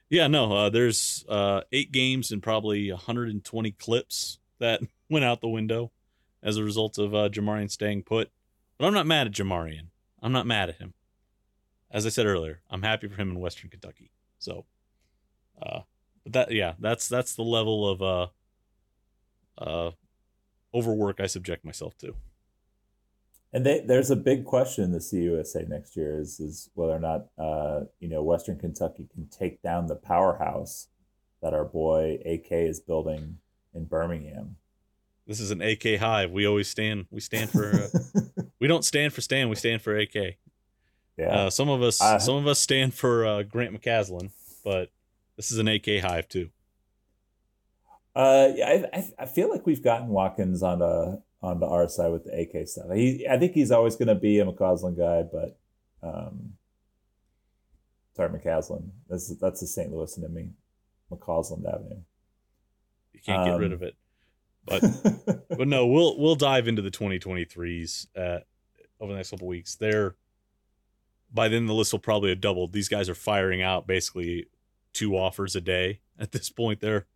yeah, 0.09 0.27
no, 0.27 0.51
uh, 0.53 0.69
there's 0.69 1.25
uh, 1.27 1.61
eight 1.71 1.91
games 1.91 2.31
and 2.31 2.41
probably 2.43 2.91
120 2.91 3.71
clips 3.71 4.39
that 4.59 4.81
went 5.09 5.25
out 5.25 5.41
the 5.41 5.47
window 5.47 5.91
as 6.41 6.57
a 6.57 6.63
result 6.63 6.97
of 6.97 7.15
uh, 7.15 7.29
Jamarion 7.29 7.71
staying 7.71 8.03
put. 8.03 8.29
But 8.77 8.87
I'm 8.87 8.93
not 8.93 9.07
mad 9.07 9.27
at 9.27 9.33
Jamarion. 9.33 9.87
I'm 10.21 10.31
not 10.31 10.45
mad 10.47 10.69
at 10.69 10.75
him. 10.77 10.93
As 11.91 12.05
I 12.05 12.09
said 12.09 12.25
earlier, 12.25 12.61
I'm 12.69 12.81
happy 12.81 13.07
for 13.07 13.15
him 13.15 13.31
in 13.31 13.39
Western 13.39 13.69
Kentucky. 13.69 14.09
So, 14.39 14.65
uh, 15.61 15.81
but 16.23 16.33
that 16.33 16.51
yeah, 16.51 16.73
that's 16.79 17.07
that's 17.07 17.35
the 17.35 17.43
level 17.43 17.87
of 17.87 18.01
uh, 18.01 18.27
uh, 19.57 19.91
overwork 20.73 21.19
I 21.19 21.27
subject 21.27 21.63
myself 21.63 21.97
to. 21.99 22.15
And 23.55 23.63
they, 23.65 23.81
there's 23.81 24.09
a 24.09 24.15
big 24.15 24.45
question 24.45 24.83
in 24.83 24.91
the 24.91 24.97
CUSA 24.97 25.67
next 25.69 25.95
year 25.95 26.19
is 26.19 26.39
is 26.39 26.69
whether 26.73 26.93
or 26.93 26.99
not 26.99 27.27
uh, 27.37 27.81
you 27.99 28.09
know 28.09 28.23
Western 28.23 28.57
Kentucky 28.57 29.07
can 29.13 29.27
take 29.27 29.61
down 29.61 29.87
the 29.87 29.95
powerhouse 29.95 30.87
that 31.41 31.53
our 31.53 31.65
boy 31.65 32.19
AK 32.25 32.51
is 32.51 32.79
building 32.79 33.37
in 33.75 33.85
Birmingham. 33.85 34.55
This 35.27 35.39
is 35.39 35.51
an 35.51 35.61
AK 35.61 35.99
hive. 35.99 36.31
We 36.31 36.47
always 36.47 36.67
stand. 36.67 37.05
We 37.11 37.21
stand 37.21 37.51
for. 37.51 37.69
Uh, 37.69 38.21
we 38.59 38.67
don't 38.67 38.83
stand 38.83 39.13
for 39.13 39.21
Stan. 39.21 39.49
We 39.49 39.55
stand 39.55 39.81
for 39.81 39.95
AK. 39.95 40.37
yeah, 41.17 41.25
Uh, 41.27 41.49
some 41.49 41.69
of 41.69 41.81
us, 41.83 42.01
Uh, 42.01 42.17
some 42.19 42.35
of 42.35 42.47
us 42.47 42.59
stand 42.59 42.93
for 42.93 43.25
uh, 43.25 43.43
Grant 43.43 43.79
McCasland, 43.79 44.31
but 44.63 44.89
this 45.37 45.51
is 45.51 45.59
an 45.59 45.67
AK 45.67 45.99
hive 46.01 46.27
too. 46.27 46.49
Uh, 48.15 48.49
yeah, 48.55 48.85
I, 48.93 49.11
I 49.19 49.25
feel 49.25 49.49
like 49.49 49.65
we've 49.65 49.83
gotten 49.83 50.07
Watkins 50.09 50.61
on 50.61 50.79
the 50.79 51.21
on 51.41 51.59
the 51.59 51.65
our 51.65 51.87
side 51.89 52.11
with 52.11 52.25
the 52.25 52.39
AK 52.41 52.67
stuff. 52.67 52.85
He, 52.93 53.27
I 53.29 53.37
think 53.37 53.53
he's 53.53 53.71
always 53.71 53.95
going 53.95 54.07
to 54.07 54.15
be 54.15 54.39
a 54.39 54.45
McCausland 54.45 54.97
guy, 54.97 55.23
but 55.23 55.57
um, 56.07 56.53
sorry, 58.15 58.29
McCasland. 58.37 58.89
That's 59.09 59.35
that's 59.37 59.59
the 59.61 59.67
St. 59.67 59.91
Louis 59.91 60.13
to 60.15 60.29
me, 60.29 60.49
McCausland 61.11 61.67
Avenue. 61.67 62.01
You 63.13 63.19
can't 63.25 63.45
get 63.45 63.57
rid 63.59 63.71
Um, 63.71 63.73
of 63.73 63.83
it. 63.83 63.95
But 64.65 64.81
but 65.49 65.67
no, 65.67 65.85
we'll 65.87 66.17
we'll 66.17 66.35
dive 66.35 66.69
into 66.69 66.81
the 66.81 66.89
2023s 66.89 68.07
uh, 68.15 68.39
over 69.01 69.11
the 69.11 69.17
next 69.17 69.31
couple 69.31 69.45
weeks. 69.47 69.75
They're 69.75 70.15
by 71.33 71.49
then 71.49 71.65
the 71.65 71.73
list 71.73 71.91
will 71.91 71.99
probably 71.99 72.29
have 72.29 72.39
doubled. 72.39 72.71
These 72.71 72.87
guys 72.87 73.09
are 73.09 73.15
firing 73.15 73.61
out 73.61 73.87
basically 73.87 74.45
two 74.93 75.17
offers 75.17 75.57
a 75.57 75.59
day 75.61 75.99
at 76.17 76.31
this 76.31 76.49
point. 76.49 76.79
They're 76.79 77.07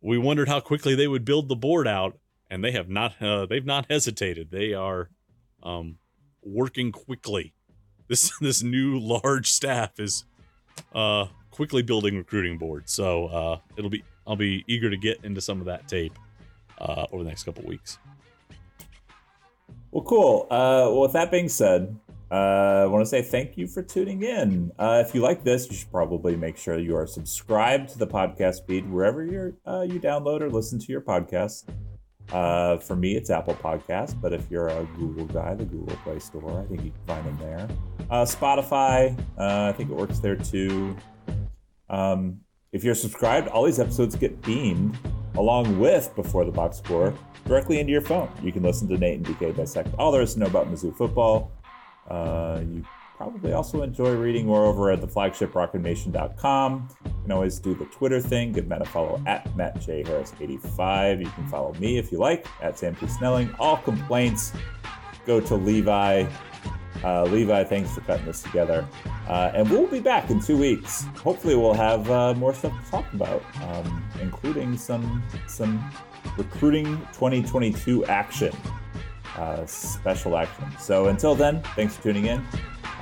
we 0.00 0.18
wondered 0.18 0.48
how 0.48 0.60
quickly 0.60 0.94
they 0.94 1.08
would 1.08 1.24
build 1.24 1.48
the 1.48 1.56
board 1.56 1.86
out, 1.86 2.18
and 2.50 2.64
they 2.64 2.72
have 2.72 2.88
not. 2.88 3.20
Uh, 3.20 3.46
they've 3.46 3.64
not 3.64 3.86
hesitated. 3.90 4.50
They 4.50 4.72
are 4.72 5.10
um, 5.62 5.98
working 6.42 6.92
quickly. 6.92 7.54
This 8.08 8.32
this 8.40 8.62
new 8.62 8.98
large 8.98 9.50
staff 9.50 9.98
is 9.98 10.24
uh, 10.94 11.26
quickly 11.50 11.82
building 11.82 12.16
recruiting 12.16 12.58
board. 12.58 12.88
So 12.88 13.26
uh, 13.26 13.58
it'll 13.76 13.90
be 13.90 14.02
I'll 14.26 14.36
be 14.36 14.64
eager 14.66 14.90
to 14.90 14.96
get 14.96 15.24
into 15.24 15.40
some 15.40 15.60
of 15.60 15.66
that 15.66 15.88
tape 15.88 16.18
uh, 16.78 17.06
over 17.12 17.22
the 17.22 17.28
next 17.28 17.44
couple 17.44 17.64
weeks. 17.64 17.98
Well, 19.90 20.04
cool. 20.04 20.46
Uh, 20.50 20.86
well, 20.86 21.00
with 21.00 21.12
that 21.12 21.30
being 21.30 21.48
said, 21.48 21.96
uh, 22.30 22.34
I 22.82 22.86
want 22.86 23.02
to 23.02 23.08
say 23.08 23.22
thank 23.22 23.56
you 23.56 23.66
for 23.66 23.82
tuning 23.82 24.22
in. 24.22 24.70
Uh, 24.78 25.02
if 25.04 25.14
you 25.14 25.20
like 25.20 25.42
this, 25.42 25.68
you 25.68 25.76
should 25.76 25.90
probably 25.90 26.36
make 26.36 26.56
sure 26.56 26.78
you 26.78 26.96
are 26.96 27.06
subscribed 27.06 27.88
to 27.90 27.98
the 27.98 28.06
podcast 28.06 28.66
feed 28.66 28.88
wherever 28.90 29.24
you're, 29.24 29.54
uh, 29.66 29.82
you 29.82 29.98
download 29.98 30.40
or 30.40 30.48
listen 30.48 30.78
to 30.78 30.92
your 30.92 31.00
podcast. 31.00 31.64
Uh, 32.32 32.78
for 32.78 32.94
me, 32.94 33.16
it's 33.16 33.28
Apple 33.30 33.54
Podcast, 33.54 34.20
but 34.20 34.32
if 34.32 34.48
you're 34.50 34.68
a 34.68 34.84
Google 34.96 35.26
guy, 35.26 35.54
the 35.54 35.64
Google 35.64 35.96
Play 36.04 36.20
Store, 36.20 36.60
I 36.60 36.64
think 36.66 36.84
you 36.84 36.92
can 36.92 37.06
find 37.06 37.26
them 37.26 37.38
there. 37.38 37.68
Uh, 38.08 38.24
Spotify, 38.24 39.18
uh, 39.36 39.68
I 39.68 39.72
think 39.72 39.90
it 39.90 39.96
works 39.96 40.20
there 40.20 40.36
too. 40.36 40.96
Um, 41.88 42.40
If 42.72 42.84
you're 42.84 42.94
subscribed, 42.94 43.48
all 43.48 43.64
these 43.64 43.80
episodes 43.80 44.14
get 44.14 44.40
beamed 44.42 44.96
along 45.34 45.80
with 45.80 46.14
Before 46.14 46.44
the 46.44 46.52
Box 46.52 46.78
Score 46.78 47.12
directly 47.44 47.80
into 47.80 47.90
your 47.90 48.00
phone. 48.00 48.30
You 48.44 48.52
can 48.52 48.62
listen 48.62 48.86
to 48.88 48.96
Nate 48.96 49.16
and 49.16 49.26
DK 49.26 49.56
dissect 49.56 49.88
all 49.98 50.12
there 50.12 50.22
is 50.22 50.34
to 50.34 50.40
know 50.40 50.46
about 50.46 50.70
Mizzou 50.70 50.96
football. 50.96 51.50
Uh, 52.10 52.60
you 52.68 52.84
probably 53.16 53.52
also 53.52 53.82
enjoy 53.82 54.14
reading 54.14 54.46
more 54.46 54.64
over 54.64 54.90
at 54.90 55.00
the 55.00 55.06
flagship 55.06 55.52
rockmnation.com. 55.52 56.88
You 57.04 57.12
can 57.22 57.32
always 57.32 57.58
do 57.58 57.74
the 57.74 57.84
Twitter 57.86 58.20
thing. 58.20 58.52
Give 58.52 58.66
Matt 58.66 58.82
a 58.82 58.86
follow 58.86 59.22
at 59.26 59.54
Matt 59.56 59.80
J. 59.80 60.02
Harris85. 60.02 61.20
You 61.20 61.30
can 61.30 61.46
follow 61.48 61.74
me 61.74 61.98
if 61.98 62.10
you 62.10 62.18
like 62.18 62.46
at 62.62 62.78
Sam 62.78 62.94
P. 62.94 63.06
Snelling. 63.06 63.54
All 63.58 63.76
complaints 63.76 64.52
go 65.26 65.40
to 65.40 65.54
Levi. 65.54 66.26
Uh, 67.04 67.22
Levi, 67.24 67.64
thanks 67.64 67.94
for 67.94 68.00
cutting 68.02 68.26
this 68.26 68.42
together. 68.42 68.86
Uh, 69.28 69.52
and 69.54 69.70
we'll 69.70 69.86
be 69.86 70.00
back 70.00 70.30
in 70.30 70.40
two 70.40 70.58
weeks. 70.58 71.04
Hopefully, 71.22 71.54
we'll 71.54 71.74
have 71.74 72.10
uh, 72.10 72.34
more 72.34 72.52
stuff 72.52 72.72
to 72.84 72.90
talk 72.90 73.12
about, 73.12 73.42
um, 73.62 74.04
including 74.20 74.76
some 74.76 75.22
some 75.46 75.92
recruiting 76.36 76.98
2022 77.12 78.04
action, 78.06 78.54
uh, 79.36 79.64
special 79.66 80.36
action. 80.36 80.66
So 80.78 81.08
until 81.08 81.34
then, 81.34 81.62
thanks 81.76 81.96
for 81.96 82.02
tuning 82.02 82.26
in. 82.26 82.40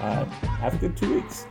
Uh, 0.00 0.24
have 0.60 0.74
a 0.74 0.78
good 0.78 0.96
two 0.96 1.14
weeks. 1.14 1.46